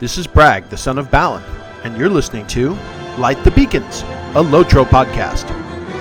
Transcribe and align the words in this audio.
This 0.00 0.16
is 0.16 0.26
Bragg, 0.26 0.70
the 0.70 0.78
son 0.78 0.96
of 0.96 1.10
Balin, 1.10 1.42
and 1.84 1.94
you're 1.94 2.08
listening 2.08 2.46
to 2.46 2.70
Light 3.18 3.44
the 3.44 3.50
Beacons, 3.50 4.00
a 4.30 4.42
Lotro 4.42 4.82
podcast. 4.82 5.44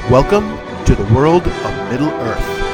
Welcome 0.10 0.58
to 0.86 0.96
the 0.96 1.14
world 1.14 1.46
of 1.46 1.92
Middle 1.92 2.08
Earth. 2.08 2.69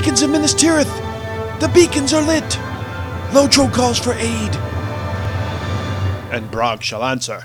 Beacons 0.00 0.22
of 0.22 0.30
Minas 0.30 0.54
Tirith! 0.54 1.60
The 1.60 1.68
beacons 1.68 2.14
are 2.14 2.22
lit! 2.22 2.42
Lotro 3.32 3.70
calls 3.70 3.98
for 3.98 4.14
aid! 4.14 4.56
And 6.32 6.50
Bragg 6.50 6.82
shall 6.82 7.04
answer. 7.04 7.44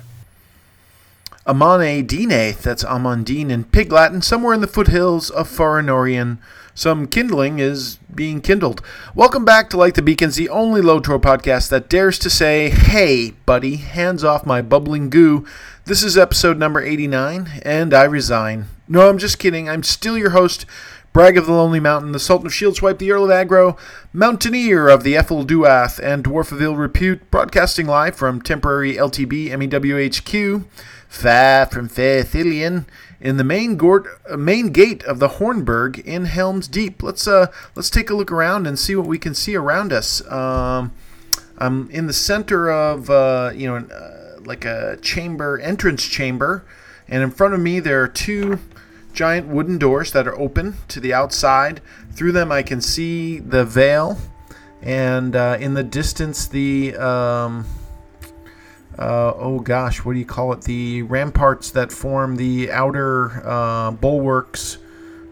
Amon 1.46 2.06
Din, 2.06 2.30
that's 2.30 2.86
Amandine 2.86 3.50
in 3.50 3.66
Pig 3.66 3.92
Latin, 3.92 4.22
somewhere 4.22 4.54
in 4.54 4.62
the 4.62 4.68
foothills 4.68 5.30
of 5.30 5.50
Farinorian. 5.50 6.38
Some 6.74 7.08
kindling 7.08 7.60
is 7.60 7.98
being 8.14 8.40
kindled. 8.40 8.82
Welcome 9.14 9.44
back 9.44 9.70
to 9.72 9.78
Light 9.78 9.96
the 9.96 10.02
Beacons, 10.02 10.38
the 10.38 10.48
only 10.48 10.82
Lotro 10.82 11.20
podcast 11.20 11.68
that 11.72 11.90
dares 11.90 12.18
to 12.20 12.30
say, 12.30 12.70
hey, 12.70 13.32
buddy, 13.46 13.76
hands 13.76 14.24
off 14.24 14.46
my 14.46 14.62
bubbling 14.62 15.10
goo. 15.10 15.46
This 15.84 16.04
is 16.04 16.18
episode 16.18 16.58
number 16.58 16.82
89, 16.82 17.62
and 17.64 17.94
I 17.94 18.06
resign. 18.06 18.68
No, 18.88 19.10
I'm 19.10 19.18
just 19.18 19.40
kidding. 19.40 19.68
I'm 19.68 19.84
still 19.84 20.18
your 20.18 20.30
host, 20.30 20.66
Bragg 21.16 21.38
of 21.38 21.46
the 21.46 21.54
Lonely 21.54 21.80
Mountain, 21.80 22.12
the 22.12 22.20
Sultan 22.20 22.48
of 22.48 22.52
Shieldswipe, 22.52 22.98
the 22.98 23.10
Earl 23.14 23.24
of 23.24 23.32
Agro, 23.32 23.78
Mountaineer 24.12 24.90
of 24.90 25.04
the 25.04 25.14
Ephel 25.14 25.46
Duath, 25.46 25.98
and 25.98 26.26
Dwarf 26.26 26.52
of 26.52 26.62
Ill 26.62 26.76
Repute, 26.76 27.32
broadcasting 27.32 27.88
live 27.88 28.18
from 28.18 28.42
temporary 28.42 28.96
LTB 28.96 29.48
MEWHQ, 29.48 30.66
far 31.08 31.68
from 31.68 31.88
Fairthillian, 31.88 32.86
in 33.22 33.38
the 33.38 33.46
main, 33.46 33.78
gort, 33.78 34.08
uh, 34.30 34.36
main 34.36 34.74
gate 34.74 35.06
of 35.06 35.20
the 35.20 35.30
Hornburg 35.30 36.04
in 36.04 36.26
Helm's 36.26 36.68
Deep. 36.68 37.02
Let's 37.02 37.30
uh, 37.30 37.48
let's 37.76 37.90
take 37.90 38.10
a 38.10 38.14
look 38.14 38.30
around 38.30 38.68
and 38.68 38.78
see 38.78 38.94
what 38.94 39.08
we 39.08 39.18
can 39.18 39.34
see 39.34 39.56
around 39.56 39.94
us. 39.94 40.22
Um, 40.30 40.94
I'm 41.58 41.90
in 41.92 42.08
the 42.08 42.14
center 42.14 42.70
of 42.70 43.10
uh, 43.10 43.54
you 43.56 43.70
know 43.70 43.78
uh, 43.78 44.42
like 44.42 44.66
a 44.66 44.98
chamber, 45.02 45.60
entrance 45.60 46.04
chamber, 46.06 46.66
and 47.08 47.24
in 47.24 47.32
front 47.32 47.54
of 47.54 47.62
me 47.62 47.80
there 47.80 48.04
are 48.04 48.10
two 48.10 48.60
giant 49.16 49.48
wooden 49.48 49.78
doors 49.78 50.12
that 50.12 50.28
are 50.28 50.38
open 50.38 50.76
to 50.90 51.00
the 51.00 51.14
outside. 51.14 51.82
Through 52.12 52.34
them, 52.34 52.52
I 52.52 52.62
can 52.62 52.82
see 52.82 53.40
the 53.40 53.66
vale, 53.66 54.18
and 54.82 55.36
uh, 55.36 55.58
in 55.60 55.74
the 55.74 55.84
distance, 55.84 56.48
the 56.48 56.96
um, 56.98 57.66
uh, 59.00 59.34
oh 59.36 59.60
gosh, 59.60 60.06
what 60.06 60.14
do 60.14 60.20
you 60.20 60.26
call 60.26 60.54
it? 60.54 60.62
The 60.62 61.02
ramparts 61.04 61.72
that 61.72 61.92
form 61.92 62.36
the 62.36 62.72
outer 62.72 63.42
uh, 63.46 63.92
bulwarks. 63.92 64.78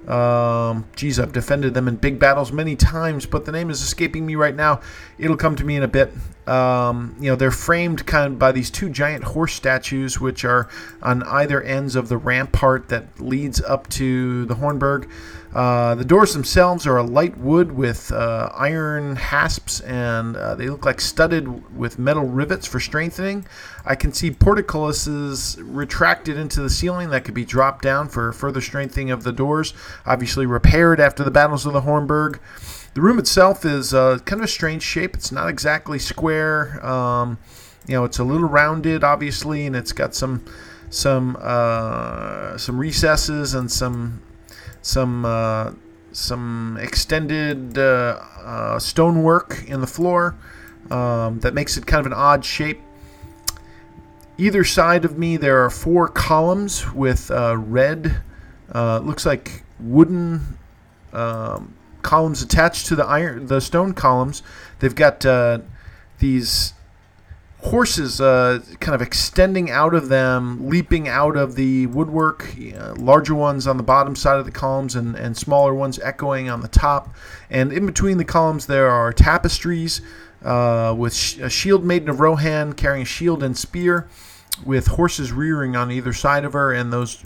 Um, 0.07 0.85
geez, 0.97 1.17
I've 1.17 1.31
defended 1.31 1.73
them 1.73 1.87
in 1.87 1.95
big 1.95 2.19
battles 2.19 2.51
many 2.51 2.75
times, 2.75 3.25
but 3.25 3.45
the 3.45 3.53
name 3.53 3.69
is 3.69 3.81
escaping 3.81 4.25
me 4.25 4.35
right 4.35 4.55
now. 4.55 4.81
It'll 5.17 5.37
come 5.37 5.55
to 5.55 5.63
me 5.63 5.77
in 5.77 5.83
a 5.83 5.87
bit. 5.87 6.11
Um, 6.47 7.15
you 7.19 7.29
know, 7.29 7.35
they're 7.35 7.51
framed 7.51 8.05
kind 8.05 8.33
of 8.33 8.39
by 8.39 8.51
these 8.51 8.69
two 8.69 8.89
giant 8.89 9.23
horse 9.23 9.53
statues, 9.53 10.19
which 10.19 10.43
are 10.43 10.69
on 11.01 11.23
either 11.23 11.61
ends 11.61 11.95
of 11.95 12.09
the 12.09 12.17
rampart 12.17 12.89
that 12.89 13.19
leads 13.19 13.61
up 13.61 13.87
to 13.89 14.45
the 14.45 14.55
Hornburg. 14.55 15.09
Uh, 15.53 15.93
the 15.93 16.05
doors 16.05 16.33
themselves 16.33 16.87
are 16.87 16.97
a 16.97 17.03
light 17.03 17.37
wood 17.37 17.71
with 17.71 18.11
uh, 18.11 18.49
iron 18.55 19.15
hasps, 19.15 19.81
and 19.81 20.35
uh, 20.35 20.55
they 20.55 20.67
look 20.67 20.83
like 20.83 20.99
studded 20.99 21.77
with 21.77 21.99
metal 21.99 22.25
rivets 22.25 22.65
for 22.65 22.79
strengthening. 22.79 23.45
I 23.85 23.95
can 23.95 24.11
see 24.13 24.31
portcullises 24.31 25.61
retracted 25.63 26.37
into 26.37 26.61
the 26.61 26.71
ceiling 26.71 27.11
that 27.11 27.23
could 27.23 27.35
be 27.35 27.45
dropped 27.45 27.83
down 27.83 28.09
for 28.09 28.33
further 28.33 28.61
strengthening 28.61 29.11
of 29.11 29.23
the 29.23 29.31
doors. 29.31 29.75
Obviously, 30.07 30.47
repaired 30.47 30.99
after 30.99 31.23
the 31.23 31.31
battles 31.31 31.65
of 31.67 31.73
the 31.73 31.81
Hornburg. 31.81 32.39
The 32.93 33.01
room 33.01 33.17
itself 33.17 33.65
is 33.65 33.93
uh, 33.93 34.19
kind 34.19 34.41
of 34.41 34.45
a 34.45 34.51
strange 34.51 34.83
shape. 34.83 35.15
It's 35.15 35.31
not 35.31 35.49
exactly 35.49 35.97
square. 35.97 36.85
Um, 36.85 37.39
you 37.87 37.95
know, 37.95 38.03
it's 38.03 38.19
a 38.19 38.23
little 38.23 38.47
rounded, 38.47 39.03
obviously, 39.03 39.65
and 39.65 39.75
it's 39.75 39.91
got 39.91 40.13
some 40.13 40.45
some 40.89 41.35
uh, 41.39 42.55
some 42.57 42.77
recesses 42.77 43.55
and 43.55 43.71
some 43.71 44.21
some 44.83 45.25
uh, 45.25 45.71
some 46.11 46.77
extended 46.79 47.77
uh, 47.79 48.19
uh, 48.43 48.79
stonework 48.79 49.63
in 49.67 49.81
the 49.81 49.87
floor 49.87 50.35
um, 50.91 51.39
that 51.39 51.55
makes 51.55 51.77
it 51.77 51.87
kind 51.87 51.99
of 51.99 52.05
an 52.05 52.13
odd 52.13 52.45
shape. 52.45 52.79
Either 54.37 54.63
side 54.63 55.03
of 55.03 55.17
me, 55.17 55.37
there 55.37 55.63
are 55.63 55.69
four 55.69 56.07
columns 56.07 56.91
with 56.93 57.31
uh, 57.31 57.55
red, 57.57 58.21
uh, 58.73 58.99
looks 58.99 59.25
like 59.25 59.63
wooden 59.79 60.57
um, 61.11 61.73
columns 62.03 62.43
attached 62.43 62.85
to 62.87 62.95
the 62.95 63.05
iron, 63.05 63.47
the 63.47 63.59
stone 63.59 63.93
columns. 63.93 64.43
They've 64.79 64.93
got 64.93 65.25
uh, 65.25 65.59
these 66.19 66.73
horses 67.63 68.19
uh, 68.19 68.59
kind 68.81 68.93
of 68.93 69.01
extending 69.01 69.71
out 69.71 69.93
of 69.93 70.09
them, 70.09 70.69
leaping 70.69 71.07
out 71.07 71.37
of 71.37 71.55
the 71.55 71.87
woodwork, 71.87 72.55
uh, 72.77 72.93
larger 72.95 73.33
ones 73.33 73.65
on 73.65 73.77
the 73.77 73.83
bottom 73.83 74.15
side 74.15 74.37
of 74.37 74.45
the 74.45 74.51
columns 74.51 74.95
and, 74.95 75.15
and 75.15 75.37
smaller 75.37 75.73
ones 75.73 75.97
echoing 75.99 76.49
on 76.49 76.59
the 76.59 76.67
top. 76.67 77.15
And 77.49 77.71
in 77.71 77.85
between 77.85 78.17
the 78.17 78.25
columns, 78.25 78.65
there 78.65 78.89
are 78.89 79.13
tapestries 79.13 80.01
uh, 80.43 80.93
with 80.97 81.13
sh- 81.13 81.37
a 81.37 81.49
shield 81.49 81.85
maiden 81.85 82.09
of 82.09 82.19
Rohan 82.19 82.73
carrying 82.73 83.03
a 83.03 83.05
shield 83.05 83.41
and 83.41 83.57
spear, 83.57 84.09
with 84.65 84.87
horses 84.87 85.31
rearing 85.31 85.75
on 85.75 85.89
either 85.89 86.13
side 86.13 86.43
of 86.45 86.53
her, 86.53 86.73
and 86.73 86.91
those 86.91 87.23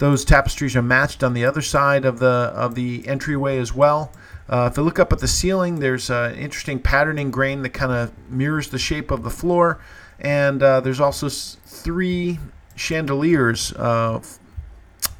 those 0.00 0.24
tapestries 0.24 0.74
are 0.74 0.82
matched 0.82 1.22
on 1.22 1.34
the 1.34 1.44
other 1.44 1.60
side 1.60 2.06
of 2.06 2.18
the 2.18 2.26
of 2.26 2.74
the 2.74 3.06
entryway 3.06 3.58
as 3.58 3.74
well. 3.74 4.10
Uh, 4.48 4.68
if 4.72 4.78
I 4.78 4.82
look 4.82 4.98
up 4.98 5.12
at 5.12 5.20
the 5.20 5.28
ceiling, 5.28 5.78
there's 5.78 6.10
an 6.10 6.34
interesting 6.36 6.80
patterning 6.80 7.30
grain 7.30 7.62
that 7.62 7.70
kind 7.70 7.92
of 7.92 8.10
mirrors 8.28 8.68
the 8.68 8.78
shape 8.78 9.10
of 9.10 9.22
the 9.22 9.30
floor, 9.30 9.78
and 10.18 10.62
uh, 10.62 10.80
there's 10.80 11.00
also 11.00 11.28
three 11.28 12.40
chandeliers, 12.74 13.74
uh, 13.74 14.20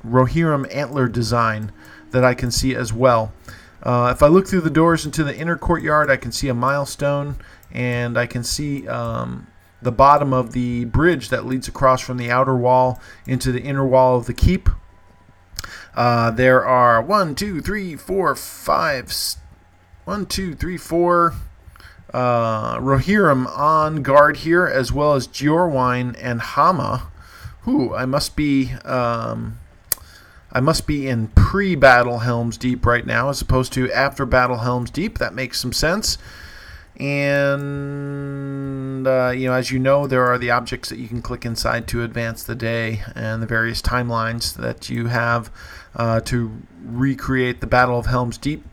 Rohirrim 0.05 0.67
antler 0.75 1.09
design, 1.09 1.73
that 2.11 2.25
I 2.25 2.33
can 2.33 2.51
see 2.51 2.75
as 2.75 2.91
well. 2.91 3.33
Uh, 3.83 4.13
if 4.17 4.23
I 4.23 4.29
look 4.29 4.49
through 4.49 4.63
the 4.63 4.71
doors 4.71 5.05
into 5.05 5.23
the 5.23 5.37
inner 5.37 5.57
courtyard, 5.57 6.11
I 6.11 6.17
can 6.17 6.33
see 6.33 6.49
a 6.49 6.55
milestone, 6.55 7.37
and 7.71 8.19
I 8.19 8.27
can 8.27 8.43
see 8.43 8.89
um, 8.89 9.47
the 9.83 9.93
bottom 9.93 10.33
of 10.33 10.53
the 10.53 10.85
bridge 10.87 11.29
that 11.31 11.47
leads 11.47 11.69
across 11.69 12.01
from 12.01 12.17
the 12.17 12.31
outer 12.31 12.57
wall 12.57 13.01
into 13.27 13.51
the 13.53 13.63
inner 13.63 13.87
wall 13.87 14.17
of 14.17 14.27
the 14.27 14.35
keep. 14.35 14.69
Uh, 15.95 16.31
there 16.31 16.65
are 16.65 17.03
one, 17.03 17.35
two, 17.35 17.61
three, 17.61 17.97
four, 17.97 18.35
five. 18.35 19.13
One, 20.05 20.27
two, 20.27 20.55
three, 20.55 20.77
four. 20.77 21.35
uh, 22.13 22.79
Rohirrim 22.79 23.47
on 23.57 24.03
guard 24.03 24.39
here, 24.39 24.67
as 24.67 24.93
well 24.93 25.15
as 25.15 25.27
Giorwine 25.27 26.17
and 26.17 26.41
Hama. 26.41 27.09
Who 27.63 27.95
I 27.95 28.07
must 28.07 28.37
be. 28.37 28.73
Um, 28.85 29.59
I 30.53 30.59
must 30.61 30.87
be 30.89 31.07
in 31.07 31.29
pre-battle 31.29 32.19
Helm's 32.21 32.57
Deep 32.57 32.85
right 32.85 33.07
now, 33.07 33.29
as 33.29 33.41
opposed 33.41 33.73
to 33.75 33.93
after 33.93 34.27
battle 34.27 34.57
Helm's 34.59 34.91
Deep. 34.91 35.19
That 35.19 35.33
makes 35.35 35.61
some 35.61 35.73
sense. 35.73 36.19
And 36.99 37.61
uh, 39.07 39.33
you 39.35 39.49
know, 39.49 39.55
as 39.55 39.71
you 39.71 39.79
know, 39.79 40.07
there 40.07 40.27
are 40.27 40.39
the 40.39 40.51
objects 40.51 40.89
that 40.89 40.99
you 40.99 41.09
can 41.09 41.23
click 41.23 41.45
inside 41.45 41.87
to 41.89 42.03
advance 42.03 42.43
the 42.43 42.55
day, 42.55 43.03
and 43.15 43.43
the 43.43 43.47
various 43.47 43.83
timelines 43.83 44.55
that 44.55 44.89
you 44.89 45.07
have 45.09 45.51
uh, 45.95 46.21
to 46.21 46.63
recreate 46.85 47.61
the 47.61 47.67
Battle 47.67 47.99
of 47.99 48.07
Helm's 48.07 48.39
Deep. 48.39 48.65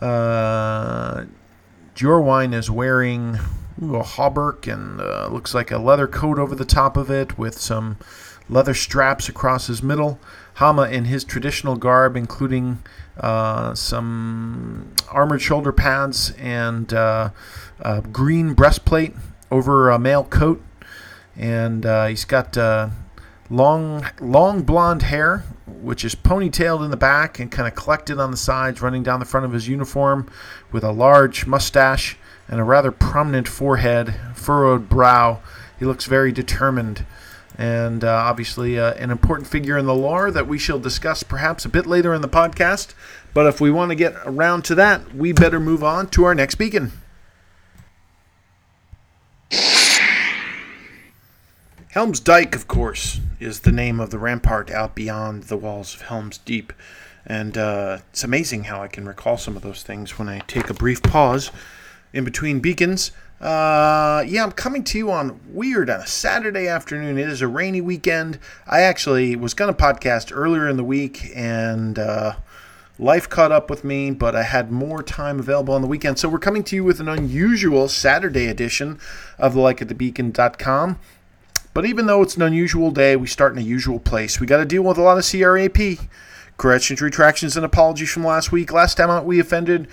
Uh, 0.00 1.24
Jorwine 1.94 2.54
is 2.54 2.70
wearing 2.70 3.38
ooh, 3.82 3.96
a 3.96 4.04
hauberk 4.04 4.72
and 4.72 5.00
uh, 5.00 5.28
looks 5.28 5.54
like 5.54 5.70
a 5.70 5.78
leather 5.78 6.06
coat 6.06 6.38
over 6.38 6.54
the 6.54 6.64
top 6.64 6.96
of 6.96 7.10
it 7.10 7.36
with 7.36 7.58
some 7.58 7.96
leather 8.48 8.74
straps 8.74 9.28
across 9.28 9.66
his 9.66 9.82
middle. 9.82 10.18
Hama 10.54 10.88
in 10.88 11.04
his 11.04 11.24
traditional 11.24 11.76
garb, 11.76 12.16
including 12.16 12.82
uh, 13.18 13.74
some 13.74 14.92
armored 15.10 15.42
shoulder 15.42 15.72
pads 15.72 16.32
and 16.38 16.92
uh, 16.92 17.30
green 18.12 18.54
breastplate 18.54 19.14
over 19.50 19.90
a 19.90 19.98
mail 19.98 20.24
coat. 20.24 20.62
And 21.36 21.86
uh, 21.86 22.06
he's 22.06 22.24
got 22.24 22.56
uh, 22.56 22.88
long, 23.48 24.06
long 24.20 24.62
blonde 24.62 25.02
hair 25.02 25.44
which 25.80 26.04
is 26.04 26.14
ponytailed 26.14 26.84
in 26.84 26.90
the 26.90 26.96
back 26.96 27.38
and 27.38 27.50
kind 27.50 27.68
of 27.68 27.74
collected 27.74 28.18
on 28.18 28.30
the 28.30 28.36
sides, 28.36 28.82
running 28.82 29.02
down 29.02 29.20
the 29.20 29.26
front 29.26 29.46
of 29.46 29.52
his 29.52 29.68
uniform 29.68 30.28
with 30.72 30.84
a 30.84 30.92
large 30.92 31.46
mustache 31.46 32.16
and 32.48 32.60
a 32.60 32.64
rather 32.64 32.90
prominent 32.90 33.46
forehead, 33.46 34.14
furrowed 34.34 34.88
brow. 34.88 35.40
He 35.78 35.84
looks 35.84 36.06
very 36.06 36.32
determined 36.32 37.04
and 37.56 38.04
uh, 38.04 38.08
obviously 38.08 38.78
uh, 38.78 38.94
an 38.94 39.10
important 39.10 39.48
figure 39.48 39.76
in 39.76 39.86
the 39.86 39.94
lore 39.94 40.30
that 40.30 40.46
we 40.46 40.58
shall 40.58 40.78
discuss 40.78 41.22
perhaps 41.22 41.64
a 41.64 41.68
bit 41.68 41.86
later 41.86 42.14
in 42.14 42.22
the 42.22 42.28
podcast. 42.28 42.94
But 43.34 43.46
if 43.46 43.60
we 43.60 43.70
want 43.70 43.90
to 43.90 43.96
get 43.96 44.14
around 44.24 44.64
to 44.66 44.74
that, 44.76 45.14
we 45.14 45.32
better 45.32 45.60
move 45.60 45.82
on 45.82 46.08
to 46.10 46.24
our 46.24 46.34
next 46.34 46.54
beacon. 46.54 46.92
Helm's 51.90 52.20
Dyke, 52.20 52.54
of 52.54 52.68
course, 52.68 53.20
is 53.40 53.60
the 53.60 53.72
name 53.72 53.98
of 54.00 54.10
the 54.10 54.18
rampart 54.18 54.70
out 54.70 54.94
beyond 54.94 55.44
the 55.44 55.56
walls 55.56 55.94
of 55.94 56.02
Helm's 56.02 56.38
Deep. 56.38 56.72
And 57.26 57.58
uh, 57.58 57.98
it's 58.10 58.24
amazing 58.24 58.64
how 58.64 58.82
I 58.82 58.88
can 58.88 59.06
recall 59.06 59.36
some 59.36 59.56
of 59.56 59.62
those 59.62 59.82
things 59.82 60.18
when 60.18 60.28
I 60.28 60.40
take 60.40 60.70
a 60.70 60.74
brief 60.74 61.02
pause 61.02 61.50
in 62.12 62.24
between 62.24 62.60
beacons. 62.60 63.12
Uh, 63.40 64.24
yeah, 64.26 64.42
I'm 64.42 64.52
coming 64.52 64.82
to 64.84 64.98
you 64.98 65.10
on 65.10 65.38
weird 65.48 65.88
on 65.90 66.00
a 66.00 66.06
Saturday 66.06 66.66
afternoon. 66.66 67.18
It 67.18 67.28
is 67.28 67.40
a 67.40 67.48
rainy 67.48 67.80
weekend. 67.80 68.38
I 68.66 68.80
actually 68.80 69.36
was 69.36 69.54
going 69.54 69.72
to 69.72 69.80
podcast 69.80 70.30
earlier 70.34 70.68
in 70.68 70.76
the 70.76 70.84
week, 70.84 71.30
and 71.36 71.98
uh, 71.98 72.34
life 72.98 73.28
caught 73.28 73.52
up 73.52 73.70
with 73.70 73.84
me, 73.84 74.10
but 74.10 74.34
I 74.34 74.42
had 74.42 74.72
more 74.72 75.02
time 75.02 75.38
available 75.38 75.74
on 75.74 75.82
the 75.82 75.88
weekend. 75.88 76.18
So 76.18 76.28
we're 76.28 76.38
coming 76.38 76.64
to 76.64 76.76
you 76.76 76.84
with 76.84 77.00
an 77.00 77.08
unusual 77.08 77.88
Saturday 77.88 78.46
edition 78.46 78.98
of 79.38 79.54
the 79.54 79.60
Like 79.60 79.80
at 79.80 79.88
the 79.88 79.94
Beacon.com. 79.94 80.98
But 81.74 81.86
even 81.86 82.06
though 82.06 82.22
it's 82.22 82.36
an 82.36 82.42
unusual 82.42 82.90
day, 82.90 83.14
we 83.14 83.28
start 83.28 83.52
in 83.52 83.58
a 83.58 83.62
usual 83.62 84.00
place. 84.00 84.40
We 84.40 84.46
got 84.46 84.56
to 84.56 84.64
deal 84.64 84.82
with 84.82 84.98
a 84.98 85.02
lot 85.02 85.18
of 85.18 85.24
CRAP. 85.24 86.08
Corrections, 86.56 87.00
retractions, 87.00 87.56
and 87.56 87.64
apologies 87.64 88.10
from 88.10 88.24
last 88.24 88.50
week. 88.50 88.72
Last 88.72 88.96
time 88.96 89.10
out, 89.10 89.24
we 89.24 89.38
offended 89.38 89.86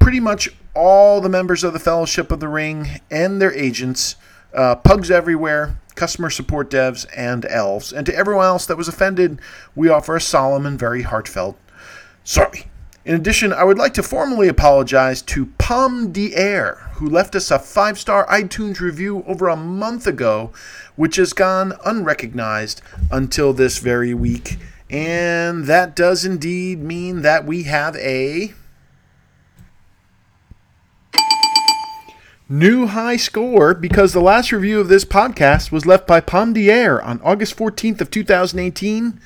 pretty 0.00 0.18
much 0.18 0.48
all 0.74 1.20
the 1.20 1.28
members 1.28 1.62
of 1.62 1.72
the 1.72 1.78
Fellowship 1.78 2.32
of 2.32 2.40
the 2.40 2.48
Ring 2.48 3.00
and 3.08 3.40
their 3.40 3.52
agents, 3.52 4.16
uh, 4.52 4.74
pugs 4.74 5.12
everywhere, 5.12 5.78
customer 5.94 6.28
support 6.28 6.70
devs, 6.70 7.06
and 7.16 7.44
elves. 7.44 7.92
And 7.92 8.04
to 8.06 8.14
everyone 8.16 8.46
else 8.46 8.66
that 8.66 8.76
was 8.76 8.88
offended, 8.88 9.40
we 9.76 9.88
offer 9.88 10.16
a 10.16 10.20
solemn 10.20 10.66
and 10.66 10.76
very 10.76 11.02
heartfelt 11.02 11.56
sorry. 12.28 12.66
In 13.06 13.14
addition, 13.14 13.54
I 13.54 13.64
would 13.64 13.78
like 13.78 13.94
to 13.94 14.02
formally 14.02 14.48
apologize 14.48 15.22
to 15.22 15.46
Pom 15.56 16.12
Air, 16.14 16.90
who 16.96 17.08
left 17.08 17.34
us 17.34 17.50
a 17.50 17.58
five 17.58 17.98
star 17.98 18.26
iTunes 18.26 18.80
review 18.80 19.24
over 19.26 19.48
a 19.48 19.56
month 19.56 20.06
ago, 20.06 20.52
which 20.94 21.16
has 21.16 21.32
gone 21.32 21.72
unrecognized 21.86 22.82
until 23.10 23.54
this 23.54 23.78
very 23.78 24.12
week. 24.12 24.58
And 24.90 25.64
that 25.64 25.96
does 25.96 26.26
indeed 26.26 26.80
mean 26.80 27.22
that 27.22 27.46
we 27.46 27.62
have 27.62 27.96
a 27.96 28.52
new 32.46 32.88
high 32.88 33.16
score 33.16 33.72
because 33.72 34.12
the 34.12 34.20
last 34.20 34.52
review 34.52 34.80
of 34.80 34.88
this 34.88 35.06
podcast 35.06 35.72
was 35.72 35.86
left 35.86 36.06
by 36.06 36.20
Pomdier 36.20 37.02
on 37.02 37.22
August 37.22 37.56
14th 37.56 38.02
of 38.02 38.10
2018 38.10 39.18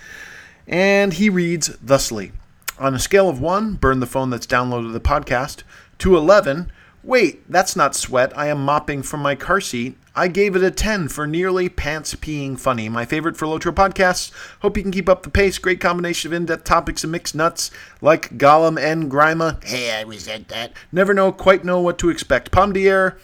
and 0.69 1.15
he 1.15 1.29
reads 1.29 1.69
thusly 1.79 2.33
on 2.82 2.94
a 2.94 2.99
scale 2.99 3.29
of 3.29 3.40
1 3.40 3.75
burn 3.75 4.00
the 4.00 4.06
phone 4.06 4.29
that's 4.29 4.46
downloaded 4.46 4.93
the 4.93 5.00
podcast 5.00 5.62
to 5.99 6.17
11 6.17 6.70
wait 7.02 7.49
that's 7.50 7.76
not 7.76 7.94
sweat 7.94 8.37
i 8.37 8.49
am 8.49 8.64
mopping 8.64 9.02
from 9.02 9.20
my 9.20 9.34
car 9.34 9.61
seat 9.61 9.96
I 10.14 10.29
gave 10.29 10.55
it 10.55 10.62
a 10.62 10.70
10 10.70 11.08
for 11.08 11.26
nearly 11.26 11.70
pants 11.70 12.14
peeing 12.14 12.61
funny. 12.61 12.90
My 12.90 13.06
favorite 13.06 13.37
for 13.37 13.46
Lotro 13.46 13.73
podcasts. 13.73 14.31
Hope 14.61 14.76
you 14.76 14.82
can 14.82 14.93
keep 14.93 15.08
up 15.08 15.23
the 15.23 15.31
pace. 15.31 15.56
Great 15.56 15.81
combination 15.81 16.29
of 16.29 16.34
in 16.34 16.44
depth 16.44 16.64
topics 16.64 17.02
and 17.02 17.12
mixed 17.12 17.34
nuts 17.34 17.70
like 18.02 18.37
Gollum 18.37 18.79
and 18.79 19.11
Grima. 19.11 19.62
Hey, 19.64 19.99
I 19.99 20.02
resent 20.02 20.49
that. 20.49 20.75
Never 20.90 21.14
know, 21.14 21.32
quite 21.32 21.64
know 21.64 21.81
what 21.81 21.99
to 22.00 22.11
expect. 22.11 22.50
Pom 22.52 22.75
Dier, 22.75 23.17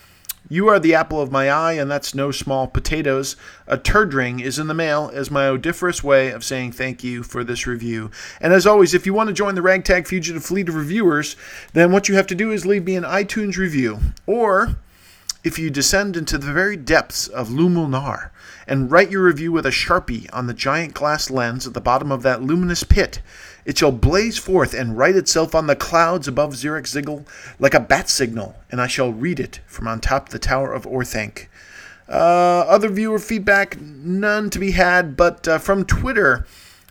you 0.49 0.69
are 0.69 0.79
the 0.79 0.95
apple 0.95 1.21
of 1.21 1.31
my 1.31 1.51
eye, 1.51 1.73
and 1.73 1.91
that's 1.91 2.15
no 2.15 2.31
small 2.31 2.67
potatoes. 2.67 3.37
A 3.67 3.77
turd 3.77 4.15
ring 4.15 4.41
is 4.41 4.59
in 4.59 4.67
the 4.67 4.75
mail 4.75 5.11
as 5.13 5.31
my 5.31 5.47
odiferous 5.47 6.03
way 6.03 6.31
of 6.31 6.45
saying 6.45 6.73
thank 6.73 7.05
you 7.05 7.23
for 7.23 7.45
this 7.45 7.67
review. 7.67 8.11
And 8.41 8.53
as 8.53 8.67
always, 8.67 8.95
if 8.95 9.07
you 9.07 9.15
want 9.15 9.29
to 9.29 9.35
join 9.35 9.55
the 9.55 9.63
Ragtag 9.63 10.07
Fugitive 10.07 10.45
Fleet 10.45 10.69
of 10.69 10.75
Reviewers, 10.75 11.37
then 11.73 11.93
what 11.93 12.09
you 12.09 12.15
have 12.17 12.27
to 12.29 12.35
do 12.35 12.51
is 12.51 12.67
leave 12.67 12.85
me 12.85 12.97
an 12.97 13.05
iTunes 13.05 13.57
review. 13.57 13.99
Or 14.27 14.77
if 15.49 15.59
you 15.59 15.71
descend 15.71 16.15
into 16.15 16.37
the 16.37 16.53
very 16.53 16.77
depths 16.77 17.27
of 17.27 17.49
Lumulnar 17.49 18.29
and 18.67 18.91
write 18.91 19.11
your 19.11 19.25
review 19.25 19.51
with 19.51 19.65
a 19.65 19.71
sharpie 19.71 20.29
on 20.31 20.47
the 20.47 20.53
giant 20.53 20.93
glass 20.93 21.31
lens 21.31 21.67
at 21.67 21.73
the 21.73 21.81
bottom 21.81 22.13
of 22.13 22.23
that 22.23 22.43
luminous 22.43 22.85
pit, 22.85 23.23
it 23.65 23.79
shall 23.79 23.91
blaze 23.91 24.37
forth 24.37 24.75
and 24.75 24.99
write 24.99 25.17
itself 25.17 25.55
on 25.55 25.67
the 25.67 25.75
clouds 25.75 26.29
above 26.29 26.53
Zirakzigil 26.53 27.27
like 27.59 27.73
a 27.73 27.81
bat 27.81 28.11
signal, 28.11 28.57
and 28.71 28.79
I 28.79 28.89
shall 28.89 29.11
read 29.11 29.41
it 29.41 29.61
from 29.67 29.89
on 29.89 30.01
top 30.01 30.29
the 30.29 30.39
Tower 30.39 30.75
of 30.75 30.85
Orthanc. 30.85 31.47
Uh, 32.11 32.67
other 32.69 32.91
viewer 32.91 33.19
feedback, 33.19 33.81
none 33.81 34.51
to 34.51 34.59
be 34.59 34.73
had, 34.73 35.17
but 35.17 35.49
uh, 35.49 35.57
from 35.57 35.87
Twitter, 35.87 36.47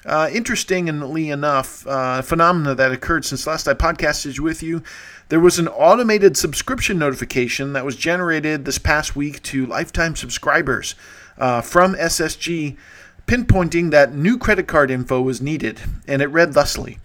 uh, 0.07 0.29
interestingly 0.33 1.29
enough, 1.29 1.85
uh, 1.85 2.21
phenomena 2.23 2.73
that 2.73 2.91
occurred 2.91 3.25
since 3.25 3.45
last 3.45 3.67
I 3.67 3.75
podcasted 3.75 4.39
with 4.39 4.63
you. 4.63 4.81
There 5.29 5.39
was 5.41 5.59
an 5.59 5.67
automated 5.67 6.37
subscription 6.37 6.97
notification 6.97 7.73
that 7.73 7.83
was 7.83 7.97
generated 7.97 8.63
this 8.63 8.77
past 8.77 9.15
week 9.15 9.43
to 9.43 9.65
lifetime 9.65 10.15
subscribers 10.15 10.95
uh, 11.37 11.59
from 11.61 11.95
SSG, 11.95 12.77
pinpointing 13.25 13.91
that 13.91 14.15
new 14.15 14.37
credit 14.37 14.67
card 14.67 14.89
info 14.89 15.21
was 15.21 15.41
needed, 15.41 15.81
and 16.07 16.21
it 16.21 16.27
read 16.27 16.53
thusly: 16.53 16.99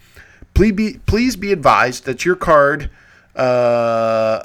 "Please 0.54 0.72
be 0.72 1.00
please 1.06 1.34
be 1.34 1.52
advised 1.52 2.04
that 2.04 2.24
your 2.24 2.36
card." 2.36 2.90
Uh, 3.34 4.44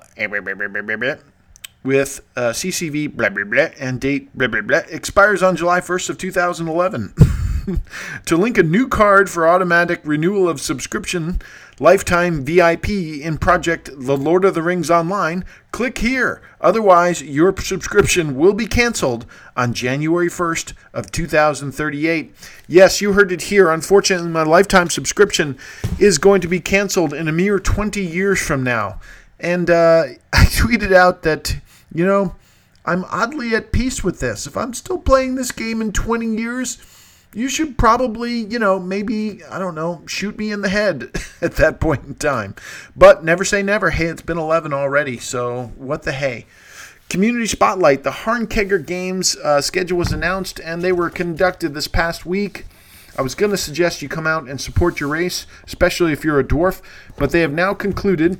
with 1.83 2.21
uh, 2.35 2.49
CCV 2.49 3.13
blah, 3.13 3.29
blah, 3.29 3.43
blah, 3.43 3.67
and 3.79 4.01
date 4.01 4.35
blah, 4.35 4.47
blah, 4.47 4.61
blah, 4.61 4.81
expires 4.89 5.43
on 5.43 5.55
July 5.55 5.81
1st 5.81 6.09
of 6.09 6.17
2011. 6.17 7.13
to 8.25 8.37
link 8.37 8.57
a 8.57 8.63
new 8.63 8.87
card 8.87 9.29
for 9.29 9.47
automatic 9.47 10.01
renewal 10.03 10.47
of 10.47 10.61
subscription 10.61 11.41
lifetime 11.79 12.43
VIP 12.43 12.89
in 12.89 13.37
Project 13.37 13.89
The 13.95 14.17
Lord 14.17 14.45
of 14.45 14.55
the 14.55 14.63
Rings 14.63 14.89
Online, 14.89 15.45
click 15.71 15.99
here. 15.99 16.41
Otherwise, 16.59 17.21
your 17.21 17.55
subscription 17.57 18.35
will 18.35 18.53
be 18.53 18.65
canceled 18.65 19.25
on 19.55 19.73
January 19.73 20.27
1st 20.27 20.73
of 20.93 21.11
2038. 21.11 22.33
Yes, 22.67 22.99
you 22.99 23.13
heard 23.13 23.31
it 23.31 23.43
here. 23.43 23.69
Unfortunately, 23.69 24.29
my 24.29 24.43
lifetime 24.43 24.89
subscription 24.89 25.57
is 25.99 26.17
going 26.17 26.41
to 26.41 26.47
be 26.47 26.59
canceled 26.59 27.13
in 27.13 27.27
a 27.27 27.31
mere 27.31 27.59
20 27.59 28.01
years 28.01 28.41
from 28.41 28.63
now. 28.63 28.99
And 29.39 29.69
uh, 29.69 30.05
I 30.33 30.45
tweeted 30.45 30.93
out 30.93 31.21
that, 31.23 31.57
you 31.93 32.05
know, 32.05 32.35
I'm 32.85 33.03
oddly 33.05 33.53
at 33.53 33.71
peace 33.71 34.03
with 34.03 34.19
this. 34.19 34.47
If 34.47 34.57
I'm 34.57 34.73
still 34.73 34.97
playing 34.97 35.35
this 35.35 35.51
game 35.51 35.81
in 35.81 35.91
20 35.91 36.25
years, 36.37 36.77
you 37.33 37.49
should 37.49 37.77
probably, 37.77 38.39
you 38.39 38.59
know, 38.59 38.79
maybe, 38.79 39.43
I 39.45 39.59
don't 39.59 39.75
know, 39.75 40.01
shoot 40.07 40.37
me 40.37 40.51
in 40.51 40.61
the 40.61 40.69
head 40.69 41.11
at 41.41 41.55
that 41.55 41.79
point 41.79 42.05
in 42.05 42.15
time. 42.15 42.55
But 42.95 43.23
never 43.23 43.43
say 43.45 43.61
never. 43.61 43.91
Hey, 43.91 44.05
it's 44.05 44.21
been 44.21 44.37
11 44.37 44.73
already, 44.73 45.17
so 45.17 45.71
what 45.77 46.03
the 46.03 46.13
hey. 46.13 46.45
Community 47.09 47.45
Spotlight, 47.45 48.03
the 48.03 48.11
Harnkegger 48.11 48.85
Games 48.85 49.37
uh, 49.37 49.61
schedule 49.61 49.97
was 49.97 50.11
announced 50.11 50.59
and 50.59 50.81
they 50.81 50.91
were 50.91 51.09
conducted 51.09 51.73
this 51.73 51.87
past 51.87 52.25
week. 52.25 52.65
I 53.17 53.21
was 53.21 53.33
going 53.33 53.51
to 53.51 53.57
suggest 53.57 54.01
you 54.01 54.09
come 54.09 54.27
out 54.27 54.47
and 54.47 54.59
support 54.59 54.99
your 54.99 55.09
race, 55.09 55.47
especially 55.65 56.11
if 56.11 56.23
you're 56.23 56.39
a 56.39 56.43
dwarf, 56.43 56.81
but 57.17 57.31
they 57.31 57.41
have 57.41 57.53
now 57.53 57.73
concluded, 57.73 58.39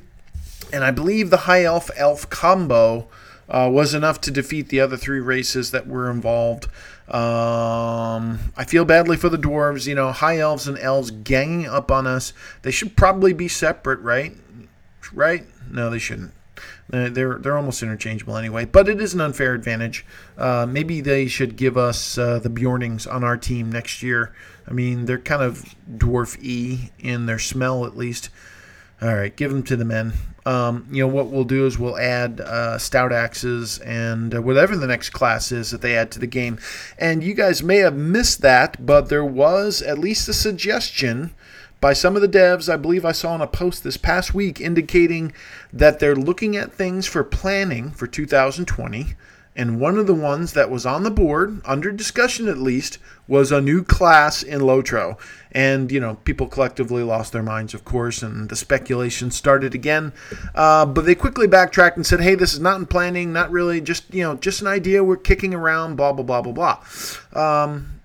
and 0.72 0.84
I 0.84 0.91
believe 0.91 1.29
the 1.29 1.38
High 1.38 1.63
Elf 1.63 1.89
Elf 1.96 2.29
combo 2.29 3.08
uh, 3.50 3.70
was 3.72 3.94
enough 3.94 4.22
to 4.22 4.32
defeat 4.32 4.70
the 4.70 4.79
other 4.79 4.98
three 4.98 5.20
races 5.20 5.72
that 5.72 5.88
were 5.88 6.12
involved. 6.12 6.67
Um, 7.08 8.40
I 8.58 8.66
feel 8.68 8.84
badly 8.84 9.16
for 9.16 9.30
the 9.30 9.38
dwarves. 9.38 9.88
You 9.88 9.96
know, 9.96 10.12
high 10.12 10.40
elves 10.40 10.68
and 10.68 10.78
elves 10.80 11.12
ganging 11.12 11.66
up 11.66 11.92
on 11.92 12.06
us. 12.06 12.34
They 12.64 12.72
should 12.72 12.98
probably 12.98 13.34
be 13.34 13.48
separate, 13.48 14.00
right? 14.00 14.34
Right? 15.14 15.46
No, 15.72 15.90
they 15.90 16.00
shouldn't. 16.00 16.34
They're 16.90 17.36
they're 17.36 17.58
almost 17.58 17.84
interchangeable 17.84 18.38
anyway. 18.38 18.66
But 18.66 18.88
it 18.88 19.02
is 19.02 19.14
an 19.14 19.22
unfair 19.22 19.54
advantage. 19.54 20.06
Uh, 20.38 20.66
maybe 20.68 21.02
they 21.02 21.28
should 21.28 21.56
give 21.58 21.78
us 21.78 22.18
uh, 22.18 22.40
the 22.40 22.50
Beornings 22.50 23.06
on 23.06 23.24
our 23.24 23.38
team 23.38 23.72
next 23.72 24.02
year. 24.02 24.34
I 24.68 24.72
mean, 24.72 25.06
they're 25.06 25.18
kind 25.18 25.42
of 25.42 25.76
dwarf 25.90 26.42
e 26.42 26.92
in 27.00 27.26
their 27.26 27.40
smell, 27.40 27.86
at 27.86 27.98
least. 27.98 28.30
All 29.00 29.13
right, 29.13 29.36
give 29.36 29.51
them 29.51 29.62
to 29.63 29.75
the 29.75 29.86
men. 29.86 30.13
Um, 30.48 30.88
you 30.92 31.04
know 31.04 31.13
what 31.13 31.27
we'll 31.27 31.44
do 31.44 31.68
is 31.68 31.77
we'll 31.77 32.00
add 32.00 32.42
uh, 32.42 32.80
stout 32.80 33.12
axes 33.12 33.77
and 33.80 34.34
uh, 34.34 34.42
whatever 34.42 34.75
the 34.75 34.88
next 34.88 35.12
class 35.12 35.51
is 35.51 35.70
that 35.70 35.82
they 35.82 35.96
add 35.96 36.10
to 36.12 36.20
the 36.20 36.25
game. 36.25 36.58
And 36.98 37.24
you 37.24 37.36
guys 37.36 37.62
may 37.62 37.77
have 37.77 37.96
missed 37.96 38.42
that, 38.42 38.84
but 38.84 39.10
there 39.10 39.25
was 39.25 39.82
at 39.84 40.00
least 40.00 40.30
a 40.30 40.34
suggestion 40.34 41.32
by 41.80 41.94
some 41.94 42.16
of 42.16 42.24
the 42.24 42.27
devs. 42.30 42.74
I 42.74 42.77
believe 42.77 43.06
I 43.06 43.12
saw 43.12 43.36
in 43.36 43.42
a 43.42 43.48
post 43.48 43.84
this 43.84 43.98
past 43.98 44.34
week 44.34 44.60
indicating 44.60 45.32
that 45.72 46.00
they're 46.00 46.16
looking 46.16 46.56
at 46.56 46.74
things 46.74 47.06
for 47.06 47.24
planning 47.24 47.92
for 47.92 48.08
2020 48.08 49.13
And 49.58 49.80
one 49.80 49.98
of 49.98 50.06
the 50.06 50.14
ones 50.14 50.54
that 50.54 50.70
was 50.70 50.86
on 50.86 51.02
the 51.02 51.10
board, 51.10 51.60
under 51.66 51.92
discussion 51.92 52.48
at 52.48 52.60
least, 52.60 53.00
was 53.28 53.52
a 53.52 53.60
new 53.60 53.84
class 53.84 54.44
in 54.44 54.62
Lotro. 54.62 55.18
And, 55.52 55.92
you 55.92 56.00
know, 56.00 56.16
people 56.24 56.46
collectively 56.46 57.02
lost 57.02 57.34
their 57.34 57.42
minds, 57.42 57.74
of 57.74 57.84
course, 57.84 58.22
and 58.22 58.50
the 58.50 58.56
speculation 58.56 59.32
started 59.32 59.74
again. 59.74 60.14
Uh, 60.54 60.86
but 60.86 61.06
they 61.06 61.16
quickly 61.16 61.48
backtracked 61.48 61.98
and 61.98 62.06
said, 62.06 62.22
hey, 62.22 62.36
this 62.36 62.54
is 62.54 62.60
not 62.60 62.80
in 62.80 62.86
planning, 62.86 63.34
not 63.34 63.50
really, 63.50 63.82
just, 63.82 64.14
you 64.14 64.22
know, 64.22 64.36
just 64.36 64.62
an 64.62 64.68
idea 64.68 65.04
we're 65.04 65.18
kicking 65.18 65.56
around, 65.56 65.96
blah, 65.96 66.14
blah, 66.14 66.24
blah, 66.24 66.44
blah, 66.44 66.78
blah. 67.34 67.64
Um, 67.64 68.00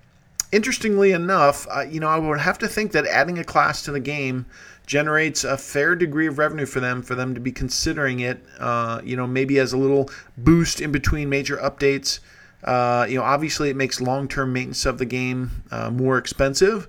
interestingly 0.51 1.11
enough, 1.11 1.67
uh, 1.69 1.81
you 1.81 1.99
know, 1.99 2.07
I 2.07 2.17
would 2.17 2.39
have 2.39 2.57
to 2.59 2.67
think 2.67 2.93
that 2.93 3.05
adding 3.05 3.37
a 3.37 3.43
class 3.43 3.83
to 3.83 3.91
the 3.91 3.99
game 3.99 4.47
generates 4.85 5.43
a 5.43 5.57
fair 5.57 5.95
degree 5.95 6.27
of 6.27 6.37
revenue 6.37 6.65
for 6.65 6.79
them 6.79 7.01
for 7.01 7.15
them 7.15 7.33
to 7.33 7.39
be 7.39 7.51
considering 7.51 8.19
it 8.19 8.43
uh, 8.59 9.01
you 9.03 9.15
know 9.15 9.27
maybe 9.27 9.59
as 9.59 9.73
a 9.73 9.77
little 9.77 10.09
boost 10.37 10.81
in 10.81 10.91
between 10.91 11.29
major 11.29 11.57
updates. 11.57 12.19
Uh, 12.63 13.05
you 13.09 13.17
know 13.17 13.23
obviously 13.23 13.69
it 13.69 13.75
makes 13.75 13.99
long-term 13.99 14.53
maintenance 14.53 14.85
of 14.85 14.97
the 14.97 15.05
game 15.05 15.63
uh, 15.71 15.89
more 15.89 16.17
expensive 16.17 16.87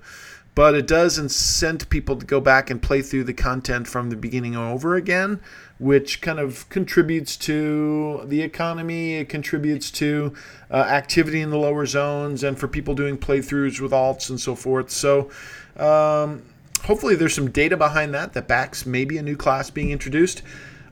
but 0.54 0.76
it 0.76 0.86
does 0.86 1.18
incent 1.18 1.88
people 1.88 2.14
to 2.14 2.24
go 2.24 2.40
back 2.40 2.70
and 2.70 2.80
play 2.80 3.02
through 3.02 3.24
the 3.24 3.34
content 3.34 3.88
from 3.88 4.08
the 4.08 4.16
beginning 4.16 4.54
over 4.54 4.94
again 4.94 5.40
which 5.78 6.20
kind 6.20 6.38
of 6.38 6.68
contributes 6.68 7.36
to 7.36 8.22
the 8.26 8.42
economy. 8.42 9.14
It 9.14 9.28
contributes 9.28 9.90
to 9.92 10.32
uh, 10.70 10.76
activity 10.76 11.40
in 11.40 11.50
the 11.50 11.58
lower 11.58 11.86
zones 11.86 12.44
and 12.44 12.58
for 12.58 12.68
people 12.68 12.94
doing 12.94 13.18
playthroughs 13.18 13.80
with 13.80 13.92
alts 13.92 14.30
and 14.30 14.40
so 14.40 14.54
forth. 14.54 14.90
So 14.90 15.30
um, 15.76 16.42
hopefully 16.84 17.14
there's 17.14 17.34
some 17.34 17.50
data 17.50 17.76
behind 17.76 18.14
that 18.14 18.32
that 18.34 18.48
backs 18.48 18.86
maybe 18.86 19.18
a 19.18 19.22
new 19.22 19.36
class 19.36 19.70
being 19.70 19.90
introduced. 19.90 20.42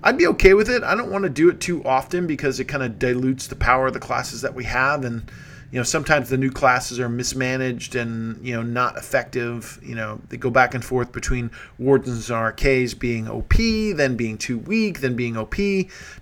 I'd 0.03 0.19
be 0.19 0.27
okay 0.29 0.55
with 0.55 0.69
it. 0.69 0.83
I 0.83 0.97
don't 0.97 1.11
want 1.11 1.25
to 1.25 1.31
do 1.31 1.49
it 1.49 1.61
too 1.61 1.85
often 1.85 2.27
because 2.27 2.59
it 2.59 2.65
kind 2.65 2.83
of 2.83 2.99
dilutes 2.99 3.47
the 3.47 3.55
power 3.55 3.87
of 3.87 3.93
the 3.93 4.01
classes 4.01 4.41
that 4.43 4.55
we 4.55 4.65
have 4.65 5.05
and 5.05 5.31
you 5.71 5.79
know 5.79 5.85
sometimes 5.85 6.29
the 6.29 6.37
new 6.37 6.51
classes 6.51 7.01
are 7.01 7.09
mismanaged 7.09 7.97
and 7.97 8.45
you 8.47 8.55
know 8.55 8.63
not 8.63 8.97
effective 8.97 9.81
you 9.83 9.95
know 9.95 10.21
they 10.29 10.37
go 10.37 10.51
back 10.51 10.75
and 10.75 10.85
forth 10.85 11.11
between 11.13 11.51
wardens 11.79 12.31
and 12.31 12.39
rks 12.39 12.97
being 12.99 13.27
op 13.27 13.55
then 13.97 14.15
being 14.15 14.37
too 14.37 14.59
weak 14.59 15.01
then 15.01 15.17
being 15.17 15.37
op 15.37 15.55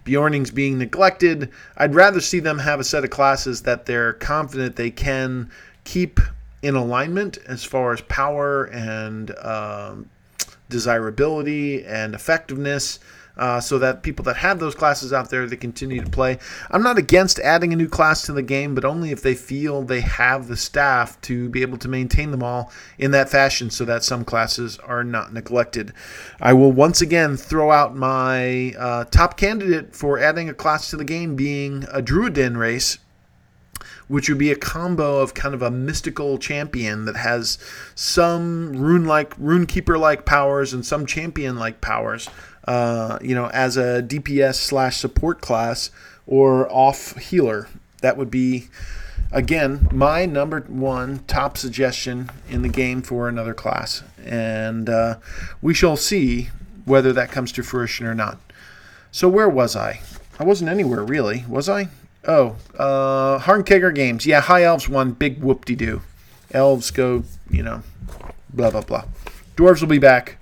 beornings 0.05 0.53
being 0.53 0.79
neglected 0.79 1.51
i'd 1.79 1.95
rather 1.95 2.21
see 2.21 2.39
them 2.39 2.61
have 2.61 2.79
a 2.79 2.85
set 2.85 3.03
of 3.03 3.11
classes 3.11 3.63
that 3.63 3.87
they're 3.87 4.13
confident 4.15 4.77
they 4.77 4.91
can 4.91 5.51
keep 5.83 6.21
in 6.63 6.75
alignment 6.75 7.39
as 7.47 7.65
far 7.65 7.93
as 7.93 8.01
power 8.03 8.65
and 8.65 9.37
um, 9.39 10.11
desirability 10.69 11.85
and 11.85 12.15
effectiveness. 12.15 12.99
Uh, 13.37 13.59
so 13.59 13.79
that 13.79 14.03
people 14.03 14.23
that 14.23 14.37
have 14.37 14.59
those 14.59 14.75
classes 14.75 15.15
out 15.15 15.31
there 15.31 15.47
they 15.47 15.57
continue 15.57 16.03
to 16.05 16.11
play. 16.11 16.37
I'm 16.71 16.83
not 16.83 16.99
against 16.99 17.39
adding 17.39 17.73
a 17.73 17.77
new 17.77 17.89
class 17.89 18.23
to 18.27 18.35
the 18.35 18.43
game, 18.43 18.75
but 18.75 18.85
only 18.85 19.13
if 19.13 19.23
they 19.23 19.35
feel 19.35 19.81
they 19.81 20.03
have 20.03 20.47
the 20.47 20.59
staff 20.59 21.19
to 21.23 21.49
be 21.49 21.63
able 21.63 21.79
to 21.79 21.89
maintain 21.89 22.33
them 22.33 22.43
all 22.43 22.71
in 22.99 23.13
that 23.13 23.31
fashion, 23.31 23.71
so 23.71 23.87
that 23.87 24.05
some 24.05 24.27
classes 24.27 24.79
are 24.81 25.05
not 25.05 25.33
neglected. 25.33 25.95
I 26.39 26.53
will 26.53 26.73
once 26.73 27.01
again 27.01 27.39
throw 27.39 27.71
out 27.71 27.97
my 27.97 28.75
uh, 28.79 29.05
top 29.05 29.39
candidate 29.39 29.97
for 29.97 30.19
adding 30.19 30.51
a 30.51 30.55
class 30.55 30.91
to 30.91 30.99
the 30.99 31.05
game 31.05 31.35
being 31.35 31.85
a 31.85 32.03
Druiden 32.03 32.59
race 32.59 32.99
which 34.11 34.29
would 34.29 34.39
be 34.39 34.51
a 34.51 34.57
combo 34.57 35.21
of 35.21 35.35
kind 35.35 35.55
of 35.55 35.63
a 35.63 35.71
mystical 35.71 36.37
champion 36.37 37.05
that 37.05 37.15
has 37.15 37.59
some 37.95 38.73
rune 38.73 39.05
like 39.05 39.33
rune 39.39 39.67
keeper 39.67 39.97
like 39.97 40.27
powers 40.27 40.73
and 40.73 40.85
some 40.85 41.07
champion 41.07 41.57
like 41.57 41.81
powers. 41.81 42.29
Uh, 42.65 43.21
you 43.23 43.37
know, 43.37 43.47
as 43.51 43.77
a 43.77 44.03
DPS 44.03 44.57
slash 44.57 44.97
support 44.97 45.41
class 45.41 45.91
or 46.27 46.71
off 46.73 47.17
healer. 47.19 47.69
That 48.03 48.17
would 48.17 48.33
be 48.33 48.67
again 49.31 49.89
my 49.93 50.27
number 50.27 50.61
one 50.63 51.21
top 51.29 51.57
suggestion 51.57 52.31
in 52.49 52.63
the 52.63 52.69
game 52.69 53.03
for 53.03 53.29
another 53.29 53.55
class, 53.55 54.03
and 54.25 54.89
uh, 54.89 55.19
we 55.63 55.73
shall 55.73 55.97
see 55.97 56.49
whether 56.85 57.13
that 57.13 57.31
comes 57.31 57.53
to 57.53 57.63
fruition 57.63 58.07
or 58.07 58.15
not. 58.17 58.41
So 59.13 59.29
where 59.29 59.49
was 59.49 59.77
I? 59.77 60.01
I 60.41 60.45
wasn't 60.45 60.71
anywhere 60.71 61.05
really, 61.05 61.45
was 61.47 61.69
I? 61.69 61.91
Oh, 62.27 62.57
uh, 62.79 63.39
Harnkager 63.41 63.95
Games. 63.95 64.27
Yeah, 64.27 64.41
High 64.41 64.65
Elves 64.65 64.89
won. 64.89 65.13
Big 65.13 65.43
whoop 65.43 65.65
de 65.65 65.75
doo. 65.75 66.03
Elves 66.53 66.91
go, 66.91 67.25
you 67.51 67.63
know, 67.63 67.83
blah, 68.53 68.71
blah, 68.71 68.83
blah. 68.83 69.05
Dwarves 69.57 69.81
will 69.81 69.89
be 69.89 69.99
back. 69.99 70.39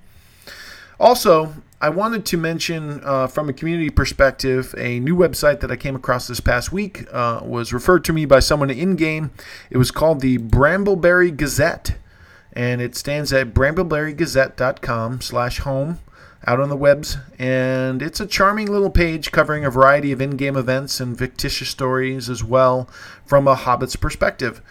Also, 0.98 1.54
I 1.80 1.90
wanted 1.90 2.26
to 2.26 2.36
mention 2.36 3.00
uh, 3.04 3.28
from 3.28 3.48
a 3.48 3.52
community 3.52 3.90
perspective 3.90 4.74
a 4.76 4.98
new 4.98 5.14
website 5.14 5.60
that 5.60 5.70
I 5.70 5.76
came 5.76 5.94
across 5.94 6.26
this 6.26 6.40
past 6.40 6.72
week 6.72 7.06
uh, 7.12 7.40
was 7.44 7.72
referred 7.72 8.04
to 8.06 8.12
me 8.12 8.24
by 8.24 8.40
someone 8.40 8.70
in 8.70 8.96
game. 8.96 9.30
It 9.70 9.76
was 9.76 9.92
called 9.92 10.20
the 10.20 10.38
Brambleberry 10.38 11.36
Gazette, 11.36 11.96
and 12.52 12.80
it 12.80 12.96
stands 12.96 13.32
at 13.32 13.54
brambleberrygazette.com 13.54 15.20
slash 15.20 15.58
home 15.60 16.00
out 16.46 16.60
on 16.60 16.68
the 16.68 16.76
webs, 16.76 17.16
and 17.38 18.00
it's 18.00 18.20
a 18.20 18.26
charming 18.26 18.70
little 18.70 18.90
page 18.90 19.32
covering 19.32 19.64
a 19.64 19.70
variety 19.70 20.12
of 20.12 20.20
in 20.20 20.36
game 20.36 20.56
events 20.56 21.00
and 21.00 21.18
fictitious 21.18 21.68
stories 21.68 22.30
as 22.30 22.44
well 22.44 22.88
from 23.26 23.48
a 23.48 23.54
Hobbit's 23.54 23.96
perspective. 23.96 24.62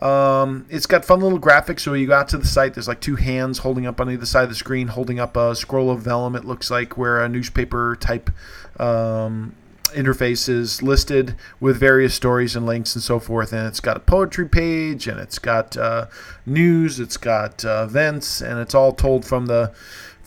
Um, 0.00 0.66
it's 0.70 0.86
got 0.86 1.04
fun 1.04 1.20
little 1.20 1.40
graphics. 1.40 1.80
So 1.80 1.94
you 1.94 2.06
got 2.06 2.28
to 2.28 2.38
the 2.38 2.46
site, 2.46 2.74
there's 2.74 2.88
like 2.88 3.00
two 3.00 3.16
hands 3.16 3.58
holding 3.58 3.86
up 3.86 4.00
on 4.00 4.10
either 4.10 4.26
side 4.26 4.44
of 4.44 4.48
the 4.48 4.54
screen, 4.54 4.88
holding 4.88 5.18
up 5.18 5.36
a 5.36 5.54
scroll 5.56 5.90
of 5.90 6.02
vellum. 6.02 6.36
It 6.36 6.44
looks 6.44 6.70
like 6.70 6.96
where 6.96 7.22
a 7.22 7.28
newspaper 7.28 7.96
type 7.98 8.30
um, 8.78 9.56
interface 9.86 10.48
is 10.48 10.82
listed 10.82 11.34
with 11.58 11.78
various 11.78 12.14
stories 12.14 12.54
and 12.54 12.64
links 12.66 12.94
and 12.94 13.02
so 13.02 13.18
forth. 13.18 13.52
And 13.52 13.66
it's 13.66 13.80
got 13.80 13.96
a 13.96 14.00
poetry 14.00 14.48
page, 14.48 15.08
and 15.08 15.18
it's 15.18 15.38
got 15.38 15.76
uh, 15.76 16.06
news, 16.46 17.00
it's 17.00 17.16
got 17.16 17.64
uh, 17.64 17.86
events, 17.88 18.40
and 18.40 18.60
it's 18.60 18.74
all 18.74 18.92
told 18.92 19.24
from 19.24 19.46
the 19.46 19.72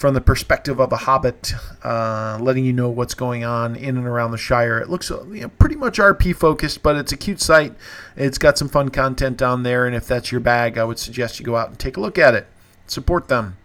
from 0.01 0.15
the 0.15 0.19
perspective 0.19 0.79
of 0.79 0.91
a 0.91 0.97
hobbit, 0.97 1.53
uh, 1.83 2.39
letting 2.41 2.65
you 2.65 2.73
know 2.73 2.89
what's 2.89 3.13
going 3.13 3.43
on 3.43 3.75
in 3.75 3.97
and 3.97 4.07
around 4.07 4.31
the 4.31 4.37
Shire. 4.37 4.79
It 4.79 4.89
looks 4.89 5.11
you 5.11 5.41
know, 5.41 5.49
pretty 5.59 5.75
much 5.75 5.99
RP 5.99 6.35
focused, 6.35 6.81
but 6.81 6.95
it's 6.95 7.11
a 7.11 7.17
cute 7.17 7.39
site. 7.39 7.75
It's 8.15 8.39
got 8.39 8.57
some 8.57 8.67
fun 8.67 8.89
content 8.89 9.37
down 9.37 9.61
there, 9.61 9.85
and 9.85 9.95
if 9.95 10.07
that's 10.07 10.31
your 10.31 10.41
bag, 10.41 10.79
I 10.79 10.85
would 10.85 10.97
suggest 10.97 11.39
you 11.39 11.45
go 11.45 11.55
out 11.55 11.69
and 11.69 11.77
take 11.77 11.97
a 11.97 12.01
look 12.01 12.17
at 12.17 12.33
it. 12.33 12.47
Support 12.87 13.27
them 13.27 13.57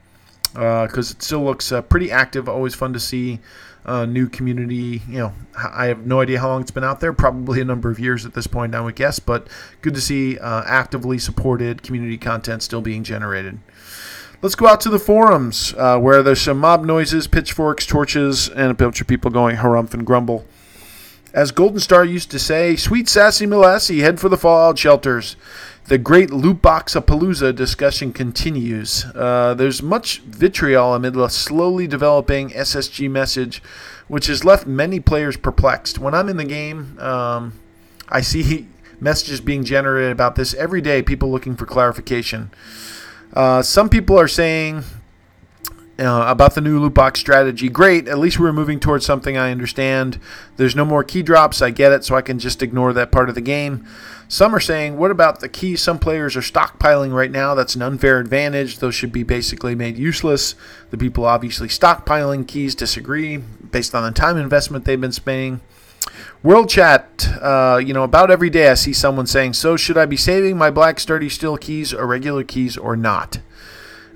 because 0.53 1.11
uh, 1.11 1.17
it 1.17 1.23
still 1.23 1.43
looks 1.43 1.73
uh, 1.73 1.81
pretty 1.81 2.11
active. 2.11 2.51
Always 2.51 2.75
fun 2.75 2.93
to 2.93 3.01
see 3.01 3.41
uh, 3.87 4.05
new 4.05 4.29
community. 4.29 5.01
You 5.09 5.19
know, 5.19 5.33
I 5.57 5.87
have 5.87 6.07
no 6.07 6.21
idea 6.21 6.39
how 6.39 6.49
long 6.49 6.61
it's 6.61 6.71
been 6.71 6.85
out 6.85 7.01
there. 7.01 7.15
Probably 7.15 7.63
a 7.63 7.65
number 7.65 7.91
of 7.91 7.99
years 7.99 8.27
at 8.27 8.35
this 8.35 8.47
point, 8.47 8.75
I 8.75 8.83
would 8.83 8.97
guess. 8.97 9.19
But 9.19 9.49
good 9.81 9.95
to 9.95 10.03
see 10.03 10.39
uh, 10.39 10.65
actively 10.67 11.19
supported 11.19 11.83
community 11.83 12.19
content 12.19 12.63
still 12.63 12.83
being 12.83 13.05
generated. 13.05 13.59
Let's 14.47 14.55
go 14.55 14.69
out 14.69 14.81
to 14.83 14.91
the 14.91 15.01
forums 15.01 15.75
uh, 15.77 15.99
where 15.99 16.23
there's 16.23 16.41
some 16.41 16.61
mob 16.61 16.85
noises, 16.85 17.27
pitchforks, 17.27 17.85
torches, 17.85 18.49
and 18.49 18.71
a 18.71 18.75
bunch 18.75 19.01
of 19.01 19.09
people 19.09 19.29
going 19.29 19.57
harumph 19.57 19.93
and 19.93 20.07
grumble. 20.07 20.45
As 21.35 21.51
Golden 21.51 21.81
Star 21.81 22.05
used 22.05 22.31
to 22.31 22.39
say, 22.39 22.77
sweet 22.77 23.09
sassy 23.09 23.45
molassie, 23.45 24.03
head 24.03 24.21
for 24.21 24.29
the 24.29 24.37
fallout 24.37 24.79
shelters. 24.79 25.35
The 25.87 25.99
great 25.99 26.31
loot 26.31 26.63
box 26.63 26.95
palooza 26.95 27.57
discussion 27.57 28.13
continues. 28.13 29.05
Uh, 29.17 29.55
there's 29.55 29.83
much 29.83 30.21
vitriol 30.21 30.95
amid 30.95 31.17
a 31.17 31.29
slowly 31.29 31.89
developing 31.89 32.51
SSG 32.51 33.11
message, 33.11 33.61
which 34.07 34.29
has 34.29 34.45
left 34.45 34.65
many 34.65 35.01
players 35.01 35.37
perplexed. 35.37 35.99
When 35.99 36.15
I'm 36.15 36.29
in 36.29 36.37
the 36.37 36.45
game, 36.45 36.97
um, 37.01 37.53
I 38.09 38.21
see 38.21 38.69
messages 39.01 39.41
being 39.41 39.65
generated 39.65 40.13
about 40.13 40.37
this 40.37 40.55
every 40.55 40.83
day, 40.83 41.03
people 41.03 41.33
looking 41.33 41.57
for 41.57 41.67
clarification. 41.67 42.53
Uh, 43.33 43.63
some 43.63 43.89
people 43.89 44.19
are 44.19 44.29
saying 44.29 44.85
uh, 45.99 46.25
about 46.29 46.55
the 46.55 46.61
new 46.61 46.79
loot 46.79 46.95
box 46.95 47.21
strategy. 47.21 47.69
Great, 47.69 48.09
at 48.09 48.19
least 48.19 48.39
we're 48.39 48.53
moving 48.53 48.81
towards 48.81 49.07
something 49.07 49.37
I 49.37 49.51
understand. 49.51 50.19
There's 50.57 50.77
no 50.77 50.85
more 50.85 51.05
key 51.05 51.23
drops. 51.23 51.63
I 51.63 51.71
get 51.71 51.93
it, 51.93 52.05
so 52.05 52.15
I 52.15 52.23
can 52.23 52.39
just 52.39 52.63
ignore 52.63 52.93
that 52.93 53.11
part 53.11 53.29
of 53.29 53.35
the 53.35 53.41
game. 53.41 53.87
Some 54.29 54.55
are 54.55 54.61
saying, 54.61 54.99
what 54.99 55.13
about 55.13 55.41
the 55.41 55.49
keys 55.49 55.81
some 55.81 55.99
players 55.99 56.37
are 56.37 56.41
stockpiling 56.41 57.15
right 57.15 57.31
now? 57.31 57.55
That's 57.55 57.77
an 57.77 57.83
unfair 57.83 58.19
advantage. 58.19 58.79
Those 58.79 58.95
should 58.95 59.13
be 59.13 59.23
basically 59.23 59.75
made 59.75 59.97
useless. 59.97 60.57
The 60.91 60.99
people 60.99 61.25
obviously 61.25 61.69
stockpiling 61.69 62.47
keys 62.47 62.75
disagree 62.75 63.37
based 63.37 63.95
on 63.95 64.03
the 64.03 64.11
time 64.11 64.37
investment 64.37 64.85
they've 64.85 65.01
been 65.01 65.13
spending. 65.13 65.61
World 66.43 66.69
chat, 66.69 67.29
uh, 67.41 67.81
you 67.85 67.93
know, 67.93 68.05
about 68.05 68.31
every 68.31 68.51
day 68.51 68.69
I 68.69 68.75
see 68.75 68.93
someone 68.93 69.27
saying, 69.27 69.55
So, 69.55 69.77
should 69.77 69.99
I 69.99 70.07
be 70.07 70.17
saving 70.17 70.57
my 70.57 70.71
black 70.71 71.01
sturdy 71.01 71.29
steel 71.29 71.57
keys 71.57 71.93
or 71.93 72.07
regular 72.07 72.45
keys 72.45 72.77
or 72.77 72.97
not? 72.97 73.41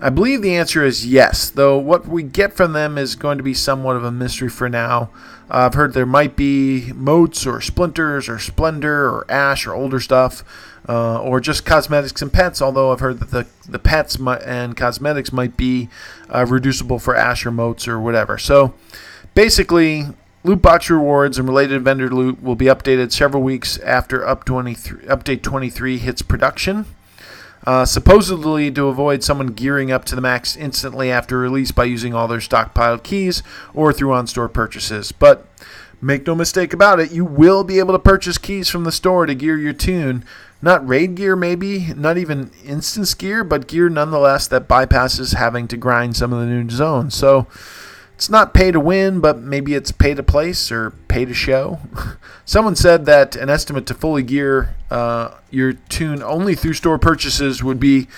I 0.03 0.09
believe 0.09 0.41
the 0.41 0.57
answer 0.57 0.85
is 0.85 1.07
yes, 1.07 1.51
though 1.51 1.77
what 1.77 2.09
we 2.09 2.23
get 2.23 2.55
from 2.55 2.73
them 2.73 2.97
is 2.97 3.17
going 3.17 3.37
to 3.37 3.45
be 3.45 3.53
somewhat 3.53 3.97
of 3.97 4.05
a 4.05 4.11
mystery 4.11 4.49
for 4.49 4.69
now. 4.69 5.11
Uh, 5.51 5.67
I've 5.67 5.75
heard 5.75 5.93
there 5.93 6.07
might 6.07 6.37
be 6.37 6.93
motes 6.95 7.47
or 7.47 7.61
splinters 7.61 8.29
or 8.29 8.39
splendor 8.39 9.09
or 9.09 9.31
ash 9.31 9.67
or 9.67 9.75
older 9.75 10.01
stuff, 10.01 10.43
uh, 10.89 11.21
or 11.21 11.39
just 11.39 11.67
cosmetics 11.67 12.23
and 12.23 12.33
pets, 12.33 12.63
although 12.63 12.93
I've 12.93 13.01
heard 13.01 13.19
that 13.21 13.31
the, 13.31 13.47
the 13.69 13.79
pets 13.79 14.17
and 14.17 14.75
cosmetics 14.75 15.33
might 15.33 15.57
be 15.57 15.91
uh, 16.31 16.47
reducible 16.49 16.99
for 16.99 17.15
ash 17.15 17.45
or 17.45 17.51
motes 17.51 17.87
or 17.87 18.01
whatever. 18.01 18.39
So 18.39 18.73
basically, 19.35 20.07
loot 20.43 20.63
box 20.63 20.89
rewards 20.89 21.39
and 21.39 21.49
related 21.49 21.83
vendor 21.83 22.11
loot 22.11 22.43
will 22.43 22.55
be 22.55 22.67
updated 22.67 23.13
several 23.13 23.43
weeks 23.43 23.79
after 23.79 24.27
up 24.27 24.45
23, 24.45 25.03
update 25.03 25.43
23 25.43 25.99
hits 25.99 26.23
production. 26.23 26.87
Uh, 27.67 27.85
supposedly 27.85 28.71
to 28.71 28.87
avoid 28.87 29.23
someone 29.23 29.49
gearing 29.49 29.93
up 29.93 30.07
to 30.07 30.15
the 30.15 30.21
max 30.23 30.57
instantly 30.57 31.11
after 31.11 31.39
release 31.39 31.71
by 31.71 31.85
using 31.85 32.15
all 32.15 32.27
their 32.27 32.39
stockpiled 32.39 33.03
keys 33.03 33.43
or 33.75 33.93
through 33.93 34.15
on 34.15 34.27
store 34.27 34.49
purchases. 34.49 35.13
But 35.13 35.47
make 36.01 36.27
no 36.27 36.35
mistake 36.35 36.73
about 36.73 37.01
it, 37.01 37.13
you 37.13 37.23
will 37.23 37.63
be 37.63 37.79
able 37.79 37.93
to 37.93 37.99
purchase 37.99 38.39
keys 38.39 38.71
from 38.71 38.85
the 38.85 38.93
store 38.93 39.27
to 39.27 39.35
gear 39.35 39.59
your 39.59 39.75
tune. 39.75 40.25
Not 40.63 40.87
raid 40.89 41.15
gear, 41.17 41.37
maybe, 41.37 41.93
not 41.95 42.17
even 42.17 42.51
instance 42.65 43.13
gear, 43.13 43.45
but 43.45 43.67
gear 43.67 43.91
nonetheless 43.91 44.47
that 44.49 44.69
bypasses 44.69 45.35
having 45.35 45.69
to 45.69 45.77
grind 45.77 46.17
some 46.17 46.33
of 46.33 46.41
the 46.41 46.47
new 46.47 46.69
zones. 46.71 47.15
So, 47.15 47.47
it's 48.21 48.29
not 48.29 48.53
pay 48.53 48.71
to 48.71 48.79
win, 48.79 49.21
but 49.21 49.39
maybe 49.39 49.75
it's 49.75 49.93
pay 49.93 50.13
to 50.13 50.23
place 50.23 50.71
or 50.71 50.91
pay 51.09 51.25
to 51.25 51.33
show. 51.33 51.79
Someone 52.45 52.77
said 52.77 53.07
that 53.07 53.35
an 53.35 53.49
estimate 53.49 53.87
to 53.87 53.95
fully 53.95 54.23
gear 54.23 54.75
uh, 54.91 55.39
your 55.51 55.73
tune 55.73 56.23
only 56.23 56.55
through 56.55 56.75
store 56.75 56.99
purchases 56.99 57.65
would 57.65 57.81
be 57.81 58.09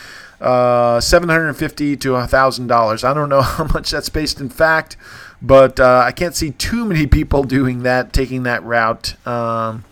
uh, 0.40 0.98
750 0.98 1.96
to 1.98 2.08
$1,000. 2.08 3.04
I 3.04 3.14
don't 3.14 3.28
know 3.28 3.42
how 3.42 3.62
much 3.72 3.92
that's 3.92 4.08
based 4.08 4.40
in 4.40 4.48
fact, 4.48 4.96
but 5.40 5.78
uh, 5.78 6.02
I 6.04 6.10
can't 6.10 6.34
see 6.34 6.50
too 6.50 6.84
many 6.84 7.06
people 7.06 7.44
doing 7.44 7.84
that, 7.84 8.12
taking 8.12 8.42
that 8.42 8.64
route. 8.64 9.14
Um, 9.24 9.84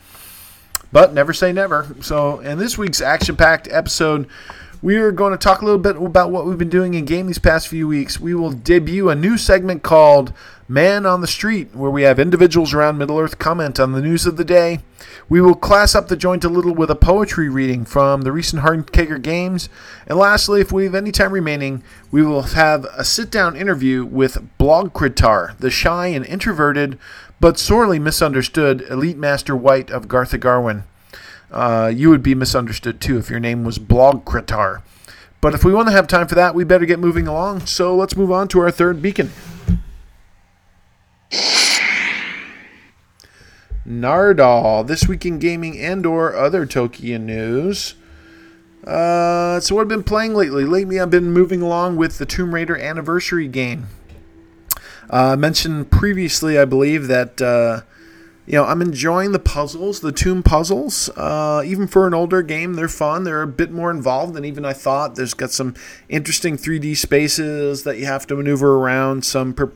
but 0.90 1.14
never 1.14 1.32
say 1.32 1.52
never. 1.52 1.86
So, 2.00 2.40
in 2.40 2.58
this 2.58 2.76
week's 2.76 3.00
action 3.00 3.36
packed 3.36 3.68
episode, 3.70 4.26
we 4.82 4.96
are 4.96 5.12
going 5.12 5.32
to 5.32 5.38
talk 5.38 5.60
a 5.60 5.64
little 5.64 5.78
bit 5.78 5.96
about 5.96 6.30
what 6.30 6.46
we've 6.46 6.56
been 6.56 6.70
doing 6.70 6.94
in 6.94 7.04
game 7.04 7.26
these 7.26 7.38
past 7.38 7.68
few 7.68 7.86
weeks. 7.86 8.18
We 8.18 8.34
will 8.34 8.50
debut 8.50 9.10
a 9.10 9.14
new 9.14 9.36
segment 9.36 9.82
called 9.82 10.32
Man 10.68 11.04
on 11.04 11.20
the 11.20 11.26
Street, 11.26 11.74
where 11.74 11.90
we 11.90 12.02
have 12.02 12.18
individuals 12.18 12.72
around 12.72 12.96
Middle 12.96 13.18
Earth 13.18 13.38
comment 13.38 13.78
on 13.78 13.92
the 13.92 14.00
news 14.00 14.24
of 14.24 14.38
the 14.38 14.44
day. 14.44 14.80
We 15.28 15.40
will 15.40 15.54
class 15.54 15.94
up 15.94 16.08
the 16.08 16.16
joint 16.16 16.44
a 16.44 16.48
little 16.48 16.74
with 16.74 16.90
a 16.90 16.96
poetry 16.96 17.48
reading 17.48 17.84
from 17.84 18.22
the 18.22 18.32
recent 18.32 18.62
Hardkager 18.62 19.20
Games. 19.20 19.68
And 20.06 20.18
lastly, 20.18 20.60
if 20.60 20.72
we 20.72 20.84
have 20.84 20.94
any 20.94 21.12
time 21.12 21.32
remaining, 21.32 21.82
we 22.10 22.22
will 22.22 22.42
have 22.42 22.84
a 22.96 23.04
sit 23.04 23.30
down 23.30 23.56
interview 23.56 24.04
with 24.04 24.48
Blogkritar, 24.58 25.58
the 25.58 25.70
shy 25.70 26.06
and 26.06 26.24
introverted 26.24 26.98
but 27.38 27.58
sorely 27.58 27.98
misunderstood 27.98 28.82
Elite 28.90 29.16
Master 29.16 29.56
White 29.56 29.90
of 29.90 30.08
Gartha 30.08 30.38
Garwin. 30.38 30.84
Uh, 31.50 31.92
you 31.94 32.10
would 32.10 32.22
be 32.22 32.34
misunderstood 32.34 33.00
too 33.00 33.18
if 33.18 33.30
your 33.30 33.40
name 33.40 33.64
was 33.64 33.78
Blogkritar. 33.78 34.82
But 35.40 35.54
if 35.54 35.64
we 35.64 35.72
want 35.72 35.88
to 35.88 35.92
have 35.92 36.06
time 36.06 36.28
for 36.28 36.34
that, 36.34 36.54
we 36.54 36.64
better 36.64 36.86
get 36.86 36.98
moving 36.98 37.26
along. 37.26 37.66
So 37.66 37.96
let's 37.96 38.16
move 38.16 38.30
on 38.30 38.48
to 38.48 38.60
our 38.60 38.70
third 38.70 39.00
beacon. 39.00 39.30
Nardol, 43.86 44.86
this 44.86 45.08
week 45.08 45.24
in 45.24 45.38
gaming 45.38 45.78
and 45.78 46.04
or 46.04 46.36
other 46.36 46.66
Tolkien 46.66 47.22
news. 47.22 47.94
Uh, 48.86 49.58
so 49.60 49.74
what 49.74 49.82
I've 49.82 49.88
been 49.88 50.04
playing 50.04 50.34
lately? 50.34 50.64
Lately 50.64 51.00
I've 51.00 51.10
been 51.10 51.32
moving 51.32 51.62
along 51.62 51.96
with 51.96 52.18
the 52.18 52.26
Tomb 52.26 52.54
Raider 52.54 52.76
anniversary 52.76 53.48
game. 53.48 53.88
Uh, 55.12 55.32
I 55.32 55.36
mentioned 55.36 55.90
previously, 55.90 56.58
I 56.58 56.64
believe, 56.64 57.08
that 57.08 57.42
uh, 57.42 57.80
you 58.50 58.56
know, 58.56 58.64
I'm 58.64 58.82
enjoying 58.82 59.30
the 59.30 59.38
puzzles, 59.38 60.00
the 60.00 60.10
tomb 60.10 60.42
puzzles. 60.42 61.08
Uh, 61.10 61.62
even 61.64 61.86
for 61.86 62.08
an 62.08 62.14
older 62.14 62.42
game, 62.42 62.74
they're 62.74 62.88
fun. 62.88 63.22
They're 63.22 63.42
a 63.42 63.46
bit 63.46 63.70
more 63.70 63.92
involved 63.92 64.34
than 64.34 64.44
even 64.44 64.64
I 64.64 64.72
thought. 64.72 65.14
There's 65.14 65.34
got 65.34 65.52
some 65.52 65.76
interesting 66.08 66.56
3D 66.56 66.96
spaces 66.96 67.84
that 67.84 67.98
you 67.98 68.06
have 68.06 68.26
to 68.26 68.34
maneuver 68.34 68.74
around, 68.74 69.24
some 69.24 69.54
per- 69.54 69.70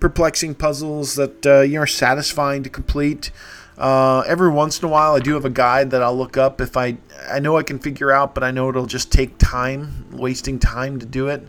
perplexing 0.00 0.56
puzzles 0.56 1.14
that 1.14 1.46
uh, 1.46 1.60
you 1.60 1.78
are 1.78 1.86
satisfying 1.86 2.64
to 2.64 2.68
complete. 2.68 3.30
Uh, 3.78 4.24
every 4.26 4.50
once 4.50 4.80
in 4.80 4.86
a 4.86 4.90
while, 4.90 5.14
I 5.14 5.20
do 5.20 5.34
have 5.34 5.44
a 5.44 5.50
guide 5.50 5.92
that 5.92 6.02
I'll 6.02 6.18
look 6.18 6.36
up 6.36 6.60
if 6.60 6.76
I 6.76 6.96
I 7.30 7.38
know 7.38 7.56
I 7.56 7.62
can 7.62 7.78
figure 7.78 8.10
out, 8.10 8.34
but 8.34 8.42
I 8.42 8.50
know 8.50 8.68
it'll 8.68 8.86
just 8.86 9.12
take 9.12 9.38
time, 9.38 10.04
wasting 10.10 10.58
time 10.58 10.98
to 10.98 11.06
do 11.06 11.28
it. 11.28 11.46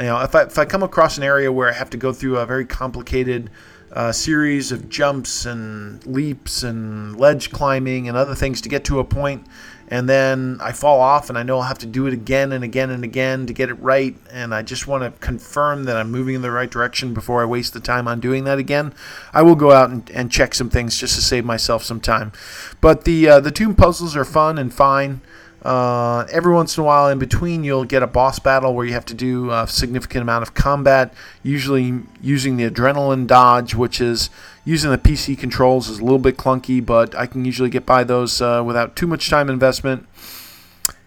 You 0.00 0.06
know, 0.06 0.20
if 0.22 0.34
I 0.34 0.42
if 0.42 0.58
I 0.58 0.64
come 0.64 0.82
across 0.82 1.16
an 1.16 1.22
area 1.22 1.52
where 1.52 1.68
I 1.68 1.74
have 1.74 1.90
to 1.90 1.96
go 1.96 2.12
through 2.12 2.38
a 2.38 2.46
very 2.46 2.64
complicated 2.64 3.50
a 3.92 4.12
series 4.12 4.72
of 4.72 4.88
jumps 4.88 5.46
and 5.46 6.04
leaps 6.06 6.62
and 6.62 7.18
ledge 7.18 7.50
climbing 7.50 8.08
and 8.08 8.16
other 8.16 8.34
things 8.34 8.60
to 8.60 8.68
get 8.68 8.84
to 8.84 8.98
a 8.98 9.04
point 9.04 9.46
and 9.90 10.08
then 10.08 10.58
I 10.60 10.72
fall 10.72 11.00
off 11.00 11.30
and 11.30 11.38
I 11.38 11.42
know 11.42 11.56
I'll 11.56 11.62
have 11.62 11.78
to 11.78 11.86
do 11.86 12.06
it 12.06 12.12
again 12.12 12.52
and 12.52 12.62
again 12.62 12.90
and 12.90 13.04
again 13.04 13.46
to 13.46 13.52
get 13.52 13.70
it 13.70 13.74
right 13.74 14.14
and 14.30 14.54
I 14.54 14.62
just 14.62 14.86
want 14.86 15.02
to 15.02 15.18
confirm 15.20 15.84
that 15.84 15.96
I'm 15.96 16.10
moving 16.10 16.34
in 16.34 16.42
the 16.42 16.50
right 16.50 16.70
direction 16.70 17.14
before 17.14 17.40
I 17.40 17.46
waste 17.46 17.72
the 17.72 17.80
time 17.80 18.06
on 18.06 18.20
doing 18.20 18.44
that 18.44 18.58
again. 18.58 18.92
I 19.32 19.42
will 19.42 19.54
go 19.54 19.72
out 19.72 19.90
and, 19.90 20.08
and 20.10 20.30
check 20.30 20.54
some 20.54 20.68
things 20.68 20.98
just 20.98 21.14
to 21.14 21.22
save 21.22 21.44
myself 21.44 21.82
some 21.82 22.00
time. 22.00 22.32
But 22.80 23.04
the 23.04 23.28
uh, 23.28 23.40
the 23.40 23.50
tomb 23.50 23.74
puzzles 23.74 24.14
are 24.14 24.24
fun 24.24 24.58
and 24.58 24.72
fine 24.72 25.22
uh, 25.68 26.26
every 26.32 26.54
once 26.54 26.78
in 26.78 26.82
a 26.82 26.86
while, 26.86 27.10
in 27.10 27.18
between, 27.18 27.62
you'll 27.62 27.84
get 27.84 28.02
a 28.02 28.06
boss 28.06 28.38
battle 28.38 28.74
where 28.74 28.86
you 28.86 28.94
have 28.94 29.04
to 29.04 29.12
do 29.12 29.50
a 29.50 29.66
significant 29.66 30.22
amount 30.22 30.42
of 30.42 30.54
combat, 30.54 31.12
usually 31.42 31.92
using 32.22 32.56
the 32.56 32.70
adrenaline 32.70 33.26
dodge, 33.26 33.74
which 33.74 34.00
is 34.00 34.30
using 34.64 34.90
the 34.90 34.96
PC 34.96 35.38
controls 35.38 35.90
is 35.90 35.98
a 35.98 36.02
little 36.02 36.18
bit 36.18 36.38
clunky, 36.38 36.84
but 36.84 37.14
I 37.14 37.26
can 37.26 37.44
usually 37.44 37.68
get 37.68 37.84
by 37.84 38.02
those 38.02 38.40
uh, 38.40 38.62
without 38.64 38.96
too 38.96 39.06
much 39.06 39.28
time 39.28 39.50
investment. 39.50 40.06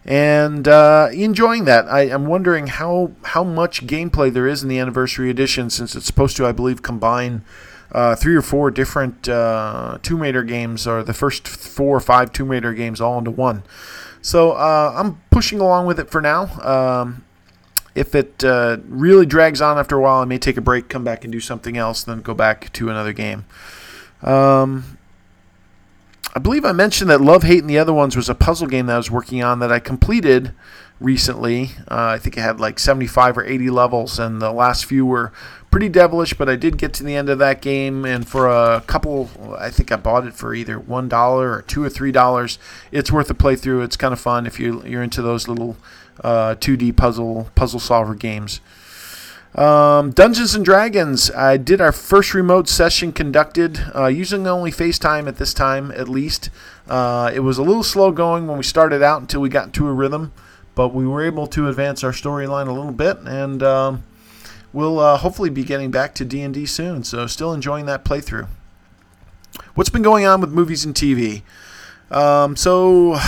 And 0.05 0.67
uh, 0.67 1.09
enjoying 1.11 1.65
that. 1.65 1.87
I, 1.87 2.01
am 2.01 2.27
wondering 2.27 2.67
how 2.67 3.13
how 3.23 3.43
much 3.43 3.87
gameplay 3.87 4.31
there 4.31 4.47
is 4.47 4.61
in 4.61 4.69
the 4.69 4.77
anniversary 4.77 5.31
edition, 5.31 5.71
since 5.71 5.95
it's 5.95 6.05
supposed 6.05 6.37
to, 6.37 6.45
I 6.45 6.51
believe, 6.51 6.83
combine. 6.83 7.43
Uh, 7.91 8.15
three 8.15 8.35
or 8.35 8.41
four 8.41 8.71
different 8.71 9.27
uh, 9.27 9.97
Tomb 10.01 10.21
Raider 10.21 10.43
games, 10.43 10.87
or 10.87 11.03
the 11.03 11.13
first 11.13 11.45
four 11.47 11.97
or 11.97 11.99
five 11.99 12.31
Tomb 12.31 12.49
Raider 12.49 12.73
games, 12.73 13.01
all 13.01 13.17
into 13.17 13.31
one. 13.31 13.63
So 14.21 14.51
uh, 14.51 14.93
I'm 14.95 15.21
pushing 15.31 15.59
along 15.59 15.87
with 15.87 15.99
it 15.99 16.09
for 16.09 16.21
now. 16.21 16.47
Um, 16.61 17.23
if 17.95 18.15
it 18.15 18.43
uh, 18.43 18.77
really 18.87 19.25
drags 19.25 19.61
on 19.61 19.77
after 19.77 19.97
a 19.97 20.01
while, 20.01 20.21
I 20.21 20.25
may 20.25 20.37
take 20.37 20.57
a 20.57 20.61
break, 20.61 20.87
come 20.87 21.03
back 21.03 21.23
and 21.23 21.31
do 21.31 21.39
something 21.39 21.77
else, 21.77 22.03
then 22.03 22.21
go 22.21 22.33
back 22.33 22.71
to 22.73 22.89
another 22.89 23.13
game. 23.13 23.45
Um, 24.21 24.97
I 26.33 26.39
believe 26.39 26.63
I 26.63 26.71
mentioned 26.71 27.09
that 27.09 27.19
Love, 27.19 27.43
Hate, 27.43 27.59
and 27.59 27.69
the 27.69 27.77
Other 27.77 27.93
Ones 27.93 28.15
was 28.15 28.29
a 28.29 28.35
puzzle 28.35 28.67
game 28.67 28.85
that 28.85 28.93
I 28.93 28.97
was 28.97 29.11
working 29.11 29.43
on 29.43 29.59
that 29.59 29.71
I 29.71 29.79
completed 29.79 30.53
recently. 31.01 31.71
Uh, 31.89 32.15
I 32.15 32.17
think 32.19 32.37
it 32.37 32.41
had 32.41 32.59
like 32.59 32.79
75 32.79 33.39
or 33.39 33.43
80 33.43 33.69
levels, 33.69 34.19
and 34.19 34.41
the 34.41 34.51
last 34.51 34.85
few 34.85 35.05
were 35.05 35.33
pretty 35.71 35.89
devilish, 35.89 36.33
but 36.33 36.49
I 36.49 36.55
did 36.55 36.77
get 36.77 36.93
to 36.95 37.03
the 37.03 37.15
end 37.15 37.29
of 37.29 37.39
that 37.39 37.61
game, 37.61 38.05
and 38.05 38.27
for 38.27 38.47
a 38.47 38.81
couple, 38.85 39.29
I 39.57 39.69
think 39.69 39.91
I 39.91 39.95
bought 39.95 40.27
it 40.27 40.33
for 40.33 40.53
either 40.53 40.79
one 40.79 41.09
dollar 41.09 41.51
or 41.51 41.61
two 41.63 41.83
or 41.83 41.89
three 41.89 42.11
dollars. 42.11 42.59
It's 42.91 43.11
worth 43.11 43.29
a 43.29 43.33
playthrough. 43.33 43.83
It's 43.83 43.97
kind 43.97 44.13
of 44.13 44.19
fun 44.19 44.45
if 44.45 44.59
you 44.59 44.83
you're 44.85 45.03
into 45.03 45.21
those 45.21 45.47
little 45.47 45.77
uh, 46.23 46.55
2D 46.55 46.95
puzzle 46.95 47.49
puzzle 47.55 47.79
solver 47.79 48.15
games. 48.15 48.61
Um, 49.55 50.11
Dungeons 50.11 50.55
and 50.55 50.63
Dragons. 50.63 51.29
I 51.31 51.57
did 51.57 51.81
our 51.81 51.91
first 51.91 52.33
remote 52.33 52.69
session 52.69 53.11
conducted 53.11 53.81
uh, 53.93 54.07
using 54.07 54.47
only 54.47 54.71
FaceTime 54.71 55.27
at 55.27 55.37
this 55.37 55.53
time, 55.53 55.91
at 55.91 56.07
least. 56.07 56.49
Uh, 56.87 57.31
it 57.33 57.41
was 57.41 57.57
a 57.57 57.63
little 57.63 57.83
slow 57.83 58.11
going 58.11 58.47
when 58.47 58.57
we 58.57 58.63
started 58.63 59.03
out 59.03 59.19
until 59.19 59.41
we 59.41 59.49
got 59.49 59.65
into 59.65 59.87
a 59.87 59.93
rhythm, 59.93 60.31
but 60.81 60.95
we 60.95 61.05
were 61.05 61.21
able 61.21 61.45
to 61.45 61.69
advance 61.69 62.03
our 62.03 62.11
storyline 62.11 62.67
a 62.67 62.71
little 62.71 62.91
bit, 62.91 63.19
and 63.19 63.61
um, 63.61 64.03
we'll 64.73 64.97
uh, 64.97 65.15
hopefully 65.15 65.51
be 65.51 65.63
getting 65.63 65.91
back 65.91 66.15
to 66.15 66.25
D&D 66.25 66.65
soon. 66.65 67.03
So 67.03 67.27
still 67.27 67.53
enjoying 67.53 67.85
that 67.85 68.03
playthrough. 68.03 68.47
What's 69.75 69.91
been 69.91 70.01
going 70.01 70.25
on 70.25 70.41
with 70.41 70.49
movies 70.49 70.83
and 70.83 70.95
TV? 70.95 71.43
Um, 72.09 72.55
so 72.55 73.19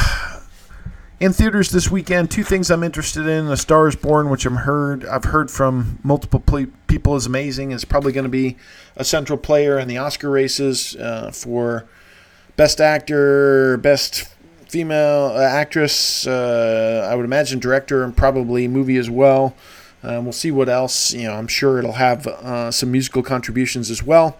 in 1.19 1.31
theaters 1.31 1.69
this 1.69 1.91
weekend, 1.91 2.31
two 2.31 2.43
things 2.43 2.71
I'm 2.71 2.81
interested 2.81 3.27
in: 3.27 3.45
A 3.45 3.55
Star 3.55 3.87
Is 3.87 3.95
Born, 3.95 4.31
which 4.31 4.47
I'm 4.47 4.55
heard 4.55 5.05
I've 5.05 5.25
heard 5.25 5.51
from 5.51 5.99
multiple 6.01 6.39
ple- 6.39 6.73
people 6.87 7.15
is 7.15 7.27
amazing. 7.27 7.71
It's 7.71 7.85
probably 7.85 8.13
going 8.13 8.23
to 8.25 8.29
be 8.29 8.57
a 8.95 9.05
central 9.05 9.37
player 9.37 9.77
in 9.77 9.87
the 9.87 9.99
Oscar 9.99 10.31
races 10.31 10.95
uh, 10.95 11.29
for 11.29 11.85
Best 12.55 12.81
Actor, 12.81 13.77
Best 13.77 14.33
Female 14.73 15.33
uh, 15.35 15.39
Actress. 15.39 16.25
Uh, 16.25 17.07
I 17.07 17.13
would 17.13 17.25
imagine 17.25 17.59
director 17.59 18.03
and 18.03 18.17
probably 18.17 18.67
movie 18.67 18.97
as 18.97 19.07
well. 19.07 19.55
Uh, 20.01 20.19
we'll 20.23 20.31
see 20.31 20.49
what 20.49 20.67
else. 20.67 21.13
You 21.13 21.27
know, 21.27 21.33
I'm 21.33 21.47
sure 21.47 21.77
it'll 21.77 21.91
have 21.91 22.25
uh, 22.25 22.71
some 22.71 22.91
musical 22.91 23.21
contributions 23.21 23.91
as 23.91 24.01
well. 24.01 24.35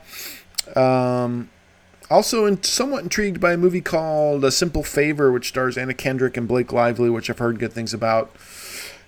Um, 0.76 1.52
also, 2.10 2.48
in, 2.48 2.64
somewhat 2.64 3.04
intrigued 3.04 3.40
by 3.40 3.54
a 3.54 3.58
movie 3.58 3.80
called 3.80 4.44
A 4.44 4.50
Simple 4.50 4.82
Favor, 4.82 5.32
which 5.32 5.50
stars 5.50 5.78
Anna 5.78 5.94
Kendrick 5.94 6.36
and 6.36 6.48
Blake 6.48 6.74
Lively, 6.74 7.12
which 7.12 7.30
I've 7.30 7.38
heard 7.38 7.60
good 7.60 7.72
things 7.72 7.94
about. 7.94 8.36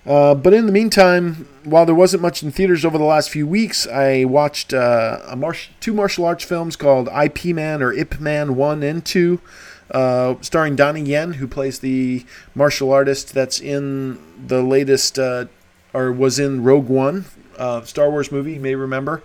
Uh, 0.06 0.36
but 0.36 0.54
in 0.54 0.66
the 0.66 0.72
meantime, 0.72 1.48
while 1.64 1.84
there 1.84 1.94
wasn't 1.96 2.22
much 2.22 2.44
in 2.44 2.52
theaters 2.52 2.84
over 2.84 2.98
the 2.98 3.04
last 3.04 3.30
few 3.30 3.48
weeks, 3.48 3.84
I 3.88 4.22
watched 4.26 4.72
uh, 4.72 5.34
mar- 5.36 5.56
two 5.80 5.92
martial 5.92 6.24
arts 6.24 6.44
films 6.44 6.76
called 6.76 7.08
IP 7.08 7.46
Man 7.46 7.82
or 7.82 7.92
Ip 7.92 8.20
Man 8.20 8.54
1 8.54 8.84
and 8.84 9.04
2, 9.04 9.40
uh, 9.90 10.34
starring 10.40 10.76
Donnie 10.76 11.02
Yen, 11.02 11.34
who 11.34 11.46
plays 11.46 11.78
the 11.78 12.24
martial 12.54 12.92
artist 12.92 13.34
that's 13.34 13.60
in 13.60 14.18
the 14.46 14.62
latest, 14.62 15.18
uh, 15.18 15.46
or 15.92 16.12
was 16.12 16.38
in 16.38 16.62
Rogue 16.62 16.88
One, 16.88 17.24
uh, 17.58 17.82
Star 17.82 18.10
Wars 18.10 18.30
movie, 18.30 18.54
you 18.54 18.60
may 18.60 18.74
remember. 18.74 19.22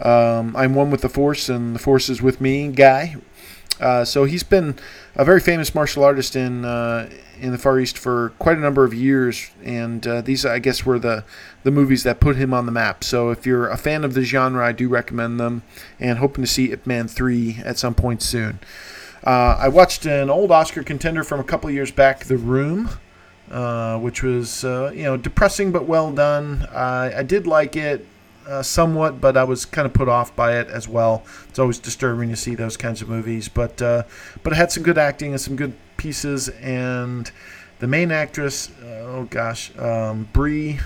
um, 0.00 0.56
I'm 0.56 0.74
one 0.74 0.90
with 0.90 1.02
the 1.02 1.08
Force, 1.08 1.48
and 1.48 1.74
the 1.74 1.78
Force 1.78 2.08
is 2.08 2.22
with 2.22 2.40
me 2.40 2.68
guy. 2.68 3.16
Uh, 3.80 4.04
so 4.04 4.24
he's 4.24 4.42
been 4.42 4.74
a 5.16 5.24
very 5.24 5.40
famous 5.40 5.74
martial 5.74 6.04
artist 6.04 6.36
in 6.36 6.64
uh, 6.66 7.08
in 7.40 7.52
the 7.52 7.56
Far 7.58 7.80
East 7.80 7.96
for 7.96 8.30
quite 8.38 8.58
a 8.58 8.60
number 8.60 8.84
of 8.84 8.92
years, 8.92 9.50
and 9.64 10.06
uh, 10.06 10.20
these, 10.20 10.44
I 10.44 10.58
guess, 10.58 10.84
were 10.84 10.98
the 10.98 11.24
the 11.62 11.70
movies 11.70 12.02
that 12.02 12.20
put 12.20 12.36
him 12.36 12.52
on 12.52 12.66
the 12.66 12.72
map. 12.72 13.02
So 13.04 13.30
if 13.30 13.46
you're 13.46 13.68
a 13.68 13.78
fan 13.78 14.04
of 14.04 14.12
the 14.12 14.22
genre, 14.22 14.66
I 14.66 14.72
do 14.72 14.88
recommend 14.88 15.40
them, 15.40 15.62
and 15.98 16.18
hoping 16.18 16.44
to 16.44 16.50
see 16.50 16.72
Ip 16.72 16.86
Man 16.86 17.08
three 17.08 17.60
at 17.64 17.78
some 17.78 17.94
point 17.94 18.20
soon. 18.20 18.58
Uh, 19.24 19.56
I 19.58 19.68
watched 19.68 20.06
an 20.06 20.30
old 20.30 20.50
Oscar 20.50 20.82
contender 20.82 21.24
from 21.24 21.40
a 21.40 21.44
couple 21.44 21.70
years 21.70 21.90
back, 21.90 22.24
The 22.24 22.36
Room. 22.36 22.90
Uh, 23.50 23.98
which 23.98 24.22
was 24.22 24.64
uh, 24.64 24.92
you 24.94 25.02
know 25.02 25.16
depressing 25.16 25.72
but 25.72 25.84
well 25.84 26.12
done. 26.12 26.64
I 26.72 27.24
did 27.24 27.48
like 27.48 27.74
it 27.74 28.06
uh, 28.46 28.62
somewhat, 28.62 29.20
but 29.20 29.36
I 29.36 29.44
was 29.44 29.64
kind 29.64 29.86
of 29.86 29.92
put 29.92 30.08
off 30.08 30.34
by 30.36 30.58
it 30.58 30.68
as 30.68 30.88
well. 30.88 31.24
It's 31.48 31.58
always 31.58 31.78
disturbing 31.78 32.28
to 32.30 32.36
see 32.36 32.54
those 32.54 32.76
kinds 32.76 33.02
of 33.02 33.08
movies, 33.08 33.48
but 33.48 33.82
uh, 33.82 34.04
but 34.42 34.52
it 34.52 34.56
had 34.56 34.70
some 34.70 34.82
good 34.82 34.98
acting 34.98 35.32
and 35.32 35.40
some 35.40 35.56
good 35.56 35.74
pieces. 35.96 36.48
And 36.48 37.30
the 37.80 37.86
main 37.86 38.12
actress, 38.12 38.70
oh 38.84 39.26
gosh, 39.30 39.76
um, 39.78 40.28
Brie. 40.32 40.78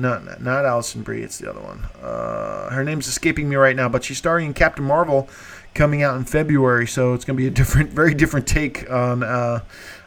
Not, 0.00 0.40
not 0.40 0.64
Alison 0.64 1.02
Brie, 1.02 1.22
it's 1.22 1.38
the 1.38 1.50
other 1.50 1.60
one. 1.60 1.84
Uh, 2.02 2.70
her 2.70 2.84
name's 2.84 3.06
escaping 3.06 3.48
me 3.48 3.56
right 3.56 3.76
now, 3.76 3.88
but 3.88 4.04
she's 4.04 4.18
starring 4.18 4.46
in 4.46 4.54
Captain 4.54 4.84
Marvel, 4.84 5.28
coming 5.74 6.02
out 6.02 6.16
in 6.16 6.24
February. 6.24 6.86
So 6.86 7.14
it's 7.14 7.24
going 7.24 7.36
to 7.36 7.42
be 7.42 7.46
a 7.46 7.50
different, 7.62 7.90
very 7.90 8.14
different 8.14 8.46
take 8.46 8.90
on 8.90 9.22
uh, 9.22 9.60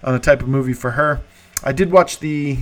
on 0.04 0.16
a 0.16 0.20
type 0.20 0.42
of 0.42 0.48
movie 0.48 0.74
for 0.74 0.92
her. 0.92 1.22
I 1.64 1.72
did 1.72 1.92
watch 1.92 2.20
the 2.20 2.58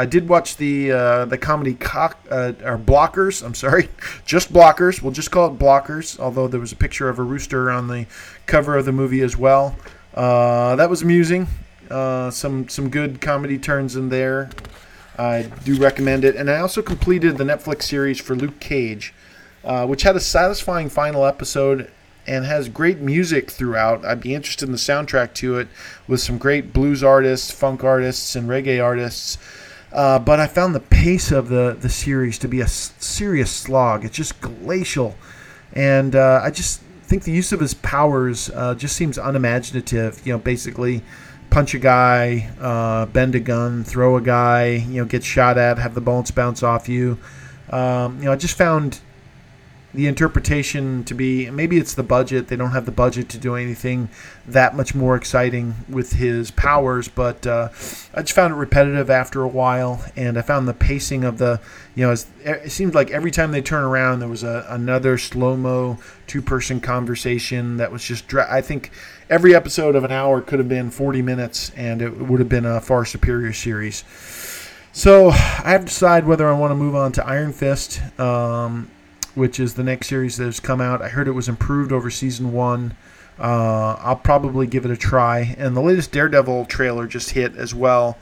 I 0.00 0.06
did 0.06 0.30
watch 0.30 0.56
the 0.56 0.92
uh, 0.92 1.24
the 1.26 1.36
comedy 1.36 1.74
cock 1.74 2.18
uh, 2.30 2.52
or 2.64 2.78
blockers. 2.78 3.44
I'm 3.44 3.54
sorry, 3.54 3.90
just 4.24 4.50
blockers. 4.50 5.02
We'll 5.02 5.12
just 5.12 5.30
call 5.30 5.48
it 5.48 5.58
blockers. 5.58 6.18
Although 6.18 6.48
there 6.48 6.58
was 6.58 6.72
a 6.72 6.76
picture 6.76 7.10
of 7.10 7.18
a 7.18 7.22
rooster 7.22 7.70
on 7.70 7.86
the 7.88 8.06
cover 8.46 8.78
of 8.78 8.86
the 8.86 8.92
movie 8.92 9.20
as 9.20 9.36
well. 9.36 9.76
Uh, 10.14 10.74
that 10.76 10.88
was 10.88 11.02
amusing. 11.02 11.48
Uh, 11.90 12.30
some 12.30 12.66
some 12.66 12.88
good 12.88 13.20
comedy 13.20 13.58
turns 13.58 13.94
in 13.94 14.08
there. 14.08 14.48
I 15.18 15.42
do 15.64 15.76
recommend 15.76 16.24
it, 16.24 16.36
and 16.36 16.50
I 16.50 16.58
also 16.58 16.82
completed 16.82 17.36
the 17.36 17.44
Netflix 17.44 17.82
series 17.82 18.20
for 18.20 18.34
Luke 18.34 18.60
Cage, 18.60 19.12
uh, 19.64 19.86
which 19.86 20.02
had 20.02 20.16
a 20.16 20.20
satisfying 20.20 20.88
final 20.88 21.26
episode 21.26 21.90
and 22.26 22.44
has 22.44 22.68
great 22.68 22.98
music 22.98 23.50
throughout. 23.50 24.04
I'd 24.04 24.20
be 24.20 24.34
interested 24.34 24.66
in 24.66 24.72
the 24.72 24.78
soundtrack 24.78 25.34
to 25.34 25.58
it 25.58 25.68
with 26.06 26.20
some 26.20 26.38
great 26.38 26.72
blues 26.72 27.02
artists, 27.02 27.50
funk 27.50 27.82
artists, 27.82 28.36
and 28.36 28.48
reggae 28.48 28.82
artists. 28.82 29.38
Uh, 29.92 30.18
but 30.18 30.38
I 30.38 30.46
found 30.46 30.74
the 30.74 30.80
pace 30.80 31.32
of 31.32 31.48
the, 31.48 31.76
the 31.78 31.88
series 31.88 32.38
to 32.38 32.48
be 32.48 32.60
a 32.60 32.68
serious 32.68 33.50
slog. 33.50 34.04
It's 34.04 34.16
just 34.16 34.40
glacial. 34.40 35.16
And 35.72 36.14
uh, 36.14 36.40
I 36.42 36.50
just 36.50 36.80
think 37.02 37.24
the 37.24 37.32
use 37.32 37.52
of 37.52 37.58
his 37.58 37.74
powers 37.74 38.50
uh, 38.50 38.76
just 38.76 38.94
seems 38.94 39.18
unimaginative. 39.18 40.24
You 40.24 40.34
know, 40.34 40.38
basically 40.38 41.02
punch 41.50 41.74
a 41.74 41.78
guy, 41.78 42.48
uh, 42.60 43.06
bend 43.06 43.34
a 43.34 43.40
gun, 43.40 43.84
throw 43.84 44.16
a 44.16 44.20
guy, 44.20 44.66
you 44.88 45.00
know, 45.00 45.04
get 45.04 45.24
shot 45.24 45.58
at, 45.58 45.78
have 45.78 45.94
the 45.94 46.00
bullets 46.00 46.30
bounce 46.30 46.62
off 46.62 46.88
you. 46.88 47.18
Um, 47.70 48.18
you 48.18 48.24
know, 48.24 48.32
I 48.32 48.36
just 48.36 48.56
found 48.56 49.00
the 49.92 50.06
interpretation 50.06 51.02
to 51.04 51.14
be 51.14 51.50
maybe 51.50 51.76
it's 51.76 51.94
the 51.94 52.02
budget. 52.02 52.48
They 52.48 52.56
don't 52.56 52.70
have 52.70 52.86
the 52.86 52.92
budget 52.92 53.28
to 53.30 53.38
do 53.38 53.56
anything 53.56 54.08
that 54.46 54.76
much 54.76 54.94
more 54.94 55.16
exciting 55.16 55.74
with 55.88 56.12
his 56.12 56.50
powers, 56.50 57.08
but 57.08 57.46
uh, 57.46 57.70
I 58.14 58.22
just 58.22 58.32
found 58.32 58.52
it 58.52 58.56
repetitive 58.56 59.10
after 59.10 59.42
a 59.42 59.48
while, 59.48 60.04
and 60.14 60.38
I 60.38 60.42
found 60.42 60.68
the 60.68 60.74
pacing 60.74 61.24
of 61.24 61.38
the 61.38 61.60
you 61.94 62.06
know 62.06 62.12
it 62.12 62.70
seemed 62.70 62.94
like 62.94 63.10
every 63.10 63.30
time 63.30 63.50
they 63.50 63.62
turn 63.62 63.84
around 63.84 64.20
there 64.20 64.28
was 64.28 64.44
a, 64.44 64.64
another 64.68 65.18
slow 65.18 65.56
mo 65.56 65.98
two 66.26 66.40
person 66.40 66.80
conversation 66.80 67.76
that 67.78 67.90
was 67.90 68.04
just 68.04 68.32
I 68.32 68.60
think 68.60 68.92
every 69.28 69.54
episode 69.54 69.96
of 69.96 70.04
an 70.04 70.12
hour 70.12 70.40
could 70.40 70.60
have 70.60 70.68
been 70.68 70.90
40 70.90 71.22
minutes, 71.22 71.72
and 71.76 72.00
it 72.00 72.16
would 72.16 72.38
have 72.38 72.48
been 72.48 72.66
a 72.66 72.80
far 72.80 73.04
superior 73.04 73.52
series. 73.52 74.04
So 74.92 75.30
I 75.30 75.70
have 75.70 75.82
to 75.82 75.86
decide 75.86 76.26
whether 76.26 76.48
I 76.48 76.52
want 76.52 76.72
to 76.72 76.74
move 76.74 76.94
on 76.94 77.12
to 77.12 77.26
Iron 77.26 77.52
Fist. 77.52 78.00
Um, 78.18 78.90
which 79.34 79.60
is 79.60 79.74
the 79.74 79.82
next 79.82 80.08
series 80.08 80.36
that 80.36 80.44
has 80.44 80.60
come 80.60 80.80
out. 80.80 81.02
I 81.02 81.08
heard 81.08 81.28
it 81.28 81.32
was 81.32 81.48
improved 81.48 81.92
over 81.92 82.10
season 82.10 82.52
one. 82.52 82.94
Uh, 83.38 83.96
I'll 84.00 84.16
probably 84.16 84.66
give 84.66 84.84
it 84.84 84.90
a 84.90 84.96
try. 84.96 85.54
And 85.58 85.76
the 85.76 85.80
latest 85.80 86.12
Daredevil 86.12 86.66
trailer 86.66 87.06
just 87.06 87.30
hit 87.30 87.56
as 87.56 87.74
well. 87.74 88.18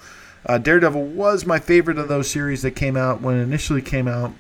Uh, 0.47 0.59
Daredevil 0.59 1.05
was 1.05 1.45
my 1.45 1.59
favorite 1.59 1.99
of 1.99 2.09
those 2.09 2.31
series 2.31 2.63
that 2.63 2.73
came 2.73 2.97
out 2.97 3.21
when 3.21 3.37
it 3.37 3.43
initially 3.43 3.83
came 3.83 4.07
out. 4.07 4.33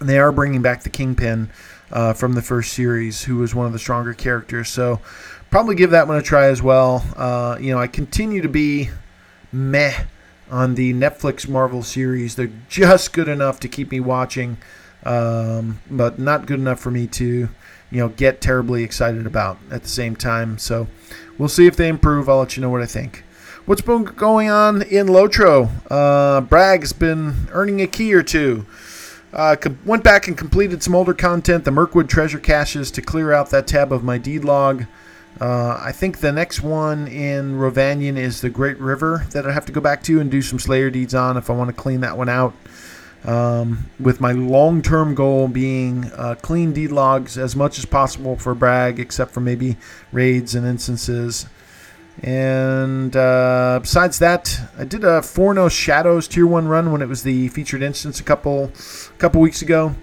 And 0.00 0.08
they 0.08 0.18
are 0.18 0.32
bringing 0.32 0.62
back 0.62 0.82
the 0.82 0.90
Kingpin 0.90 1.50
uh, 1.90 2.12
from 2.14 2.32
the 2.32 2.42
first 2.42 2.72
series, 2.72 3.24
who 3.24 3.36
was 3.36 3.54
one 3.54 3.66
of 3.66 3.72
the 3.72 3.78
stronger 3.78 4.14
characters. 4.14 4.68
So 4.68 5.00
probably 5.50 5.74
give 5.74 5.90
that 5.90 6.08
one 6.08 6.16
a 6.16 6.22
try 6.22 6.46
as 6.46 6.62
well. 6.62 7.04
Uh, 7.16 7.58
you 7.60 7.72
know, 7.72 7.78
I 7.78 7.86
continue 7.86 8.42
to 8.42 8.48
be 8.48 8.90
meh 9.52 10.04
on 10.50 10.74
the 10.74 10.92
Netflix 10.94 11.48
Marvel 11.48 11.82
series. 11.82 12.36
They're 12.36 12.50
just 12.68 13.12
good 13.12 13.28
enough 13.28 13.60
to 13.60 13.68
keep 13.68 13.90
me 13.90 14.00
watching 14.00 14.58
um, 15.06 15.80
but 15.90 16.18
not 16.18 16.46
good 16.46 16.58
enough 16.58 16.80
for 16.80 16.90
me 16.90 17.06
to, 17.06 17.24
you 17.90 17.98
know, 17.98 18.08
get 18.08 18.40
terribly 18.40 18.82
excited 18.82 19.26
about 19.26 19.56
at 19.70 19.82
the 19.82 19.88
same 19.88 20.16
time. 20.16 20.58
So 20.58 20.88
we'll 21.38 21.48
see 21.48 21.66
if 21.66 21.76
they 21.76 21.88
improve. 21.88 22.28
I'll 22.28 22.38
let 22.38 22.56
you 22.56 22.60
know 22.60 22.70
what 22.70 22.82
I 22.82 22.86
think. 22.86 23.22
What's 23.66 23.80
been 23.80 24.04
going 24.04 24.50
on 24.50 24.82
in 24.82 25.06
Lotro? 25.06 25.70
Uh, 25.90 26.40
Bragg's 26.40 26.92
been 26.92 27.48
earning 27.52 27.80
a 27.80 27.86
key 27.86 28.12
or 28.14 28.22
two. 28.22 28.66
Uh, 29.32 29.56
went 29.84 30.02
back 30.02 30.28
and 30.28 30.38
completed 30.38 30.82
some 30.82 30.94
older 30.94 31.14
content, 31.14 31.64
the 31.64 31.70
Mirkwood 31.70 32.08
treasure 32.08 32.38
caches, 32.38 32.90
to 32.92 33.02
clear 33.02 33.32
out 33.32 33.50
that 33.50 33.66
tab 33.66 33.92
of 33.92 34.02
my 34.02 34.18
deed 34.18 34.44
log. 34.44 34.84
Uh, 35.40 35.78
I 35.82 35.92
think 35.92 36.18
the 36.18 36.32
next 36.32 36.62
one 36.62 37.06
in 37.08 37.58
Rhovanion 37.58 38.16
is 38.16 38.40
the 38.40 38.48
Great 38.48 38.78
River 38.78 39.26
that 39.32 39.46
I 39.46 39.52
have 39.52 39.66
to 39.66 39.72
go 39.72 39.80
back 39.80 40.02
to 40.04 40.20
and 40.20 40.30
do 40.30 40.40
some 40.40 40.58
Slayer 40.58 40.88
deeds 40.88 41.14
on 41.14 41.36
if 41.36 41.50
I 41.50 41.52
want 41.52 41.68
to 41.68 41.74
clean 41.74 42.00
that 42.00 42.16
one 42.16 42.28
out. 42.28 42.54
Um, 43.26 43.90
with 43.98 44.20
my 44.20 44.30
long 44.30 44.82
term 44.82 45.16
goal 45.16 45.48
being 45.48 46.04
uh, 46.12 46.36
clean 46.40 46.72
deed 46.72 46.92
logs 46.92 47.36
as 47.36 47.56
much 47.56 47.76
as 47.76 47.84
possible 47.84 48.36
for 48.36 48.54
Bragg, 48.54 49.00
except 49.00 49.32
for 49.32 49.40
maybe 49.40 49.76
raids 50.12 50.54
and 50.54 50.64
instances. 50.64 51.46
And 52.22 53.14
uh, 53.16 53.80
besides 53.82 54.20
that, 54.20 54.58
I 54.78 54.84
did 54.84 55.04
a 55.04 55.22
Forno 55.22 55.68
Shadows 55.68 56.28
Tier 56.28 56.46
1 56.46 56.68
run 56.68 56.92
when 56.92 57.02
it 57.02 57.08
was 57.08 57.24
the 57.24 57.48
featured 57.48 57.82
instance 57.82 58.20
a 58.20 58.22
couple, 58.22 58.70
couple 59.18 59.40
weeks 59.40 59.60
ago. 59.60 59.94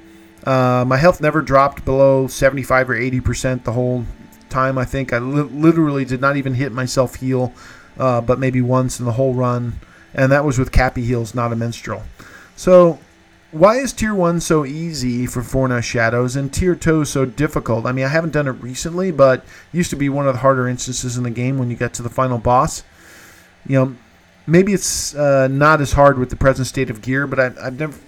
Uh, 0.46 0.84
my 0.86 0.98
health 0.98 1.22
never 1.22 1.42
dropped 1.42 1.86
below 1.86 2.28
75 2.28 2.90
or 2.90 2.96
80% 2.96 3.64
the 3.64 3.72
whole 3.72 4.06
time, 4.50 4.78
I 4.78 4.86
think. 4.86 5.14
I 5.14 5.20
li- 5.20 5.50
literally 5.50 6.06
did 6.06 6.22
not 6.22 6.36
even 6.36 6.54
hit 6.54 6.72
myself 6.72 7.16
heal, 7.16 7.54
uh, 7.98 8.22
but 8.22 8.38
maybe 8.38 8.62
once 8.62 9.00
in 9.00 9.06
the 9.06 9.14
whole 9.14 9.34
run. 9.34 9.80
And 10.14 10.32
that 10.32 10.46
was 10.46 10.60
with 10.60 10.72
Cappy 10.72 11.04
heals, 11.04 11.34
not 11.34 11.52
a 11.52 11.56
minstrel. 11.56 12.04
So 12.56 13.00
why 13.54 13.78
is 13.78 13.94
tier 13.94 14.16
1 14.16 14.40
so 14.40 14.66
easy 14.66 15.28
for 15.28 15.42
Forna 15.42 15.84
Shadows 15.84 16.36
and 16.36 16.52
tier 16.52 16.76
2 16.76 17.06
so 17.06 17.24
difficult? 17.24 17.86
I 17.86 17.92
mean, 17.92 18.04
I 18.04 18.08
haven't 18.08 18.34
done 18.34 18.48
it 18.48 18.54
recently, 18.54 19.12
but 19.12 19.42
it 19.42 19.78
used 19.78 19.92
to 19.92 19.96
be 19.96 20.10
one 20.10 20.28
of 20.28 20.34
the 20.34 20.40
harder 20.40 20.68
instances 20.68 21.18
in 21.18 21.24
the 21.24 21.30
game 21.30 21.60
when 21.60 21.70
you 21.70 21.76
get 21.76 21.94
to 21.96 22.02
the 22.02 22.10
final 22.10 22.40
boss. 22.40 22.84
You 23.68 23.78
know, 23.78 23.96
maybe 24.48 24.74
it's 24.74 25.14
uh, 25.14 25.48
not 25.50 25.82
as 25.82 25.94
hard 25.94 26.18
with 26.18 26.32
the 26.32 26.36
present 26.36 26.68
state 26.68 26.90
of 26.90 27.04
gear, 27.04 27.28
but 27.28 27.40
I, 27.40 27.44
have 27.64 27.80
never, 27.80 28.00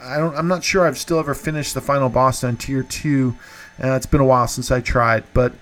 I 0.00 0.16
don't, 0.16 0.34
I'm 0.34 0.48
not 0.48 0.64
sure 0.64 0.86
I've 0.86 0.98
still 0.98 1.18
ever 1.18 1.34
finished 1.34 1.74
the 1.74 1.82
final 1.82 2.08
boss 2.08 2.42
on 2.42 2.56
tier 2.56 2.82
2. 2.82 3.36
Uh, 3.84 3.88
it's 3.92 4.06
been 4.06 4.22
a 4.22 4.24
while 4.24 4.48
since 4.48 4.70
I 4.70 4.80
tried, 4.80 5.24
but 5.34 5.52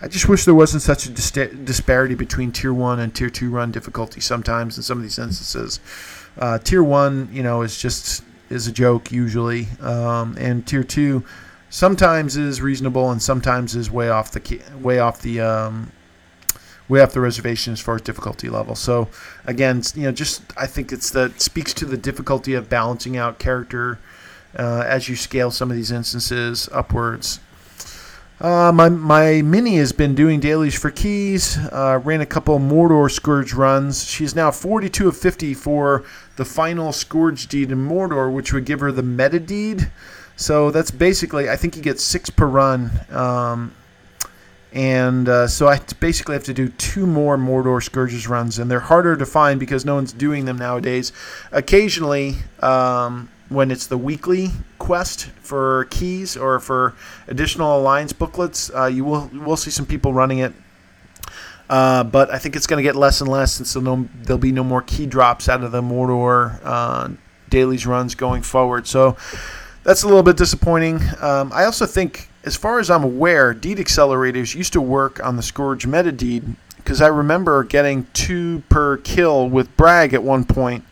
I 0.00 0.06
just 0.06 0.28
wish 0.28 0.44
there 0.44 0.54
wasn't 0.54 0.84
such 0.84 1.06
a 1.06 1.10
dis- 1.10 1.32
disparity 1.32 2.14
between 2.14 2.52
tier 2.52 2.72
1 2.72 3.00
and 3.00 3.12
tier 3.12 3.28
2 3.28 3.50
run 3.50 3.72
difficulty 3.72 4.20
sometimes 4.20 4.76
in 4.76 4.84
some 4.84 4.98
of 4.98 5.02
these 5.02 5.18
instances. 5.18 5.80
Uh, 6.38 6.58
tier 6.58 6.84
1, 6.84 7.30
you 7.32 7.42
know, 7.42 7.62
is 7.62 7.76
just 7.76 8.22
is 8.54 8.66
a 8.66 8.72
joke 8.72 9.12
usually, 9.12 9.66
um, 9.80 10.36
and 10.38 10.66
tier 10.66 10.84
two 10.84 11.24
sometimes 11.70 12.36
is 12.36 12.62
reasonable 12.62 13.10
and 13.10 13.20
sometimes 13.20 13.74
is 13.74 13.90
way 13.90 14.08
off 14.08 14.30
the 14.30 14.62
way 14.80 15.00
off 15.00 15.20
the 15.22 15.40
um, 15.40 15.90
way 16.88 17.00
off 17.00 17.12
the 17.12 17.20
reservation 17.20 17.72
as 17.72 17.80
far 17.80 17.96
as 17.96 18.02
difficulty 18.02 18.48
level. 18.48 18.74
So 18.74 19.08
again, 19.44 19.82
you 19.94 20.04
know, 20.04 20.12
just 20.12 20.42
I 20.56 20.66
think 20.66 20.92
it's 20.92 21.10
that 21.10 21.40
speaks 21.40 21.74
to 21.74 21.84
the 21.84 21.96
difficulty 21.96 22.54
of 22.54 22.68
balancing 22.68 23.16
out 23.16 23.38
character 23.38 23.98
uh, 24.56 24.84
as 24.86 25.08
you 25.08 25.16
scale 25.16 25.50
some 25.50 25.70
of 25.70 25.76
these 25.76 25.90
instances 25.90 26.68
upwards. 26.72 27.40
Uh, 28.40 28.72
my, 28.74 28.88
my 28.88 29.42
mini 29.42 29.76
has 29.76 29.92
been 29.92 30.14
doing 30.14 30.40
dailies 30.40 30.74
for 30.74 30.90
keys. 30.90 31.56
Uh, 31.56 32.00
ran 32.02 32.20
a 32.20 32.26
couple 32.26 32.58
Mordor 32.58 33.10
Scourge 33.10 33.52
runs. 33.52 34.08
She's 34.08 34.34
now 34.34 34.50
42 34.50 35.08
of 35.08 35.16
50 35.16 35.54
for 35.54 36.04
the 36.36 36.44
final 36.44 36.92
Scourge 36.92 37.46
deed 37.46 37.70
in 37.70 37.88
Mordor, 37.88 38.32
which 38.32 38.52
would 38.52 38.64
give 38.64 38.80
her 38.80 38.90
the 38.90 39.04
meta 39.04 39.38
deed. 39.38 39.90
So 40.36 40.72
that's 40.72 40.90
basically, 40.90 41.48
I 41.48 41.56
think 41.56 41.76
you 41.76 41.82
get 41.82 42.00
six 42.00 42.28
per 42.28 42.46
run. 42.46 42.90
Um, 43.10 43.72
and 44.72 45.28
uh, 45.28 45.46
so 45.46 45.68
I 45.68 45.78
basically 46.00 46.34
have 46.34 46.44
to 46.44 46.54
do 46.54 46.68
two 46.68 47.06
more 47.06 47.36
Mordor 47.36 47.80
Scourges 47.80 48.26
runs, 48.26 48.58
and 48.58 48.68
they're 48.68 48.80
harder 48.80 49.16
to 49.16 49.24
find 49.24 49.60
because 49.60 49.84
no 49.84 49.94
one's 49.94 50.12
doing 50.12 50.44
them 50.46 50.58
nowadays. 50.58 51.12
Occasionally, 51.52 52.38
um, 52.58 53.30
when 53.54 53.70
it's 53.70 53.86
the 53.86 53.98
weekly 53.98 54.50
quest 54.78 55.26
for 55.40 55.86
keys 55.90 56.36
or 56.36 56.60
for 56.60 56.94
additional 57.28 57.78
alliance 57.78 58.12
booklets, 58.12 58.70
uh, 58.74 58.86
you 58.86 59.04
will 59.04 59.30
will 59.32 59.56
see 59.56 59.70
some 59.70 59.86
people 59.86 60.12
running 60.12 60.38
it. 60.38 60.52
Uh, 61.68 62.04
but 62.04 62.30
I 62.30 62.38
think 62.38 62.56
it's 62.56 62.66
going 62.66 62.82
to 62.82 62.82
get 62.82 62.94
less 62.94 63.20
and 63.20 63.30
less 63.30 63.54
since 63.54 63.72
there'll, 63.72 63.96
no, 63.96 64.08
there'll 64.22 64.38
be 64.38 64.52
no 64.52 64.64
more 64.64 64.82
key 64.82 65.06
drops 65.06 65.48
out 65.48 65.64
of 65.64 65.72
the 65.72 65.80
Mordor 65.80 66.60
uh, 66.62 67.08
dailies 67.48 67.86
runs 67.86 68.14
going 68.14 68.42
forward. 68.42 68.86
So 68.86 69.16
that's 69.82 70.02
a 70.02 70.06
little 70.06 70.22
bit 70.22 70.36
disappointing. 70.36 71.00
Um, 71.20 71.52
I 71.54 71.64
also 71.64 71.86
think, 71.86 72.28
as 72.44 72.56
far 72.56 72.80
as 72.80 72.90
I'm 72.90 73.04
aware, 73.04 73.54
deed 73.54 73.78
accelerators 73.78 74.54
used 74.54 74.74
to 74.74 74.80
work 74.80 75.24
on 75.24 75.36
the 75.36 75.42
Scourge 75.42 75.86
meta 75.86 76.12
deed 76.12 76.44
because 76.76 77.00
I 77.00 77.06
remember 77.06 77.64
getting 77.64 78.06
two 78.12 78.62
per 78.68 78.98
kill 78.98 79.48
with 79.48 79.74
Bragg 79.76 80.12
at 80.12 80.22
one 80.22 80.44
point, 80.44 80.84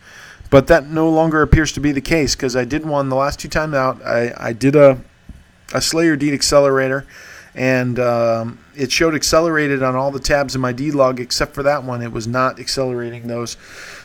but 0.53 0.67
that 0.67 0.85
no 0.85 1.09
longer 1.09 1.41
appears 1.41 1.71
to 1.71 1.79
be 1.79 1.91
the 1.91 1.99
case 1.99 2.35
because 2.35 2.55
I 2.55 2.63
did 2.63 2.85
one 2.85 3.09
the 3.09 3.15
last 3.15 3.39
two 3.39 3.47
times 3.47 3.73
out. 3.73 3.99
I, 4.03 4.31
I 4.37 4.53
did 4.53 4.75
a, 4.75 5.01
a 5.73 5.81
Slayer 5.81 6.15
deed 6.15 6.31
accelerator 6.31 7.07
and 7.55 7.97
um, 7.97 8.59
it 8.75 8.91
showed 8.91 9.15
accelerated 9.15 9.81
on 9.81 9.95
all 9.95 10.11
the 10.11 10.19
tabs 10.19 10.53
in 10.53 10.61
my 10.61 10.71
D 10.71 10.91
log 10.91 11.19
except 11.19 11.55
for 11.55 11.63
that 11.63 11.83
one. 11.83 12.03
It 12.03 12.11
was 12.11 12.27
not 12.27 12.59
accelerating 12.59 13.25
those. 13.25 13.57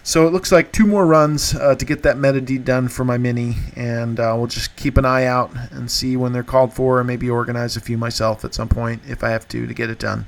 So 0.02 0.26
it 0.26 0.32
looks 0.32 0.50
like 0.50 0.72
two 0.72 0.86
more 0.86 1.06
runs 1.06 1.54
uh, 1.54 1.74
to 1.74 1.84
get 1.84 2.02
that 2.04 2.16
meta 2.16 2.40
deed 2.40 2.64
done 2.64 2.88
for 2.88 3.04
my 3.04 3.18
mini, 3.18 3.56
and 3.76 4.18
uh, 4.18 4.34
we'll 4.34 4.46
just 4.46 4.74
keep 4.74 4.96
an 4.96 5.04
eye 5.04 5.26
out 5.26 5.50
and 5.70 5.90
see 5.90 6.16
when 6.16 6.32
they're 6.32 6.42
called 6.42 6.72
for, 6.72 6.98
and 6.98 7.06
maybe 7.06 7.28
organize 7.28 7.76
a 7.76 7.80
few 7.80 7.98
myself 7.98 8.42
at 8.42 8.54
some 8.54 8.70
point 8.70 9.02
if 9.06 9.22
I 9.22 9.28
have 9.28 9.46
to 9.48 9.66
to 9.66 9.74
get 9.74 9.90
it 9.90 9.98
done. 9.98 10.26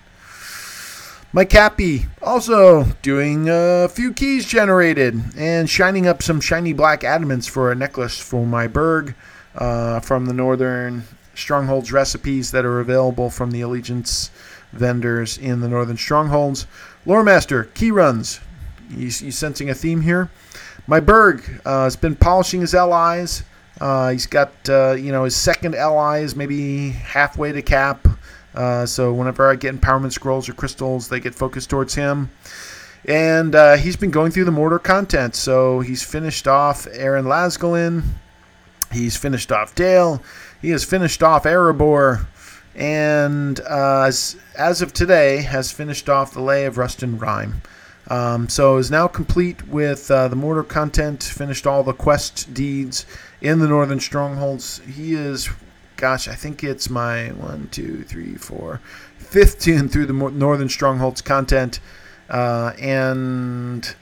My 1.32 1.44
Cappy 1.44 2.06
also 2.20 2.82
doing 3.02 3.46
a 3.48 3.88
few 3.88 4.12
keys 4.12 4.44
generated 4.44 5.14
and 5.36 5.70
shining 5.70 6.08
up 6.08 6.24
some 6.24 6.40
shiny 6.40 6.72
black 6.72 7.02
adamants 7.02 7.48
for 7.48 7.70
a 7.70 7.76
necklace 7.76 8.18
for 8.18 8.44
my 8.44 8.66
Berg 8.66 9.14
uh, 9.54 10.00
from 10.00 10.26
the 10.26 10.32
Northern 10.32 11.04
Strongholds 11.36 11.92
recipes 11.92 12.50
that 12.50 12.64
are 12.64 12.80
available 12.80 13.30
from 13.30 13.52
the 13.52 13.60
Allegiance 13.60 14.32
vendors 14.72 15.38
in 15.38 15.60
the 15.60 15.68
Northern 15.68 15.96
Strongholds. 15.96 16.66
Lore 17.06 17.22
Master, 17.22 17.64
key 17.74 17.92
runs. 17.92 18.40
You, 18.90 19.04
you 19.04 19.30
sensing 19.30 19.70
a 19.70 19.74
theme 19.74 20.00
here? 20.00 20.32
My 20.88 20.98
Berg 20.98 21.60
uh, 21.64 21.84
has 21.84 21.94
been 21.94 22.16
polishing 22.16 22.60
his 22.60 22.74
allies. 22.74 23.44
Uh, 23.80 24.10
he's 24.10 24.26
got 24.26 24.52
uh, 24.68 24.96
you 24.98 25.12
know 25.12 25.22
his 25.22 25.36
second 25.36 25.76
allies 25.76 26.34
maybe 26.34 26.90
halfway 26.90 27.52
to 27.52 27.62
cap. 27.62 28.08
Uh, 28.54 28.86
so 28.86 29.12
whenever 29.12 29.48
I 29.48 29.56
get 29.56 29.74
empowerment 29.74 30.12
scrolls 30.12 30.48
or 30.48 30.52
crystals, 30.52 31.08
they 31.08 31.20
get 31.20 31.34
focused 31.34 31.70
towards 31.70 31.94
him. 31.94 32.30
And 33.06 33.54
uh, 33.54 33.76
he's 33.76 33.96
been 33.96 34.10
going 34.10 34.30
through 34.30 34.44
the 34.44 34.50
mortar 34.50 34.78
content. 34.78 35.34
So 35.34 35.80
he's 35.80 36.02
finished 36.02 36.46
off 36.46 36.84
Eryn 36.86 37.24
Lasgalen. 37.24 38.02
He's 38.92 39.16
finished 39.16 39.52
off 39.52 39.74
Dale. 39.74 40.22
He 40.60 40.70
has 40.70 40.84
finished 40.84 41.22
off 41.22 41.44
Erebor, 41.44 42.26
and 42.74 43.58
uh, 43.60 44.02
as, 44.02 44.36
as, 44.58 44.82
of 44.82 44.92
today, 44.92 45.42
has 45.42 45.70
finished 45.70 46.08
off 46.08 46.34
the 46.34 46.40
Lay 46.40 46.66
of 46.66 46.76
Rustin 46.76 47.18
Rhyme. 47.18 47.62
Um, 48.08 48.48
so 48.48 48.76
is 48.76 48.90
now 48.90 49.06
complete 49.06 49.68
with 49.68 50.10
uh, 50.10 50.28
the 50.28 50.36
mortar 50.36 50.64
content, 50.64 51.22
finished 51.22 51.66
all 51.66 51.82
the 51.82 51.92
quest 51.92 52.52
deeds 52.52 53.06
in 53.40 53.60
the 53.60 53.68
Northern 53.68 54.00
Strongholds. 54.00 54.80
He 54.80 55.14
is, 55.14 55.48
gosh, 56.00 56.28
I 56.28 56.34
think 56.34 56.64
it's 56.64 56.88
my 56.88 57.28
one, 57.28 57.68
two, 57.70 58.02
three, 58.04 58.34
four, 58.34 58.80
fifth 59.18 59.60
tune 59.60 59.88
through 59.88 60.06
the 60.06 60.14
Northern 60.14 60.70
Strongholds 60.70 61.20
content, 61.20 61.78
uh, 62.30 62.72
and 62.80 63.94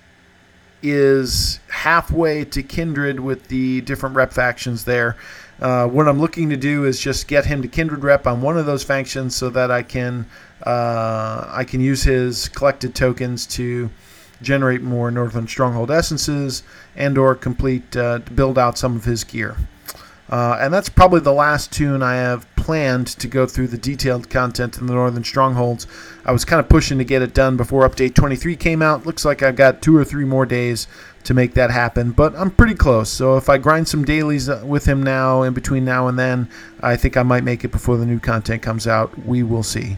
is 0.80 1.58
halfway 1.68 2.44
to 2.44 2.62
kindred 2.62 3.18
with 3.18 3.48
the 3.48 3.80
different 3.80 4.14
rep 4.14 4.32
factions 4.32 4.84
there. 4.84 5.16
Uh, 5.60 5.88
what 5.88 6.06
I'm 6.06 6.20
looking 6.20 6.50
to 6.50 6.56
do 6.56 6.84
is 6.84 7.00
just 7.00 7.26
get 7.26 7.44
him 7.44 7.62
to 7.62 7.68
kindred 7.68 8.04
rep 8.04 8.28
on 8.28 8.40
one 8.40 8.56
of 8.56 8.64
those 8.64 8.84
factions 8.84 9.34
so 9.34 9.50
that 9.50 9.72
I 9.72 9.82
can 9.82 10.24
uh, 10.62 11.46
I 11.48 11.64
can 11.64 11.80
use 11.80 12.04
his 12.04 12.48
collected 12.48 12.94
tokens 12.94 13.44
to 13.46 13.90
generate 14.40 14.82
more 14.82 15.10
Northern 15.10 15.48
Stronghold 15.48 15.90
essences 15.90 16.62
and 16.94 17.18
or 17.18 17.34
complete 17.34 17.96
uh, 17.96 18.20
build 18.36 18.56
out 18.56 18.78
some 18.78 18.94
of 18.94 19.04
his 19.04 19.24
gear. 19.24 19.56
Uh, 20.28 20.58
and 20.60 20.72
that's 20.72 20.88
probably 20.88 21.20
the 21.20 21.32
last 21.32 21.72
tune 21.72 22.02
I 22.02 22.16
have 22.16 22.46
planned 22.56 23.06
to 23.06 23.26
go 23.26 23.46
through 23.46 23.68
the 23.68 23.78
detailed 23.78 24.28
content 24.28 24.76
in 24.76 24.86
the 24.86 24.92
Northern 24.92 25.24
Strongholds. 25.24 25.86
I 26.26 26.32
was 26.32 26.44
kind 26.44 26.60
of 26.60 26.68
pushing 26.68 26.98
to 26.98 27.04
get 27.04 27.22
it 27.22 27.32
done 27.32 27.56
before 27.56 27.88
Update 27.88 28.14
23 28.14 28.56
came 28.56 28.82
out. 28.82 29.06
Looks 29.06 29.24
like 29.24 29.42
I've 29.42 29.56
got 29.56 29.80
two 29.80 29.96
or 29.96 30.04
three 30.04 30.26
more 30.26 30.44
days 30.44 30.86
to 31.24 31.32
make 31.32 31.54
that 31.54 31.70
happen, 31.70 32.10
but 32.10 32.34
I'm 32.36 32.50
pretty 32.50 32.74
close. 32.74 33.08
So 33.08 33.38
if 33.38 33.48
I 33.48 33.56
grind 33.56 33.88
some 33.88 34.04
dailies 34.04 34.50
uh, 34.50 34.62
with 34.66 34.84
him 34.84 35.02
now, 35.02 35.42
in 35.42 35.54
between 35.54 35.84
now 35.84 36.08
and 36.08 36.18
then, 36.18 36.48
I 36.82 36.96
think 36.96 37.16
I 37.16 37.22
might 37.22 37.44
make 37.44 37.64
it 37.64 37.72
before 37.72 37.96
the 37.96 38.06
new 38.06 38.20
content 38.20 38.60
comes 38.60 38.86
out. 38.86 39.26
We 39.26 39.42
will 39.42 39.62
see. 39.62 39.96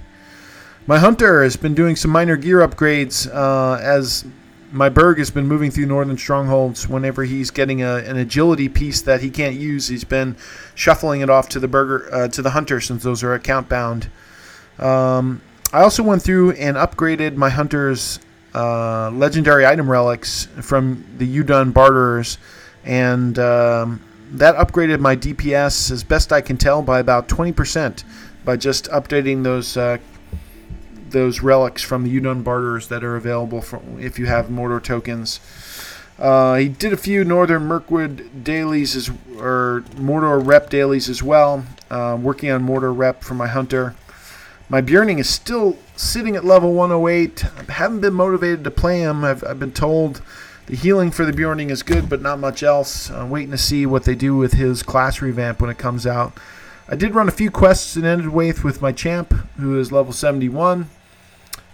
My 0.86 0.98
hunter 0.98 1.42
has 1.42 1.56
been 1.56 1.74
doing 1.74 1.96
some 1.96 2.10
minor 2.10 2.36
gear 2.36 2.60
upgrades 2.60 3.28
uh, 3.32 3.78
as 3.80 4.24
my 4.72 4.88
Berg 4.88 5.18
has 5.18 5.30
been 5.30 5.46
moving 5.46 5.70
through 5.70 5.86
northern 5.86 6.16
strongholds 6.16 6.88
whenever 6.88 7.24
he's 7.24 7.50
getting 7.50 7.82
a, 7.82 7.96
an 7.96 8.16
agility 8.16 8.68
piece 8.68 9.02
that 9.02 9.20
he 9.20 9.30
can't 9.30 9.56
use. 9.56 9.88
He's 9.88 10.04
been 10.04 10.36
shuffling 10.74 11.20
it 11.20 11.30
off 11.30 11.48
to 11.50 11.60
the 11.60 11.68
burger 11.68 12.08
uh, 12.12 12.28
to 12.28 12.42
the 12.42 12.50
hunter 12.50 12.80
since 12.80 13.02
those 13.02 13.22
are 13.22 13.34
account 13.34 13.68
bound. 13.68 14.08
Um, 14.78 15.42
I 15.72 15.82
also 15.82 16.02
went 16.02 16.22
through 16.22 16.52
and 16.52 16.76
upgraded 16.76 17.36
my 17.36 17.50
hunter's 17.50 18.20
uh, 18.54 19.10
legendary 19.10 19.66
item 19.66 19.90
relics 19.90 20.46
from 20.60 21.04
the 21.18 21.42
Udun 21.42 21.72
barterers, 21.72 22.38
and 22.84 23.38
um, 23.38 24.00
that 24.32 24.56
upgraded 24.56 25.00
my 25.00 25.16
DPS 25.16 25.90
as 25.90 26.04
best 26.04 26.32
I 26.32 26.40
can 26.40 26.56
tell 26.56 26.82
by 26.82 27.00
about 27.00 27.28
20% 27.28 28.04
by 28.44 28.56
just 28.56 28.86
updating 28.86 29.42
those 29.44 29.76
uh, 29.76 29.98
those 31.10 31.40
relics 31.40 31.82
from 31.82 32.04
the 32.04 32.20
Udun 32.20 32.44
barters 32.44 32.88
that 32.88 33.04
are 33.04 33.16
available 33.16 33.64
if 33.98 34.18
you 34.18 34.26
have 34.26 34.46
Mordor 34.46 34.82
tokens. 34.82 35.40
Uh, 36.18 36.56
he 36.56 36.68
did 36.68 36.92
a 36.92 36.98
few 36.98 37.24
Northern 37.24 37.62
Mirkwood 37.62 38.44
dailies 38.44 38.94
as, 38.94 39.08
or 39.38 39.84
Mordor 39.94 40.44
rep 40.44 40.68
dailies 40.68 41.08
as 41.08 41.22
well. 41.22 41.64
Uh, 41.90 42.18
working 42.20 42.50
on 42.50 42.66
Mordor 42.66 42.96
rep 42.96 43.24
for 43.24 43.34
my 43.34 43.46
hunter. 43.46 43.94
My 44.68 44.80
Beorning 44.80 45.18
is 45.18 45.28
still 45.28 45.78
sitting 45.96 46.36
at 46.36 46.44
level 46.44 46.74
108. 46.74 47.44
I 47.44 47.72
haven't 47.72 48.00
been 48.00 48.14
motivated 48.14 48.62
to 48.64 48.70
play 48.70 49.00
him. 49.00 49.24
I've, 49.24 49.42
I've 49.42 49.58
been 49.58 49.72
told 49.72 50.22
the 50.66 50.76
healing 50.76 51.10
for 51.10 51.24
the 51.24 51.32
Beorning 51.32 51.70
is 51.70 51.82
good, 51.82 52.08
but 52.08 52.22
not 52.22 52.38
much 52.38 52.62
else. 52.62 53.10
I'm 53.10 53.30
waiting 53.30 53.50
to 53.50 53.58
see 53.58 53.86
what 53.86 54.04
they 54.04 54.14
do 54.14 54.36
with 54.36 54.52
his 54.52 54.84
class 54.84 55.20
revamp 55.20 55.60
when 55.60 55.70
it 55.70 55.78
comes 55.78 56.06
out. 56.06 56.38
I 56.88 56.96
did 56.96 57.14
run 57.14 57.28
a 57.28 57.32
few 57.32 57.50
quests 57.50 57.96
in 57.96 58.02
Enedwaith 58.02 58.62
with 58.62 58.82
my 58.82 58.92
champ, 58.92 59.32
who 59.56 59.78
is 59.80 59.90
level 59.90 60.12
71. 60.12 60.88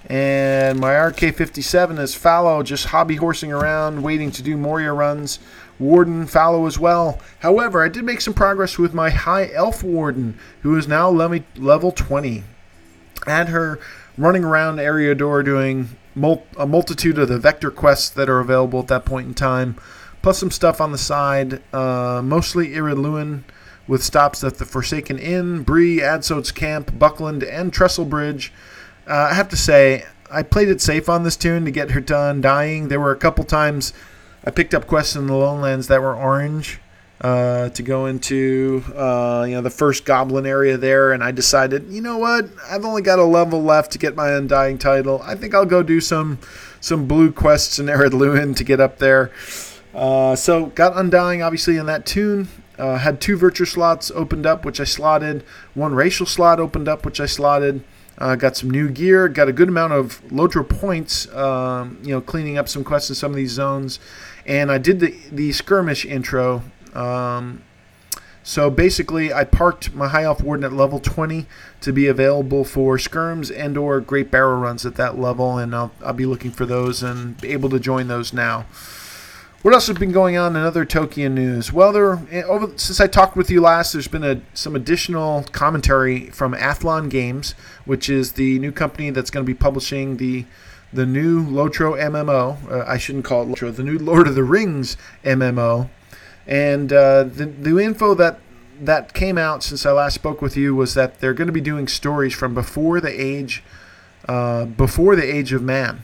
And 0.08 0.78
my 0.78 0.92
RK57 0.92 1.98
is 1.98 2.14
fallow, 2.14 2.62
just 2.62 2.86
hobby 2.86 3.16
horsing 3.16 3.52
around, 3.52 4.02
waiting 4.02 4.30
to 4.32 4.42
do 4.42 4.56
Moria 4.56 4.92
runs. 4.92 5.40
Warden 5.78 6.26
fallow 6.26 6.66
as 6.66 6.78
well. 6.78 7.20
However, 7.40 7.84
I 7.84 7.88
did 7.88 8.04
make 8.04 8.20
some 8.20 8.32
progress 8.32 8.78
with 8.78 8.94
my 8.94 9.10
High 9.10 9.50
Elf 9.52 9.82
Warden, 9.82 10.38
who 10.62 10.76
is 10.76 10.88
now 10.88 11.10
level 11.10 11.92
20. 11.92 12.44
Add 13.26 13.48
her 13.48 13.78
running 14.16 14.44
around 14.44 14.76
Eriador 14.76 15.44
doing 15.44 15.88
mul- 16.14 16.46
a 16.56 16.66
multitude 16.66 17.18
of 17.18 17.28
the 17.28 17.38
vector 17.38 17.70
quests 17.70 18.08
that 18.10 18.28
are 18.28 18.40
available 18.40 18.80
at 18.80 18.88
that 18.88 19.04
point 19.04 19.26
in 19.28 19.34
time, 19.34 19.76
plus 20.22 20.38
some 20.38 20.50
stuff 20.50 20.80
on 20.80 20.92
the 20.92 20.98
side, 20.98 21.62
uh, 21.74 22.22
mostly 22.24 22.68
Ered 22.68 23.42
with 23.86 24.02
stops 24.02 24.42
at 24.42 24.58
the 24.58 24.64
Forsaken 24.64 25.18
Inn, 25.18 25.62
Bree, 25.62 25.98
Adso's 25.98 26.50
Camp, 26.50 26.98
Buckland, 26.98 27.42
and 27.44 27.72
Trestle 27.72 28.04
Bridge. 28.04 28.52
Uh, 29.06 29.28
I 29.30 29.34
have 29.34 29.48
to 29.50 29.56
say, 29.56 30.04
I 30.30 30.42
played 30.42 30.68
it 30.68 30.80
safe 30.80 31.08
on 31.08 31.22
this 31.22 31.36
tune 31.36 31.64
to 31.64 31.70
get 31.70 31.92
her 31.92 32.00
done 32.00 32.40
dying. 32.40 32.88
There 32.88 33.00
were 33.00 33.12
a 33.12 33.16
couple 33.16 33.44
times 33.44 33.92
I 34.44 34.50
picked 34.50 34.74
up 34.74 34.86
quests 34.86 35.16
in 35.16 35.26
the 35.26 35.34
Lonelands 35.34 35.88
that 35.88 36.02
were 36.02 36.14
orange 36.14 36.80
uh, 37.20 37.70
to 37.70 37.82
go 37.82 38.06
into 38.06 38.84
uh, 38.94 39.44
you 39.48 39.54
know 39.54 39.62
the 39.62 39.70
first 39.70 40.04
goblin 40.04 40.46
area 40.46 40.76
there, 40.76 41.12
and 41.12 41.22
I 41.22 41.30
decided, 41.30 41.86
you 41.88 42.00
know 42.00 42.18
what, 42.18 42.48
I've 42.68 42.84
only 42.84 43.02
got 43.02 43.18
a 43.18 43.24
level 43.24 43.62
left 43.62 43.92
to 43.92 43.98
get 43.98 44.14
my 44.14 44.30
undying 44.30 44.78
title. 44.78 45.22
I 45.24 45.34
think 45.34 45.54
I'll 45.54 45.66
go 45.66 45.82
do 45.82 46.00
some 46.00 46.38
some 46.80 47.06
blue 47.06 47.32
quests 47.32 47.78
in 47.78 47.86
Ered 47.86 48.12
Luin 48.12 48.54
to 48.54 48.64
get 48.64 48.80
up 48.80 48.98
there. 48.98 49.32
Uh, 49.94 50.36
so 50.36 50.66
got 50.66 50.96
undying 50.96 51.42
obviously 51.42 51.76
in 51.76 51.86
that 51.86 52.04
tune. 52.04 52.48
Uh, 52.78 52.98
had 52.98 53.20
two 53.20 53.38
virtue 53.38 53.64
slots 53.64 54.10
opened 54.10 54.44
up, 54.44 54.64
which 54.66 54.78
I 54.80 54.84
slotted. 54.84 55.42
One 55.72 55.94
racial 55.94 56.26
slot 56.26 56.60
opened 56.60 56.88
up, 56.88 57.06
which 57.06 57.20
I 57.20 57.26
slotted. 57.26 57.82
Uh, 58.18 58.34
got 58.34 58.56
some 58.56 58.70
new 58.70 58.88
gear. 58.88 59.28
Got 59.28 59.48
a 59.48 59.52
good 59.52 59.68
amount 59.68 59.92
of 59.92 60.22
Lotro 60.28 60.66
points. 60.66 61.32
Um, 61.34 61.98
you 62.02 62.10
know, 62.10 62.20
cleaning 62.20 62.56
up 62.56 62.68
some 62.68 62.84
quests 62.84 63.10
in 63.10 63.16
some 63.16 63.30
of 63.30 63.36
these 63.36 63.52
zones, 63.52 63.98
and 64.46 64.70
I 64.70 64.78
did 64.78 65.00
the 65.00 65.14
the 65.30 65.52
skirmish 65.52 66.04
intro. 66.04 66.62
Um, 66.94 67.62
so 68.46 68.70
basically, 68.70 69.32
I 69.32 69.42
parked 69.42 69.92
my 69.92 70.06
High 70.06 70.22
Elf 70.22 70.40
Warden 70.40 70.64
at 70.64 70.72
level 70.72 71.00
20 71.00 71.46
to 71.80 71.92
be 71.92 72.06
available 72.06 72.64
for 72.64 72.96
skirms 72.96 73.52
and 73.54 73.76
or 73.76 74.00
Great 74.00 74.30
Barrel 74.30 74.60
runs 74.60 74.86
at 74.86 74.94
that 74.94 75.18
level, 75.18 75.58
and 75.58 75.74
I'll, 75.74 75.90
I'll 76.00 76.12
be 76.12 76.26
looking 76.26 76.52
for 76.52 76.64
those 76.64 77.02
and 77.02 77.44
able 77.44 77.68
to 77.70 77.80
join 77.80 78.06
those 78.06 78.32
now. 78.32 78.66
What 79.62 79.74
else 79.74 79.88
has 79.88 79.98
been 79.98 80.12
going 80.12 80.36
on 80.36 80.54
in 80.54 80.62
other 80.62 80.84
Tolkien 80.84 81.32
news? 81.32 81.72
Well, 81.72 81.92
there 81.92 82.20
eh, 82.30 82.42
over 82.42 82.76
since 82.76 83.00
I 83.00 83.06
talked 83.06 83.36
with 83.36 83.50
you 83.50 83.60
last, 83.60 83.92
there's 83.92 84.06
been 84.06 84.22
a, 84.22 84.40
some 84.54 84.76
additional 84.76 85.44
commentary 85.50 86.30
from 86.30 86.54
Athlon 86.54 87.10
Games, 87.10 87.52
which 87.84 88.08
is 88.08 88.32
the 88.32 88.58
new 88.58 88.70
company 88.70 89.10
that's 89.10 89.30
going 89.30 89.44
to 89.44 89.46
be 89.46 89.58
publishing 89.58 90.18
the 90.18 90.44
the 90.92 91.06
new 91.06 91.44
Lotro 91.44 91.98
MMO. 91.98 92.70
Uh, 92.70 92.84
I 92.86 92.96
shouldn't 92.98 93.24
call 93.24 93.42
it 93.42 93.48
Lotro, 93.48 93.74
the 93.74 93.82
new 93.82 93.98
Lord 93.98 94.28
of 94.28 94.34
the 94.34 94.44
Rings 94.44 94.96
MMO. 95.24 95.88
And 96.46 96.92
uh, 96.92 97.24
the 97.24 97.46
the 97.46 97.78
info 97.78 98.14
that 98.14 98.38
that 98.80 99.14
came 99.14 99.38
out 99.38 99.62
since 99.62 99.84
I 99.86 99.92
last 99.92 100.14
spoke 100.14 100.42
with 100.42 100.56
you 100.56 100.74
was 100.74 100.94
that 100.94 101.20
they're 101.20 101.34
going 101.34 101.48
to 101.48 101.52
be 101.52 101.60
doing 101.60 101.88
stories 101.88 102.34
from 102.34 102.54
before 102.54 103.00
the 103.00 103.10
age 103.10 103.64
uh, 104.28 104.66
before 104.66 105.16
the 105.16 105.24
age 105.24 105.52
of 105.52 105.62
man. 105.62 106.02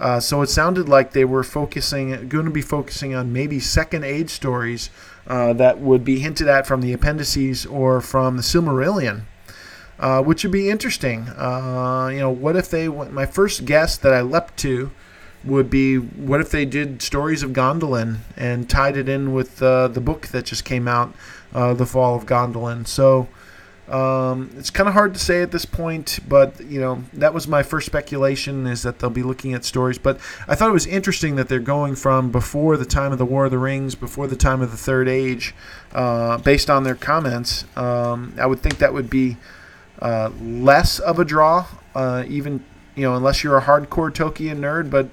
Uh, 0.00 0.18
so 0.18 0.40
it 0.40 0.48
sounded 0.48 0.88
like 0.88 1.12
they 1.12 1.26
were 1.26 1.44
focusing, 1.44 2.26
going 2.28 2.46
to 2.46 2.50
be 2.50 2.62
focusing 2.62 3.14
on 3.14 3.34
maybe 3.34 3.60
second 3.60 4.02
age 4.02 4.30
stories 4.30 4.88
uh, 5.26 5.52
that 5.52 5.78
would 5.78 6.02
be 6.02 6.20
hinted 6.20 6.48
at 6.48 6.66
from 6.66 6.80
the 6.80 6.92
appendices 6.94 7.66
or 7.66 8.00
from 8.00 8.38
the 8.38 8.42
Silmarillion, 8.42 9.24
uh, 9.98 10.22
which 10.22 10.42
would 10.42 10.52
be 10.52 10.70
interesting. 10.70 11.28
Uh, 11.28 12.08
you 12.10 12.18
know, 12.18 12.30
what 12.30 12.56
if 12.56 12.70
they? 12.70 12.88
My 12.88 13.26
first 13.26 13.66
guess 13.66 13.98
that 13.98 14.14
I 14.14 14.22
leapt 14.22 14.56
to 14.60 14.90
would 15.44 15.68
be, 15.68 15.96
what 15.96 16.40
if 16.40 16.50
they 16.50 16.64
did 16.64 17.02
stories 17.02 17.42
of 17.42 17.50
Gondolin 17.50 18.20
and 18.38 18.70
tied 18.70 18.96
it 18.96 19.06
in 19.06 19.34
with 19.34 19.62
uh, 19.62 19.88
the 19.88 20.00
book 20.00 20.28
that 20.28 20.46
just 20.46 20.64
came 20.64 20.88
out, 20.88 21.14
The 21.52 21.86
Fall 21.86 22.16
of 22.16 22.24
Gondolin. 22.24 22.86
So. 22.86 23.28
Um, 23.90 24.50
it's 24.56 24.70
kind 24.70 24.88
of 24.88 24.94
hard 24.94 25.14
to 25.14 25.20
say 25.20 25.42
at 25.42 25.50
this 25.50 25.64
point, 25.64 26.20
but 26.28 26.60
you 26.60 26.80
know 26.80 27.02
that 27.14 27.34
was 27.34 27.48
my 27.48 27.62
first 27.62 27.86
speculation 27.86 28.66
is 28.66 28.82
that 28.82 29.00
they'll 29.00 29.10
be 29.10 29.24
looking 29.24 29.52
at 29.52 29.64
stories. 29.64 29.98
But 29.98 30.18
I 30.46 30.54
thought 30.54 30.68
it 30.70 30.72
was 30.72 30.86
interesting 30.86 31.36
that 31.36 31.48
they're 31.48 31.58
going 31.58 31.96
from 31.96 32.30
before 32.30 32.76
the 32.76 32.84
time 32.84 33.10
of 33.10 33.18
the 33.18 33.24
War 33.24 33.46
of 33.46 33.50
the 33.50 33.58
Rings, 33.58 33.96
before 33.96 34.28
the 34.28 34.36
time 34.36 34.62
of 34.62 34.70
the 34.70 34.76
Third 34.76 35.08
Age, 35.08 35.54
uh, 35.92 36.38
based 36.38 36.70
on 36.70 36.84
their 36.84 36.94
comments. 36.94 37.64
Um, 37.76 38.34
I 38.38 38.46
would 38.46 38.60
think 38.60 38.78
that 38.78 38.94
would 38.94 39.10
be 39.10 39.36
uh, 40.00 40.30
less 40.40 41.00
of 41.00 41.18
a 41.18 41.24
draw, 41.24 41.66
uh, 41.94 42.24
even 42.28 42.64
you 42.94 43.02
know 43.02 43.16
unless 43.16 43.42
you're 43.42 43.58
a 43.58 43.62
hardcore 43.62 44.12
Tolkien 44.12 44.58
nerd, 44.58 44.88
but 44.88 45.08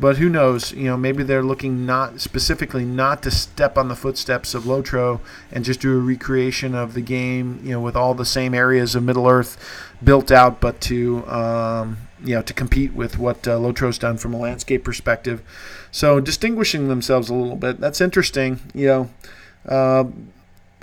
but 0.00 0.18
who 0.18 0.28
knows? 0.28 0.72
You 0.72 0.84
know, 0.84 0.96
maybe 0.96 1.22
they're 1.24 1.42
looking 1.42 1.84
not 1.84 2.20
specifically 2.20 2.84
not 2.84 3.22
to 3.24 3.30
step 3.30 3.76
on 3.76 3.88
the 3.88 3.96
footsteps 3.96 4.54
of 4.54 4.64
Lotro 4.64 5.20
and 5.50 5.64
just 5.64 5.80
do 5.80 5.96
a 5.96 6.00
recreation 6.00 6.74
of 6.74 6.94
the 6.94 7.00
game. 7.00 7.60
You 7.64 7.72
know, 7.72 7.80
with 7.80 7.96
all 7.96 8.14
the 8.14 8.24
same 8.24 8.54
areas 8.54 8.94
of 8.94 9.02
Middle 9.02 9.26
Earth 9.26 9.58
built 10.02 10.30
out, 10.30 10.60
but 10.60 10.80
to 10.82 11.26
um, 11.26 11.98
you 12.22 12.36
know 12.36 12.42
to 12.42 12.54
compete 12.54 12.94
with 12.94 13.18
what 13.18 13.48
uh, 13.48 13.58
Lotro's 13.58 13.98
done 13.98 14.18
from 14.18 14.34
a 14.34 14.38
landscape 14.38 14.84
perspective. 14.84 15.42
So 15.90 16.20
distinguishing 16.20 16.88
themselves 16.88 17.28
a 17.28 17.34
little 17.34 17.56
bit. 17.56 17.80
That's 17.80 18.00
interesting. 18.00 18.60
You 18.74 18.86
know. 18.86 19.10
Uh, 19.66 20.04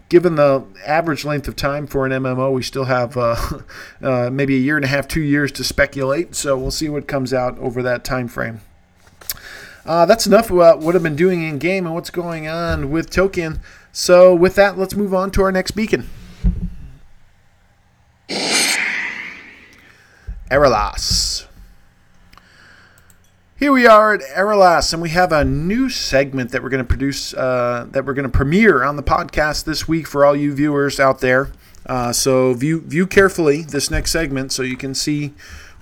given 0.09 0.35
the 0.35 0.63
average 0.85 1.25
length 1.25 1.47
of 1.47 1.55
time 1.55 1.87
for 1.87 2.05
an 2.05 2.11
MMO, 2.11 2.53
we 2.53 2.61
still 2.61 2.83
have 2.85 3.17
uh, 3.17 3.35
uh, 4.03 4.29
maybe 4.31 4.55
a 4.55 4.59
year 4.59 4.75
and 4.75 4.85
a 4.85 4.89
half, 4.89 5.07
two 5.07 5.21
years 5.21 5.51
to 5.53 5.63
speculate. 5.63 6.35
So 6.35 6.57
we'll 6.57 6.69
see 6.69 6.89
what 6.89 7.07
comes 7.07 7.33
out 7.33 7.57
over 7.57 7.81
that 7.81 8.03
time 8.03 8.27
frame. 8.27 8.61
Uh, 9.85 10.05
that's 10.05 10.25
enough 10.25 10.49
about 10.49 10.79
what 10.79 10.95
I've 10.95 11.03
been 11.03 11.15
doing 11.15 11.43
in 11.43 11.59
game 11.59 11.85
and 11.85 11.93
what's 11.93 12.09
going 12.09 12.47
on 12.47 12.89
with 12.89 13.11
Tolkien. 13.11 13.59
So, 13.91 14.33
with 14.33 14.55
that, 14.55 14.77
let's 14.77 14.95
move 14.95 15.13
on 15.13 15.29
to 15.31 15.43
our 15.43 15.51
next 15.51 15.71
beacon. 15.71 16.09
Erelas. 20.49 21.45
Here 23.57 23.71
we 23.71 23.87
are 23.87 24.15
at 24.15 24.21
Erelas, 24.35 24.91
and 24.91 25.01
we 25.01 25.09
have 25.09 25.31
a 25.31 25.45
new 25.45 25.89
segment 25.89 26.51
that 26.51 26.61
we're 26.61 26.69
going 26.69 26.83
to 26.83 26.87
produce, 26.87 27.33
uh, 27.33 27.87
that 27.91 28.05
we're 28.05 28.13
going 28.13 28.29
to 28.29 28.37
premiere 28.37 28.83
on 28.83 28.95
the 28.95 29.03
podcast 29.03 29.63
this 29.63 29.87
week 29.87 30.07
for 30.07 30.25
all 30.25 30.35
you 30.35 30.53
viewers 30.53 30.99
out 30.99 31.19
there. 31.19 31.51
Uh, 31.85 32.11
so 32.11 32.53
view 32.53 32.81
view 32.81 33.05
carefully 33.05 33.61
this 33.61 33.91
next 33.91 34.11
segment 34.11 34.51
so 34.51 34.63
you 34.63 34.75
can 34.75 34.95
see 34.95 35.33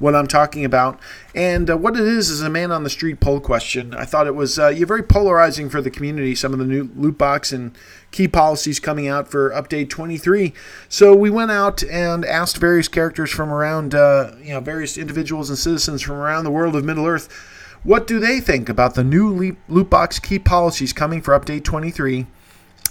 what 0.03 0.15
I'm 0.15 0.27
talking 0.27 0.65
about. 0.65 0.99
And 1.33 1.69
uh, 1.69 1.77
what 1.77 1.95
it 1.95 2.05
is 2.05 2.29
is 2.29 2.41
a 2.41 2.49
man 2.49 2.73
on 2.73 2.83
the 2.83 2.89
street 2.89 3.21
poll 3.21 3.39
question. 3.39 3.95
I 3.95 4.03
thought 4.03 4.27
it 4.27 4.35
was 4.35 4.59
uh, 4.59 4.67
you're 4.67 4.85
very 4.85 5.01
polarizing 5.01 5.69
for 5.69 5.81
the 5.81 5.89
community. 5.89 6.35
Some 6.35 6.51
of 6.51 6.59
the 6.59 6.65
new 6.65 6.89
loot 6.93 7.17
box 7.17 7.53
and 7.53 7.75
key 8.11 8.27
policies 8.27 8.81
coming 8.81 9.07
out 9.07 9.29
for 9.29 9.49
update 9.51 9.89
23. 9.89 10.53
So 10.89 11.15
we 11.15 11.29
went 11.29 11.51
out 11.51 11.83
and 11.85 12.25
asked 12.25 12.57
various 12.57 12.89
characters 12.89 13.31
from 13.31 13.49
around, 13.49 13.95
uh, 13.95 14.33
you 14.43 14.53
know, 14.53 14.59
various 14.59 14.97
individuals 14.97 15.49
and 15.49 15.57
citizens 15.57 16.01
from 16.01 16.17
around 16.17 16.43
the 16.43 16.51
world 16.51 16.75
of 16.75 16.83
Middle 16.83 17.07
Earth. 17.07 17.31
What 17.83 18.05
do 18.05 18.19
they 18.19 18.41
think 18.41 18.67
about 18.67 18.95
the 18.95 19.05
new 19.05 19.55
loot 19.69 19.89
box 19.89 20.19
key 20.19 20.37
policies 20.37 20.91
coming 20.91 21.21
for 21.21 21.37
update 21.37 21.63
23? 21.63 22.27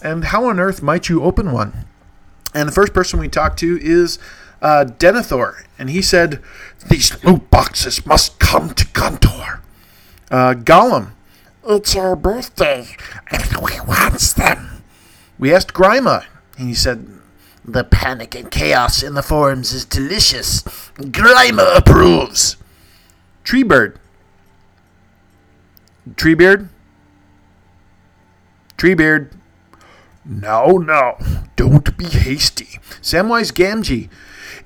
And 0.03 0.25
how 0.25 0.47
on 0.47 0.59
earth 0.59 0.83
might 0.83 1.11
you 1.11 1.23
open 1.23 1.53
one? 1.53 1.87
And 2.55 2.69
the 2.69 2.73
first 2.73 2.95
person 2.95 3.21
we 3.21 3.29
talked 3.29 3.59
to 3.61 3.79
is 3.81 4.19
uh, 4.63 4.85
Denethor, 4.87 5.65
and 5.79 5.91
he 5.91 6.01
said, 6.01 6.41
These 6.89 7.23
loot 7.25 7.51
boxes 7.51 8.07
must 8.07 8.39
come 8.39 8.71
to 8.75 8.87
Gondor. 8.87 9.61
Uh, 10.31 10.55
Gollum, 10.55 11.11
It's 11.67 11.95
our 11.97 12.17
birthday, 12.17 12.87
and 13.31 13.57
we 13.57 13.79
want 13.81 14.21
them. 14.37 14.83
We 15.39 15.53
asked 15.53 15.75
Grima, 15.75 16.25
and 16.57 16.69
he 16.69 16.75
said, 16.75 17.07
The 17.65 17.85
panic 17.85 18.35
and 18.35 18.51
chaos 18.51 19.03
in 19.03 19.15
the 19.15 19.23
forums 19.23 19.73
is 19.73 19.85
delicious. 19.85 20.63
Grima 20.97 21.77
approves. 21.77 22.57
Treebird. 23.45 23.97
Treebeard? 26.15 26.69
Treebeard. 28.79 29.31
No, 30.25 30.79
no, 30.79 31.17
don't 31.57 31.97
be 31.97 32.05
hasty. 32.05 32.79
Samwise 33.01 33.53
Gamgee. 33.53 34.09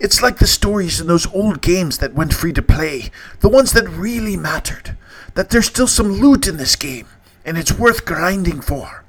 It's 0.00 0.22
like 0.22 0.38
the 0.38 0.46
stories 0.46 1.00
in 1.00 1.06
those 1.06 1.32
old 1.32 1.62
games 1.62 1.98
that 1.98 2.14
went 2.14 2.34
free 2.34 2.52
to 2.52 2.62
play, 2.62 3.10
the 3.40 3.48
ones 3.48 3.72
that 3.72 3.88
really 3.88 4.36
mattered. 4.36 4.96
That 5.34 5.50
there's 5.50 5.66
still 5.66 5.86
some 5.86 6.12
loot 6.12 6.46
in 6.46 6.56
this 6.56 6.76
game, 6.76 7.06
and 7.44 7.58
it's 7.58 7.72
worth 7.72 8.04
grinding 8.04 8.60
for. 8.60 9.04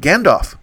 Gandalf. 0.00 0.56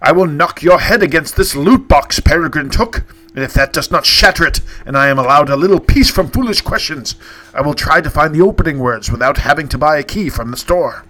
I 0.00 0.12
will 0.12 0.26
knock 0.26 0.62
your 0.62 0.78
head 0.78 1.02
against 1.02 1.36
this 1.36 1.56
loot 1.56 1.88
box, 1.88 2.20
Peregrine 2.20 2.70
Took, 2.70 3.04
and 3.34 3.44
if 3.44 3.52
that 3.54 3.72
does 3.72 3.90
not 3.90 4.06
shatter 4.06 4.46
it, 4.46 4.60
and 4.86 4.96
I 4.96 5.08
am 5.08 5.18
allowed 5.18 5.50
a 5.50 5.56
little 5.56 5.80
peace 5.80 6.10
from 6.10 6.30
foolish 6.30 6.60
questions, 6.60 7.16
I 7.52 7.60
will 7.62 7.74
try 7.74 8.00
to 8.00 8.10
find 8.10 8.34
the 8.34 8.42
opening 8.42 8.78
words 8.78 9.10
without 9.10 9.38
having 9.38 9.68
to 9.68 9.78
buy 9.78 9.98
a 9.98 10.04
key 10.04 10.28
from 10.28 10.50
the 10.50 10.56
store. 10.56 11.04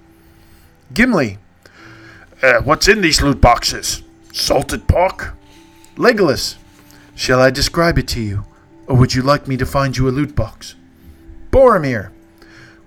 Gimli. 0.92 1.38
Uh, 2.42 2.60
what's 2.62 2.88
in 2.88 3.00
these 3.00 3.20
loot 3.20 3.40
boxes? 3.40 4.02
Salted 4.32 4.86
pork? 4.88 5.34
Legolas. 5.96 6.56
Shall 7.18 7.40
I 7.40 7.50
describe 7.50 7.98
it 7.98 8.06
to 8.08 8.20
you, 8.20 8.44
or 8.86 8.94
would 8.94 9.12
you 9.12 9.22
like 9.22 9.48
me 9.48 9.56
to 9.56 9.66
find 9.66 9.96
you 9.96 10.08
a 10.08 10.14
loot 10.14 10.36
box? 10.36 10.76
Boromir. 11.50 12.12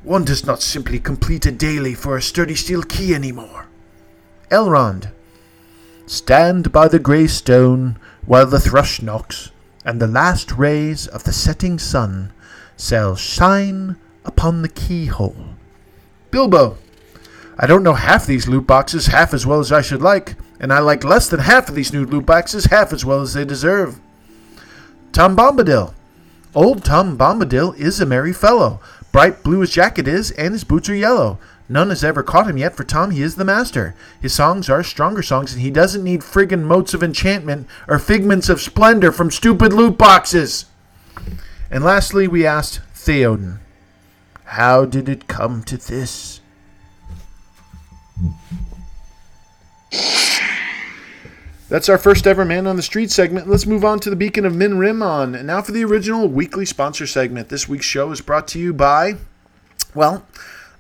One 0.04 0.24
does 0.24 0.46
not 0.46 0.62
simply 0.62 1.02
complete 1.02 1.46
a 1.46 1.52
daily 1.52 1.94
for 1.94 2.16
a 2.16 2.22
sturdy 2.22 2.56
steel 2.56 2.82
key 2.82 3.14
anymore. 3.14 3.68
Elrond. 4.50 5.12
Stand 6.06 6.72
by 6.72 6.88
the 6.88 6.98
grey 6.98 7.28
stone 7.28 8.00
while 8.26 8.46
the 8.46 8.62
thrush 8.62 9.02
knocks, 9.02 9.52
and 9.84 10.00
the 10.02 10.08
last 10.08 10.54
rays 10.54 11.08
of 11.08 11.26
the 11.26 11.34
setting 11.34 11.78
sun 11.78 12.32
shall 12.80 13.18
shine 13.18 13.98
upon 14.24 14.62
the 14.62 14.70
keyhole. 14.70 15.56
Bilbo. 16.32 16.78
I 17.60 17.68
don't 17.68 17.84
know 17.84 17.96
half 17.96 18.26
these 18.26 18.48
loot 18.48 18.66
boxes 18.66 19.08
half 19.08 19.34
as 19.34 19.46
well 19.46 19.60
as 19.60 19.74
I 19.74 19.82
should 19.82 20.02
like, 20.02 20.36
and 20.58 20.72
I 20.72 20.80
like 20.80 21.04
less 21.04 21.28
than 21.28 21.42
half 21.42 21.68
of 21.68 21.76
these 21.76 21.92
new 21.92 22.06
loot 22.06 22.26
boxes 22.26 22.68
half 22.68 22.94
as 22.94 23.04
well 23.04 23.20
as 23.20 23.34
they 23.34 23.44
deserve. 23.44 24.00
Tom 25.12 25.36
Bombadil. 25.36 25.94
Old 26.56 26.86
Tom 26.86 27.18
Bombadil 27.18 27.78
is 27.78 28.00
a 28.00 28.06
merry 28.06 28.32
fellow. 28.32 28.80
Bright 29.12 29.44
blue 29.44 29.60
his 29.60 29.72
jacket 29.72 30.08
is, 30.08 30.32
and 30.32 30.54
his 30.54 30.64
boots 30.64 30.88
are 30.88 30.96
yellow. 30.96 31.38
None 31.68 31.90
has 31.90 32.04
ever 32.04 32.24
caught 32.24 32.50
him 32.50 32.58
yet, 32.58 32.76
for 32.76 32.86
Tom 32.86 33.12
he 33.12 33.22
is 33.22 33.36
the 33.36 33.44
master. 33.44 33.94
His 34.22 34.34
songs 34.34 34.70
are 34.70 34.84
stronger 34.84 35.22
songs, 35.22 35.52
and 35.52 35.62
he 35.62 35.70
doesn't 35.70 36.04
need 36.04 36.22
friggin' 36.22 36.64
motes 36.64 36.94
of 36.94 37.04
enchantment 37.04 37.68
or 37.90 38.00
figments 38.00 38.48
of 38.48 38.62
splendor 38.62 39.12
from 39.12 39.32
stupid 39.32 39.74
loot 39.74 39.98
boxes. 39.98 40.66
And 41.70 41.84
lastly, 41.84 42.28
we 42.28 42.46
asked 42.46 42.80
Theoden, 42.96 43.60
How 44.46 44.86
did 44.86 45.10
it 45.10 45.28
come 45.28 45.64
to 45.64 45.76
this? 45.76 46.40
That's 51.72 51.88
our 51.88 51.98
first 51.98 52.28
ever 52.28 52.44
Man 52.44 52.68
on 52.68 52.76
the 52.76 52.82
Street 52.82 53.12
segment. 53.12 53.48
Let's 53.48 53.66
move 53.66 53.86
on 53.86 54.02
to 54.02 54.10
the 54.10 54.18
Beacon 54.18 54.46
of 54.46 54.54
Min 54.54 54.78
Rimmon. 54.78 55.36
And 55.36 55.48
now 55.48 55.62
for 55.62 55.72
the 55.72 55.86
original 55.86 56.28
weekly 56.28 56.66
sponsor 56.66 57.08
segment. 57.08 57.48
This 57.48 57.70
week's 57.70 57.86
show 57.86 58.12
is 58.12 58.20
brought 58.20 58.46
to 58.50 58.60
you 58.60 58.74
by, 58.74 59.14
well, 59.96 60.26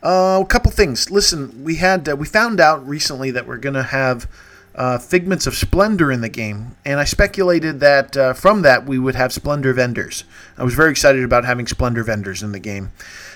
uh, 0.04 0.42
a 0.44 0.46
couple 0.46 0.70
things. 0.70 1.10
Listen, 1.10 1.64
we 1.64 1.76
had 1.78 2.10
uh, 2.10 2.18
we 2.18 2.26
found 2.26 2.60
out 2.60 2.86
recently 2.86 3.32
that 3.32 3.48
we're 3.48 3.56
going 3.56 3.76
to 3.76 3.84
have 3.84 4.30
uh, 4.76 4.98
figments 4.98 5.48
of 5.48 5.56
splendor 5.56 6.12
in 6.12 6.20
the 6.20 6.28
game, 6.28 6.76
and 6.84 7.00
I 7.00 7.06
speculated 7.06 7.80
that 7.80 8.18
uh, 8.18 8.34
from 8.34 8.62
that 8.64 8.86
we 8.86 9.00
would 9.00 9.16
have 9.16 9.32
splendor 9.32 9.72
vendors. 9.72 10.26
I 10.58 10.66
was 10.66 10.74
very 10.74 10.92
excited 10.92 11.24
about 11.24 11.46
having 11.46 11.68
splendor 11.68 12.04
vendors 12.04 12.44
in 12.44 12.52
the 12.52 12.60
game. 12.60 12.92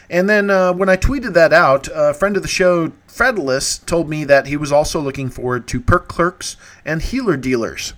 And 0.10 0.30
then 0.30 0.49
uh, 0.49 0.74
when 0.74 0.89
I 0.89 0.97
tweeted 0.97 1.34
that 1.34 1.53
out, 1.53 1.88
a 1.93 2.14
friend 2.14 2.38
of 2.38 2.43
the 2.43 2.47
show, 2.47 2.91
Fredless, 3.08 3.84
told 3.86 4.10
me 4.10 4.24
that 4.26 4.47
he 4.47 4.58
was 4.58 4.72
also 4.72 4.99
looking 4.99 5.30
forward 5.30 5.68
to 5.70 5.82
perk 5.82 6.08
clerks 6.08 6.58
and 6.84 7.01
healer 7.01 7.38
dealers. 7.38 7.93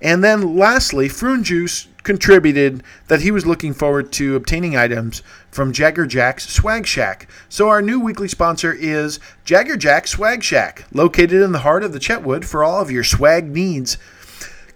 And 0.00 0.22
then 0.22 0.56
lastly, 0.56 1.08
Froon 1.08 1.44
Juice 1.44 1.88
contributed 2.02 2.82
that 3.06 3.20
he 3.20 3.30
was 3.30 3.46
looking 3.46 3.72
forward 3.72 4.12
to 4.12 4.34
obtaining 4.34 4.76
items 4.76 5.22
from 5.50 5.72
Jagger 5.72 6.06
Jack's 6.06 6.48
Swag 6.48 6.86
Shack. 6.86 7.28
So 7.48 7.68
our 7.68 7.80
new 7.80 8.00
weekly 8.00 8.26
sponsor 8.26 8.72
is 8.72 9.20
Jagger 9.44 9.76
Jack 9.76 10.08
Swag 10.08 10.42
Shack, 10.42 10.84
located 10.92 11.40
in 11.40 11.52
the 11.52 11.60
heart 11.60 11.84
of 11.84 11.92
the 11.92 12.00
Chetwood 12.00 12.44
for 12.44 12.64
all 12.64 12.80
of 12.80 12.90
your 12.90 13.04
swag 13.04 13.48
needs. 13.50 13.98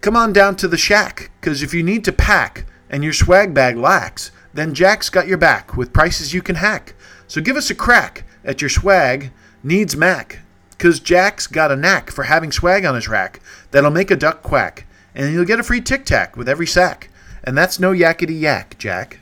Come 0.00 0.16
on 0.16 0.32
down 0.32 0.54
to 0.56 0.68
the 0.68 0.76
shack, 0.76 1.32
because 1.40 1.62
if 1.62 1.74
you 1.74 1.82
need 1.82 2.04
to 2.04 2.12
pack 2.12 2.64
and 2.88 3.02
your 3.02 3.12
swag 3.12 3.52
bag 3.52 3.76
lacks, 3.76 4.30
then 4.56 4.74
Jack's 4.74 5.10
got 5.10 5.28
your 5.28 5.38
back 5.38 5.76
with 5.76 5.92
prices 5.92 6.34
you 6.34 6.42
can 6.42 6.56
hack. 6.56 6.94
So 7.28 7.40
give 7.40 7.56
us 7.56 7.70
a 7.70 7.74
crack 7.74 8.24
at 8.44 8.60
your 8.60 8.70
swag 8.70 9.30
needs 9.62 9.96
Mac, 9.96 10.40
because 10.70 11.00
Jack's 11.00 11.46
got 11.46 11.72
a 11.72 11.76
knack 11.76 12.10
for 12.10 12.24
having 12.24 12.52
swag 12.52 12.84
on 12.84 12.94
his 12.94 13.08
rack 13.08 13.40
that'll 13.70 13.90
make 13.90 14.10
a 14.10 14.16
duck 14.16 14.42
quack, 14.42 14.86
and 15.14 15.32
you'll 15.32 15.44
get 15.44 15.60
a 15.60 15.64
free 15.64 15.80
tic 15.80 16.04
tac 16.04 16.36
with 16.36 16.48
every 16.48 16.66
sack. 16.66 17.08
And 17.42 17.56
that's 17.56 17.78
no 17.78 17.92
yakety 17.92 18.40
yak, 18.40 18.76
Jack. 18.78 19.20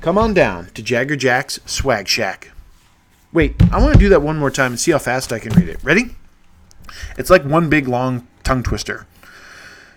Come 0.00 0.18
on 0.18 0.34
down 0.34 0.66
to 0.74 0.82
Jagger 0.82 1.16
Jack's 1.16 1.58
Swag 1.66 2.08
Shack. 2.08 2.52
Wait, 3.32 3.54
I 3.72 3.80
want 3.82 3.94
to 3.94 3.98
do 3.98 4.08
that 4.10 4.22
one 4.22 4.38
more 4.38 4.50
time 4.50 4.72
and 4.72 4.80
see 4.80 4.92
how 4.92 4.98
fast 4.98 5.32
I 5.32 5.38
can 5.38 5.52
read 5.52 5.68
it. 5.68 5.82
Ready? 5.82 6.16
It's 7.18 7.28
like 7.28 7.44
one 7.44 7.68
big 7.68 7.88
long 7.88 8.26
tongue 8.44 8.62
twister. 8.62 9.06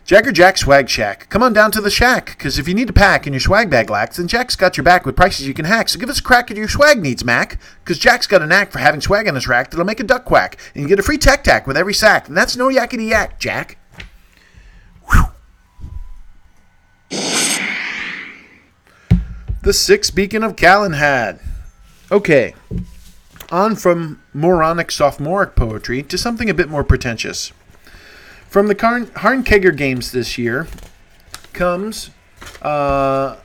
Jagger 0.09 0.31
Jack 0.31 0.57
Swag 0.57 0.89
Shack. 0.89 1.29
Come 1.29 1.43
on 1.43 1.53
down 1.53 1.69
to 1.69 1.79
the 1.79 1.91
shack, 1.91 2.35
because 2.35 2.57
if 2.57 2.67
you 2.67 2.73
need 2.73 2.87
to 2.87 2.93
pack 2.93 3.27
and 3.27 3.33
your 3.35 3.39
swag 3.39 3.69
bag 3.69 3.91
lacks, 3.91 4.17
then 4.17 4.27
Jack's 4.27 4.55
got 4.55 4.75
your 4.75 4.83
back 4.83 5.05
with 5.05 5.15
prices 5.15 5.47
you 5.47 5.53
can 5.53 5.65
hack. 5.65 5.87
So 5.87 5.99
give 5.99 6.09
us 6.09 6.17
a 6.17 6.23
crack 6.23 6.49
at 6.49 6.57
your 6.57 6.67
swag 6.67 6.99
needs, 6.99 7.23
Mac, 7.23 7.59
because 7.83 7.99
Jack's 7.99 8.25
got 8.25 8.41
a 8.41 8.47
knack 8.47 8.71
for 8.71 8.79
having 8.79 9.01
swag 9.01 9.27
on 9.27 9.35
his 9.35 9.47
rack 9.47 9.69
that'll 9.69 9.85
make 9.85 9.99
a 9.99 10.03
duck 10.03 10.25
quack, 10.25 10.57
and 10.73 10.81
you 10.81 10.89
get 10.89 10.97
a 10.97 11.03
free 11.03 11.19
tech 11.19 11.43
tack 11.43 11.67
with 11.67 11.77
every 11.77 11.93
sack. 11.93 12.27
And 12.27 12.35
that's 12.35 12.57
no 12.57 12.69
yakety 12.69 13.09
yak, 13.09 13.39
Jack. 13.39 13.77
The 19.61 19.73
Sixth 19.73 20.15
Beacon 20.15 20.43
of 20.43 20.55
Calenhad. 20.55 21.39
Okay, 22.11 22.55
on 23.51 23.75
from 23.75 24.23
moronic 24.33 24.89
sophomoric 24.89 25.55
poetry 25.55 26.01
to 26.01 26.17
something 26.17 26.49
a 26.49 26.55
bit 26.55 26.67
more 26.67 26.83
pretentious. 26.83 27.53
From 28.49 28.65
the 28.65 28.73
Karn- 28.73 29.05
Harnkegger 29.07 29.77
Games 29.77 30.11
this 30.11 30.39
year 30.39 30.67
comes 31.53 32.09
uh, 32.63 33.37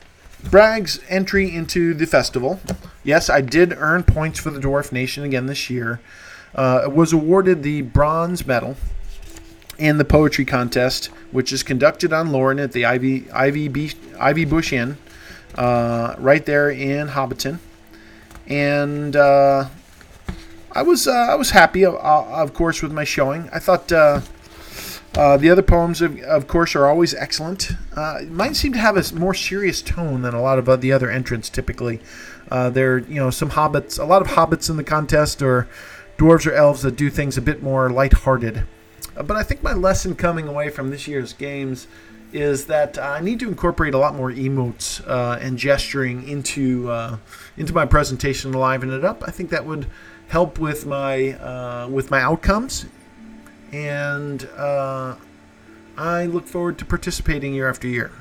Bragg's 0.43 0.99
entry 1.11 1.55
into 1.55 1.93
the 1.93 2.07
festival. 2.07 2.59
Yes, 3.03 3.29
I 3.29 3.43
did 3.43 3.75
earn 3.77 4.05
points 4.05 4.41
for 4.41 4.51
the 4.51 4.59
Dwarf 4.59 4.93
Nation 4.93 5.23
again 5.23 5.45
this 5.45 5.69
year. 5.69 6.01
Uh, 6.55 6.89
was 6.91 7.13
awarded 7.13 7.63
the 7.63 7.83
bronze 7.83 8.47
medal 8.47 8.77
in 9.77 9.99
the 9.99 10.07
poetry 10.07 10.47
contest, 10.47 11.07
which 11.33 11.53
is 11.53 11.63
conducted 11.63 12.11
on 12.15 12.33
Lauren 12.33 12.59
at 12.59 12.73
the 12.73 12.87
Ivy 12.87 13.31
Ivy, 13.31 13.93
Ivy 14.19 14.45
Bush 14.47 14.73
Inn, 14.73 14.97
uh, 15.57 16.15
right 16.17 16.47
there 16.47 16.71
in 16.71 17.09
Hobbiton, 17.09 17.59
and 18.47 19.17
uh, 19.17 19.69
I 20.73 20.83
was 20.83 21.07
uh, 21.07 21.13
I 21.13 21.35
was 21.35 21.51
happy, 21.51 21.85
uh, 21.85 21.93
of 21.93 22.55
course, 22.55 22.81
with 22.81 22.93
my 22.93 23.05
showing. 23.05 23.51
I 23.53 23.59
thought. 23.59 23.93
Uh, 25.17 25.37
the 25.37 25.49
other 25.49 25.63
poems, 25.63 26.03
of, 26.03 26.19
of 26.23 26.49
course, 26.49 26.75
are 26.75 26.87
always 26.87 27.15
excellent. 27.15 27.71
Uh, 27.95 28.23
mine 28.29 28.53
seem 28.53 28.73
to 28.73 28.79
have 28.81 28.97
a 28.97 29.15
more 29.15 29.33
serious 29.33 29.81
tone 29.81 30.23
than 30.23 30.35
a 30.35 30.43
lot 30.43 30.59
of 30.59 30.69
uh, 30.69 30.75
the 30.75 30.93
other 30.93 31.09
entrants 31.09 31.49
typically. 31.49 32.01
Uh, 32.51 32.69
there, 32.69 32.99
you 32.99 33.15
know, 33.15 33.31
some 33.31 33.51
hobbits, 33.51 33.99
a 33.99 34.05
lot 34.05 34.23
of 34.23 34.29
hobbits 34.29 34.69
in 34.69 34.77
the 34.77 34.83
contest, 34.83 35.41
or 35.41 35.69
dwarves 36.19 36.47
or 36.47 36.53
elves 36.53 36.83
that 36.83 36.97
do 36.97 37.11
things 37.11 37.39
a 37.39 37.43
bit 37.43 37.63
more 37.63 37.91
lighthearted. 37.91 38.65
Uh, 39.17 39.23
but 39.23 39.37
I 39.37 39.45
think 39.45 39.63
my 39.63 39.73
lesson 39.73 40.17
coming 40.17 40.49
away 40.49 40.69
from 40.69 40.91
this 40.91 41.07
year's 41.07 41.33
games 41.33 41.87
is 42.33 42.67
that 42.67 42.99
I 42.99 43.21
need 43.21 43.39
to 43.39 43.49
incorporate 43.49 43.95
a 43.95 43.99
lot 43.99 44.17
more 44.17 44.33
emotes 44.33 45.01
uh, 45.07 45.39
and 45.41 45.57
gesturing 45.57 46.29
into 46.29 46.91
uh, 46.91 47.19
into 47.57 47.73
my 47.73 47.87
presentation 47.87 48.51
to 48.51 48.59
liven 48.59 48.93
it 48.93 49.05
up. 49.05 49.23
I 49.25 49.31
think 49.31 49.51
that 49.51 49.65
would 49.65 49.87
help 50.27 50.59
with 50.59 50.87
my 50.87 51.87
with 51.89 52.11
my 52.11 52.21
outcomes 52.21 52.87
and 53.75 54.49
uh, 54.57 55.17
I 55.99 56.27
look 56.27 56.47
forward 56.47 56.79
to 56.79 56.85
participating 56.85 57.55
year 57.55 57.69
after 57.69 57.89
year. 57.89 58.13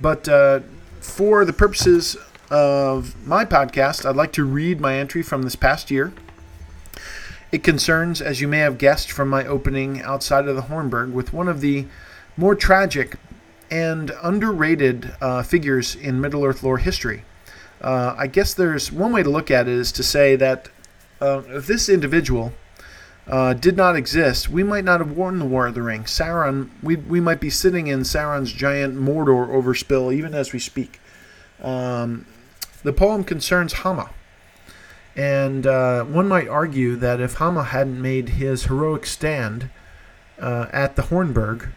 But 0.00 0.28
uh, 0.28 0.60
for 1.00 1.44
the 1.44 1.52
purposes 1.52 2.16
of 2.50 3.16
my 3.26 3.44
podcast, 3.44 4.08
I'd 4.08 4.16
like 4.16 4.32
to 4.34 4.44
read 4.44 4.80
my 4.80 4.96
entry 4.96 5.22
from 5.22 5.42
this 5.42 5.56
past 5.56 5.90
year. 5.90 6.12
It 7.50 7.64
concerns, 7.64 8.22
as 8.22 8.40
you 8.40 8.46
may 8.46 8.60
have 8.60 8.78
guessed 8.78 9.10
from 9.10 9.28
my 9.28 9.44
opening 9.44 10.00
outside 10.02 10.46
of 10.46 10.54
the 10.54 10.62
Hornburg, 10.62 11.12
with 11.12 11.32
one 11.32 11.48
of 11.48 11.60
the 11.60 11.86
more 12.36 12.54
tragic 12.54 13.16
and 13.72 14.12
underrated 14.22 15.12
uh, 15.20 15.42
figures 15.42 15.96
in 15.96 16.20
Middle 16.20 16.44
Earth 16.44 16.62
lore 16.62 16.78
history. 16.78 17.24
Uh, 17.80 18.14
I 18.16 18.28
guess 18.28 18.54
there's 18.54 18.92
one 18.92 19.12
way 19.12 19.24
to 19.24 19.30
look 19.30 19.50
at 19.50 19.66
it 19.66 19.74
is 19.74 19.90
to 19.92 20.04
say 20.04 20.36
that 20.36 20.68
uh, 21.20 21.42
this 21.48 21.88
individual 21.88 22.52
uh, 23.26 23.54
did 23.54 23.76
not 23.76 23.96
exist, 23.96 24.48
we 24.48 24.62
might 24.62 24.84
not 24.84 25.00
have 25.00 25.12
won 25.12 25.38
the 25.38 25.44
War 25.44 25.68
of 25.68 25.74
the 25.74 25.82
Ring. 25.82 26.04
Sauron, 26.04 26.70
we, 26.82 26.96
we 26.96 27.20
might 27.20 27.40
be 27.40 27.50
sitting 27.50 27.86
in 27.86 28.00
Sauron's 28.00 28.52
giant 28.52 28.96
Mordor 28.96 29.48
overspill 29.48 30.12
even 30.12 30.34
as 30.34 30.52
we 30.52 30.58
speak. 30.58 31.00
Um, 31.62 32.26
the 32.82 32.92
poem 32.92 33.24
concerns 33.24 33.74
Hama. 33.74 34.10
And 35.16 35.66
uh, 35.66 36.04
one 36.04 36.28
might 36.28 36.48
argue 36.48 36.96
that 36.96 37.20
if 37.20 37.34
Hama 37.34 37.64
hadn't 37.64 38.00
made 38.00 38.30
his 38.30 38.64
heroic 38.64 39.04
stand 39.06 39.70
uh, 40.38 40.66
at 40.72 40.96
the 40.96 41.02
Hornburg, 41.02 41.72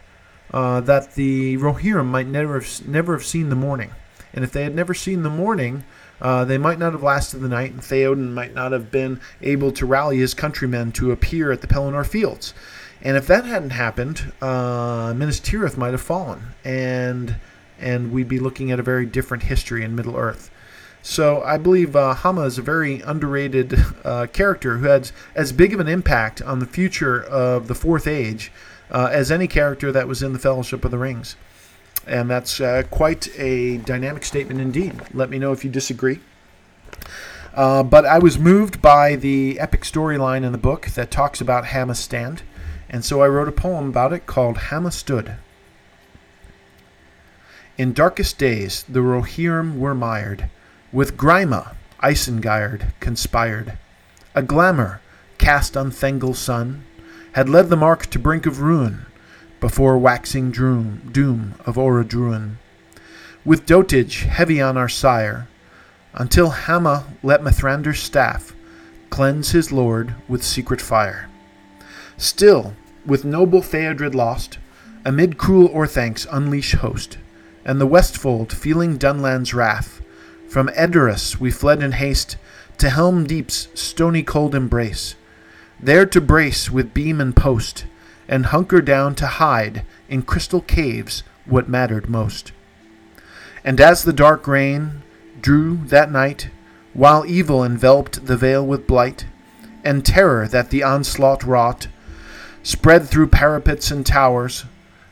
uh, 0.52 0.80
that 0.80 1.14
the 1.14 1.56
Rohirrim 1.58 2.06
might 2.06 2.28
never 2.28 2.60
have, 2.60 2.88
never 2.88 3.12
have 3.12 3.24
seen 3.24 3.48
the 3.48 3.56
morning. 3.56 3.90
And 4.32 4.44
if 4.44 4.52
they 4.52 4.62
had 4.62 4.74
never 4.74 4.94
seen 4.94 5.22
the 5.22 5.30
morning, 5.30 5.84
uh, 6.24 6.42
they 6.42 6.56
might 6.56 6.78
not 6.78 6.92
have 6.92 7.02
lasted 7.02 7.40
the 7.40 7.48
night, 7.48 7.70
and 7.70 7.82
Theoden 7.82 8.32
might 8.32 8.54
not 8.54 8.72
have 8.72 8.90
been 8.90 9.20
able 9.42 9.70
to 9.72 9.84
rally 9.84 10.16
his 10.16 10.32
countrymen 10.32 10.90
to 10.92 11.12
appear 11.12 11.52
at 11.52 11.60
the 11.60 11.66
Pelennor 11.66 12.06
Fields. 12.06 12.54
And 13.02 13.18
if 13.18 13.26
that 13.26 13.44
hadn't 13.44 13.70
happened, 13.70 14.32
uh, 14.40 15.12
Minas 15.14 15.38
Tirith 15.38 15.76
might 15.76 15.90
have 15.92 16.00
fallen, 16.00 16.54
and 16.64 17.36
and 17.78 18.10
we'd 18.10 18.28
be 18.28 18.38
looking 18.38 18.70
at 18.70 18.80
a 18.80 18.82
very 18.82 19.04
different 19.04 19.42
history 19.42 19.84
in 19.84 19.94
Middle 19.94 20.16
Earth. 20.16 20.50
So 21.02 21.42
I 21.42 21.58
believe 21.58 21.94
uh, 21.94 22.14
Hama 22.14 22.42
is 22.42 22.56
a 22.56 22.62
very 22.62 23.02
underrated 23.02 23.78
uh, 24.04 24.26
character 24.32 24.78
who 24.78 24.86
had 24.86 25.10
as 25.34 25.52
big 25.52 25.74
of 25.74 25.80
an 25.80 25.88
impact 25.88 26.40
on 26.40 26.58
the 26.58 26.66
future 26.66 27.22
of 27.22 27.68
the 27.68 27.74
Fourth 27.74 28.06
Age 28.06 28.50
uh, 28.90 29.10
as 29.12 29.30
any 29.30 29.46
character 29.46 29.92
that 29.92 30.08
was 30.08 30.22
in 30.22 30.32
the 30.32 30.38
Fellowship 30.38 30.86
of 30.86 30.90
the 30.90 30.96
Rings. 30.96 31.36
And 32.06 32.30
that's 32.30 32.60
uh, 32.60 32.82
quite 32.90 33.28
a 33.38 33.78
dynamic 33.78 34.24
statement 34.24 34.60
indeed. 34.60 35.00
Let 35.12 35.30
me 35.30 35.38
know 35.38 35.52
if 35.52 35.64
you 35.64 35.70
disagree. 35.70 36.20
Uh, 37.54 37.82
but 37.82 38.04
I 38.04 38.18
was 38.18 38.38
moved 38.38 38.82
by 38.82 39.14
the 39.14 39.60
epic 39.60 39.82
storyline 39.82 40.44
in 40.44 40.52
the 40.52 40.58
book 40.58 40.86
that 40.88 41.10
talks 41.10 41.40
about 41.40 41.66
Hama's 41.66 42.00
stand, 42.00 42.42
and 42.88 43.04
so 43.04 43.22
I 43.22 43.28
wrote 43.28 43.48
a 43.48 43.52
poem 43.52 43.88
about 43.88 44.12
it 44.12 44.26
called 44.26 44.56
Hama 44.56 44.90
Stood. 44.90 45.36
In 47.78 47.92
darkest 47.92 48.38
days 48.38 48.84
the 48.88 49.00
Rohirrim 49.00 49.78
were 49.78 49.94
mired, 49.94 50.50
with 50.92 51.16
Grima, 51.16 51.76
Isengard, 52.02 52.92
conspired. 52.98 53.78
A 54.34 54.42
glamour, 54.42 55.00
cast 55.38 55.76
on 55.76 55.90
Thengel's 55.90 56.40
son, 56.40 56.84
had 57.32 57.48
led 57.48 57.68
the 57.68 57.76
mark 57.76 58.06
to 58.06 58.18
brink 58.18 58.46
of 58.46 58.60
ruin, 58.60 59.06
before 59.64 59.96
waxing 59.96 60.50
doom, 60.50 61.00
doom 61.10 61.54
of 61.64 61.76
Orodruin. 61.76 62.56
With 63.46 63.64
dotage 63.64 64.24
heavy 64.24 64.60
on 64.60 64.76
our 64.76 64.90
sire, 64.90 65.48
until 66.12 66.50
Hama 66.50 67.06
let 67.22 67.40
Mithrandir's 67.40 67.98
staff 67.98 68.54
cleanse 69.08 69.52
his 69.52 69.72
lord 69.72 70.16
with 70.28 70.44
secret 70.44 70.82
fire. 70.82 71.30
Still, 72.18 72.74
with 73.06 73.24
noble 73.24 73.62
Theodred 73.62 74.14
lost, 74.14 74.58
amid 75.02 75.38
cruel 75.38 75.70
Orthancs 75.70 76.26
unleash 76.30 76.74
host, 76.74 77.16
and 77.64 77.80
the 77.80 77.86
Westfold 77.86 78.52
feeling 78.52 78.98
Dunland's 78.98 79.54
wrath, 79.54 80.02
from 80.46 80.68
Edoras 80.76 81.40
we 81.40 81.50
fled 81.50 81.82
in 81.82 81.92
haste 81.92 82.36
to 82.76 82.90
Helm 82.90 83.24
Deep's 83.24 83.68
stony 83.72 84.22
cold 84.22 84.54
embrace, 84.54 85.14
there 85.80 86.04
to 86.04 86.20
brace 86.20 86.70
with 86.70 86.92
beam 86.92 87.18
and 87.18 87.34
post, 87.34 87.86
and 88.28 88.46
hunker 88.46 88.80
down 88.80 89.14
to 89.16 89.26
hide 89.26 89.84
in 90.08 90.22
crystal 90.22 90.60
caves 90.60 91.22
what 91.44 91.68
mattered 91.68 92.08
most. 92.08 92.52
And 93.64 93.80
as 93.80 94.04
the 94.04 94.12
dark 94.12 94.46
rain 94.46 95.02
drew 95.40 95.78
that 95.86 96.10
night, 96.10 96.50
while 96.92 97.26
evil 97.26 97.64
enveloped 97.64 98.26
the 98.26 98.36
vale 98.36 98.66
with 98.66 98.86
blight, 98.86 99.26
and 99.82 100.04
terror 100.04 100.48
that 100.48 100.70
the 100.70 100.82
onslaught 100.82 101.44
wrought, 101.44 101.88
Spread 102.62 103.06
through 103.06 103.26
parapets 103.26 103.90
and 103.90 104.06
towers, 104.06 104.64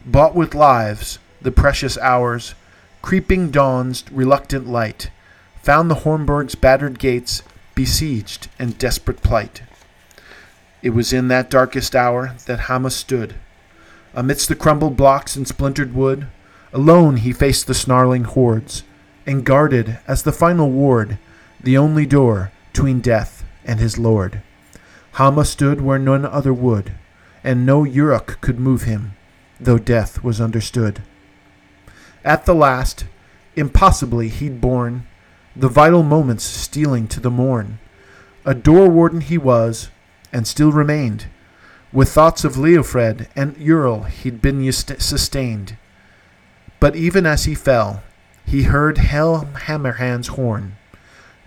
bought 0.06 0.34
with 0.34 0.54
lives, 0.54 1.18
the 1.42 1.52
precious 1.52 1.98
hours, 1.98 2.54
creeping 3.02 3.50
dawn's 3.50 4.04
reluctant 4.10 4.66
light, 4.66 5.10
found 5.62 5.90
the 5.90 5.96
Hornburg's 5.96 6.54
battered 6.54 6.98
gates 6.98 7.42
besieged 7.74 8.48
in 8.58 8.72
desperate 8.72 9.22
plight. 9.22 9.62
It 10.82 10.90
was 10.90 11.12
in 11.12 11.28
that 11.28 11.50
darkest 11.50 11.94
hour 11.94 12.34
that 12.46 12.60
Hama 12.60 12.90
stood. 12.90 13.34
Amidst 14.14 14.48
the 14.48 14.56
crumbled 14.56 14.96
blocks 14.96 15.36
and 15.36 15.46
splintered 15.46 15.94
wood, 15.94 16.26
alone 16.72 17.18
he 17.18 17.32
faced 17.32 17.66
the 17.66 17.74
snarling 17.74 18.24
hordes, 18.24 18.82
and 19.24 19.44
guarded 19.44 19.98
as 20.08 20.22
the 20.22 20.32
final 20.32 20.70
ward 20.70 21.18
the 21.60 21.78
only 21.78 22.04
door 22.04 22.50
tween 22.72 23.00
death 23.00 23.44
and 23.64 23.78
his 23.78 23.96
lord. 23.96 24.42
Hama 25.12 25.44
stood 25.44 25.80
where 25.80 25.98
none 25.98 26.24
other 26.24 26.52
would, 26.52 26.92
and 27.44 27.64
no 27.64 27.84
Uruk 27.84 28.40
could 28.40 28.58
move 28.58 28.82
him, 28.82 29.12
though 29.60 29.78
death 29.78 30.24
was 30.24 30.40
understood. 30.40 31.02
At 32.24 32.44
the 32.44 32.54
last, 32.54 33.04
impossibly 33.54 34.28
he'd 34.28 34.60
borne 34.60 35.06
the 35.54 35.68
vital 35.68 36.02
moments 36.02 36.44
stealing 36.44 37.06
to 37.08 37.20
the 37.20 37.30
morn. 37.30 37.78
A 38.44 38.54
door 38.54 38.88
warden 38.88 39.20
he 39.20 39.38
was, 39.38 39.90
and 40.32 40.46
still 40.46 40.72
remained. 40.72 41.26
With 41.92 42.08
thoughts 42.08 42.44
of 42.44 42.56
Leofred 42.56 43.28
and 43.36 43.56
Ural 43.58 44.04
he'd 44.04 44.40
been 44.40 44.72
sustained. 44.72 45.76
But 46.80 46.96
even 46.96 47.26
as 47.26 47.44
he 47.44 47.54
fell, 47.54 48.02
he 48.44 48.64
heard 48.64 48.98
Helm 48.98 49.54
Hammerhand's 49.54 50.28
horn. 50.28 50.76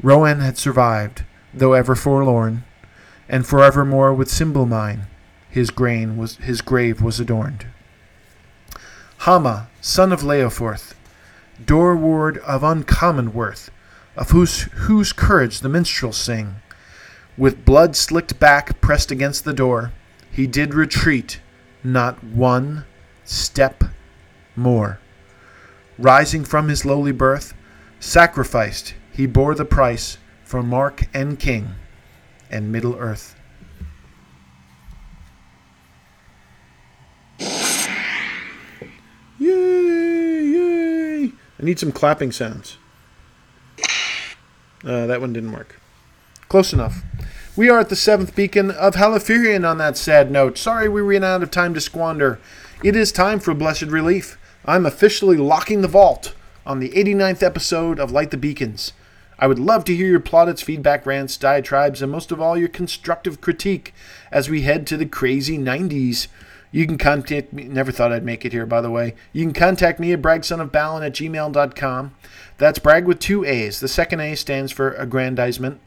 Rohan 0.02 0.40
had 0.40 0.58
survived, 0.58 1.24
though 1.54 1.74
ever 1.74 1.96
forlorn, 1.96 2.64
and 3.28 3.46
forevermore 3.46 4.14
with 4.14 4.30
simbelmynë 4.30 5.08
his 5.50 5.72
grain 5.72 6.18
was 6.18 6.36
his 6.38 6.60
grave 6.60 7.02
was 7.02 7.18
adorned. 7.18 7.66
Hama, 9.20 9.70
son 9.80 10.12
of 10.12 10.22
Leoforth, 10.22 10.94
door 11.66 11.96
ward 11.96 12.40
of 12.40 12.62
uncommon 12.62 13.34
worth, 13.34 13.72
of 14.18 14.32
whose 14.32 14.64
whose 14.88 15.14
courage 15.14 15.62
the 15.62 15.70
minstrels 15.70 16.18
sing, 16.18 16.56
with 17.38 17.66
blood 17.66 17.96
slicked 17.96 18.40
back 18.40 18.80
pressed 18.82 19.12
against 19.12 19.44
the 19.44 19.54
door, 19.54 19.92
he 20.32 20.48
did 20.48 20.74
retreat, 20.74 21.42
not 21.84 22.24
one 22.24 22.86
step 23.24 23.84
more. 24.56 25.00
Rising 25.98 26.44
from 26.44 26.68
his 26.70 26.86
lowly 26.86 27.12
birth, 27.12 27.54
sacrificed, 28.00 28.94
he 29.12 29.26
bore 29.26 29.56
the 29.56 29.66
price 29.66 30.18
for 30.44 30.62
Mark 30.62 31.04
and 31.14 31.40
King 31.40 31.76
and 32.50 32.72
Middle 32.72 32.96
Earth. 32.96 33.36
Yay, 39.40 40.44
yay! 40.44 41.32
I 41.60 41.64
need 41.64 41.80
some 41.80 41.92
clapping 41.92 42.32
sounds. 42.32 42.78
Uh, 44.84 45.08
that 45.08 45.20
one 45.20 45.34
didn't 45.34 45.52
work. 45.52 45.80
Close 46.50 46.74
enough. 46.74 47.04
We 47.56 47.70
are 47.70 47.80
at 47.80 47.90
the 47.90 47.96
seventh 47.96 48.36
beacon 48.36 48.70
of 48.70 48.96
Halifirien 48.96 49.68
on 49.68 49.78
that 49.78 49.98
sad 49.98 50.30
note. 50.30 50.58
Sorry 50.58 50.90
we 50.90 51.02
ran 51.02 51.24
out 51.24 51.42
of 51.42 51.52
time 51.52 51.74
to 51.74 51.82
squander. 51.82 52.40
It 52.84 52.96
is 52.96 53.12
time 53.12 53.40
for 53.40 53.54
Blessed 53.54 53.84
Relief. 53.84 54.38
I'm 54.66 54.86
officially 54.86 55.38
locking 55.38 55.82
the 55.82 55.88
vault 55.88 56.34
on 56.66 56.80
the 56.80 56.90
89th 56.90 57.42
episode 57.42 58.00
of 58.00 58.12
Light 58.12 58.32
the 58.32 58.38
Beacons. 58.38 58.94
I 59.38 59.48
would 59.48 59.60
love 59.60 59.86
to 59.86 59.96
hear 59.96 60.08
your 60.08 60.20
plaudits, 60.20 60.62
feedback, 60.62 61.06
rants, 61.06 61.38
diatribes, 61.38 62.02
and 62.02 62.12
most 62.12 62.32
of 62.32 62.42
all, 62.42 62.58
your 62.58 62.70
constructive 62.70 63.42
critique 63.42 63.94
as 64.32 64.50
we 64.50 64.62
head 64.62 64.88
to 64.88 64.98
the 64.98 65.06
crazy 65.06 65.58
90s. 65.58 66.28
You 66.72 66.86
can 66.86 66.98
contact 66.98 67.54
me. 67.54 67.66
Never 67.66 67.92
thought 67.92 68.12
I'd 68.12 68.26
make 68.26 68.44
it 68.44 68.52
here, 68.52 68.66
by 68.66 68.82
the 68.82 68.92
way. 68.92 69.16
You 69.32 69.46
can 69.46 69.54
contact 69.54 70.00
me 70.00 70.12
at 70.12 70.22
bragsonofbalin 70.22 71.06
at 71.06 71.14
gmail.com. 71.14 72.16
That's 72.58 72.80
brag 72.80 73.06
with 73.06 73.20
two 73.20 73.46
A's. 73.46 73.80
The 73.80 73.88
second 73.88 74.20
A 74.20 74.36
stands 74.36 74.72
for 74.72 74.92
aggrandizement. 74.92 75.80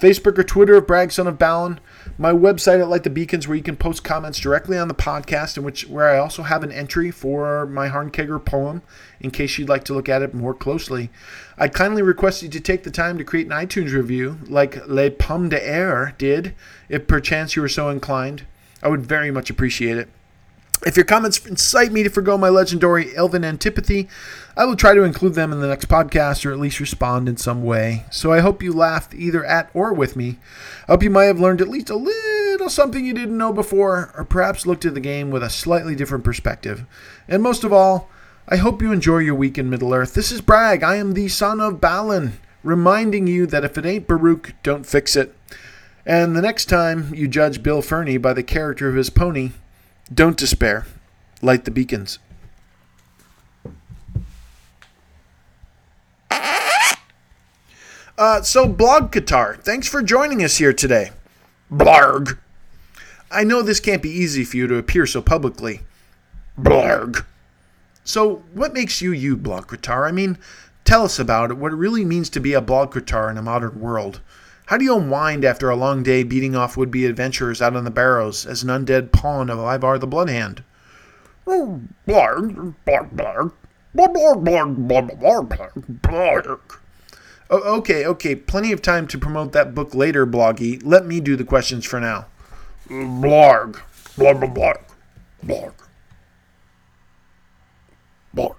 Facebook 0.00 0.38
or 0.38 0.42
Twitter 0.42 0.74
of 0.74 0.86
Brag 0.86 1.12
Son 1.12 1.26
of 1.26 1.38
Balin. 1.38 1.80
My 2.18 2.32
website 2.32 2.80
at 2.80 2.88
Light 2.88 3.04
the 3.04 3.10
Beacons, 3.10 3.46
where 3.46 3.56
you 3.56 3.62
can 3.62 3.76
post 3.76 4.04
comments 4.04 4.38
directly 4.38 4.76
on 4.76 4.88
the 4.88 4.94
podcast, 4.94 5.56
in 5.56 5.64
which 5.64 5.86
where 5.88 6.08
I 6.08 6.18
also 6.18 6.42
have 6.42 6.62
an 6.62 6.72
entry 6.72 7.10
for 7.10 7.66
my 7.66 7.88
Harnkegger 7.88 8.44
poem, 8.44 8.82
in 9.20 9.30
case 9.30 9.56
you'd 9.56 9.68
like 9.68 9.84
to 9.84 9.94
look 9.94 10.08
at 10.08 10.22
it 10.22 10.34
more 10.34 10.54
closely. 10.54 11.10
I 11.56 11.68
kindly 11.68 12.02
request 12.02 12.42
you 12.42 12.48
to 12.48 12.60
take 12.60 12.82
the 12.82 12.90
time 12.90 13.18
to 13.18 13.24
create 13.24 13.46
an 13.46 13.52
iTunes 13.52 13.92
review, 13.92 14.38
like 14.48 14.86
Les 14.86 15.10
Pommes 15.10 15.48
de 15.48 15.66
Air 15.66 16.14
did, 16.18 16.54
if 16.88 17.06
perchance 17.06 17.56
you 17.56 17.62
were 17.62 17.68
so 17.68 17.88
inclined. 17.88 18.44
I 18.82 18.88
would 18.88 19.06
very 19.06 19.30
much 19.30 19.48
appreciate 19.48 19.96
it. 19.96 20.08
If 20.86 20.96
your 20.96 21.04
comments 21.06 21.44
incite 21.46 21.92
me 21.92 22.02
to 22.02 22.10
forego 22.10 22.36
my 22.36 22.50
legendary 22.50 23.16
elven 23.16 23.42
antipathy, 23.42 24.08
I 24.54 24.66
will 24.66 24.76
try 24.76 24.92
to 24.92 25.02
include 25.02 25.34
them 25.34 25.50
in 25.50 25.60
the 25.60 25.66
next 25.66 25.88
podcast 25.88 26.44
or 26.44 26.52
at 26.52 26.60
least 26.60 26.78
respond 26.78 27.26
in 27.26 27.38
some 27.38 27.64
way. 27.64 28.04
So 28.10 28.32
I 28.32 28.40
hope 28.40 28.62
you 28.62 28.72
laughed 28.72 29.14
either 29.14 29.44
at 29.44 29.70
or 29.72 29.94
with 29.94 30.14
me. 30.14 30.38
I 30.86 30.92
hope 30.92 31.02
you 31.02 31.08
might 31.08 31.24
have 31.24 31.40
learned 31.40 31.62
at 31.62 31.68
least 31.68 31.88
a 31.88 31.96
little 31.96 32.68
something 32.68 33.04
you 33.04 33.14
didn't 33.14 33.38
know 33.38 33.52
before, 33.52 34.12
or 34.16 34.24
perhaps 34.24 34.66
looked 34.66 34.84
at 34.84 34.94
the 34.94 35.00
game 35.00 35.30
with 35.30 35.42
a 35.42 35.50
slightly 35.50 35.94
different 35.94 36.22
perspective. 36.22 36.84
And 37.28 37.42
most 37.42 37.64
of 37.64 37.72
all, 37.72 38.10
I 38.46 38.56
hope 38.56 38.82
you 38.82 38.92
enjoy 38.92 39.18
your 39.18 39.34
week 39.34 39.56
in 39.56 39.70
Middle 39.70 39.94
Earth. 39.94 40.12
This 40.12 40.30
is 40.30 40.42
Brag. 40.42 40.82
I 40.82 40.96
am 40.96 41.14
the 41.14 41.28
son 41.28 41.60
of 41.60 41.80
Balin, 41.80 42.34
reminding 42.62 43.26
you 43.26 43.46
that 43.46 43.64
if 43.64 43.78
it 43.78 43.86
ain't 43.86 44.06
Baruk, 44.06 44.52
don't 44.62 44.84
fix 44.84 45.16
it. 45.16 45.34
And 46.04 46.36
the 46.36 46.42
next 46.42 46.66
time 46.66 47.14
you 47.14 47.26
judge 47.26 47.62
Bill 47.62 47.80
Ferny 47.80 48.18
by 48.18 48.34
the 48.34 48.42
character 48.42 48.88
of 48.88 48.96
his 48.96 49.08
pony, 49.08 49.52
don't 50.12 50.36
despair. 50.36 50.86
Light 51.42 51.64
the 51.64 51.70
beacons. 51.70 52.18
Uh, 58.16 58.40
so, 58.42 58.68
Blog 58.68 59.10
Qatar, 59.10 59.60
thanks 59.60 59.88
for 59.88 60.00
joining 60.00 60.44
us 60.44 60.58
here 60.58 60.72
today. 60.72 61.10
Blarg. 61.72 62.38
I 63.28 63.42
know 63.42 63.60
this 63.60 63.80
can't 63.80 64.02
be 64.02 64.10
easy 64.10 64.44
for 64.44 64.56
you 64.56 64.68
to 64.68 64.76
appear 64.76 65.04
so 65.04 65.20
publicly. 65.20 65.80
Blarg. 66.56 67.24
So, 68.04 68.44
what 68.52 68.72
makes 68.72 69.02
you 69.02 69.10
you, 69.10 69.36
Blog 69.36 69.66
Qatar? 69.66 70.06
I 70.06 70.12
mean, 70.12 70.38
tell 70.84 71.02
us 71.02 71.18
about 71.18 71.50
it, 71.50 71.56
what 71.56 71.72
it 71.72 71.76
really 71.76 72.04
means 72.04 72.30
to 72.30 72.40
be 72.40 72.52
a 72.52 72.60
Blog 72.60 72.94
Qatar 72.94 73.30
in 73.30 73.36
a 73.36 73.42
modern 73.42 73.80
world. 73.80 74.20
How 74.66 74.78
do 74.78 74.84
you 74.84 74.96
unwind 74.96 75.44
after 75.44 75.68
a 75.68 75.76
long 75.76 76.02
day 76.02 76.22
beating 76.22 76.56
off 76.56 76.76
would 76.76 76.90
be 76.90 77.04
adventurers 77.04 77.60
out 77.60 77.76
on 77.76 77.84
the 77.84 77.90
barrows 77.90 78.46
as 78.46 78.62
an 78.62 78.70
undead 78.70 79.12
pawn 79.12 79.50
of 79.50 79.58
Ivar 79.58 79.98
the 79.98 80.06
Bloodhand? 80.06 80.64
Oh, 87.50 87.76
okay, 87.78 88.06
okay, 88.06 88.34
plenty 88.34 88.72
of 88.72 88.80
time 88.80 89.06
to 89.08 89.18
promote 89.18 89.52
that 89.52 89.74
book 89.74 89.94
later, 89.94 90.26
Bloggy. 90.26 90.80
Let 90.82 91.04
me 91.04 91.20
do 91.20 91.36
the 91.36 91.44
questions 91.44 91.84
for 91.84 92.00
now. 92.00 92.26
Blarg. 92.88 93.80
Blarg, 94.16 94.54
blarg, 94.54 94.80
blarg. 95.44 95.72
Blarg. 98.34 98.56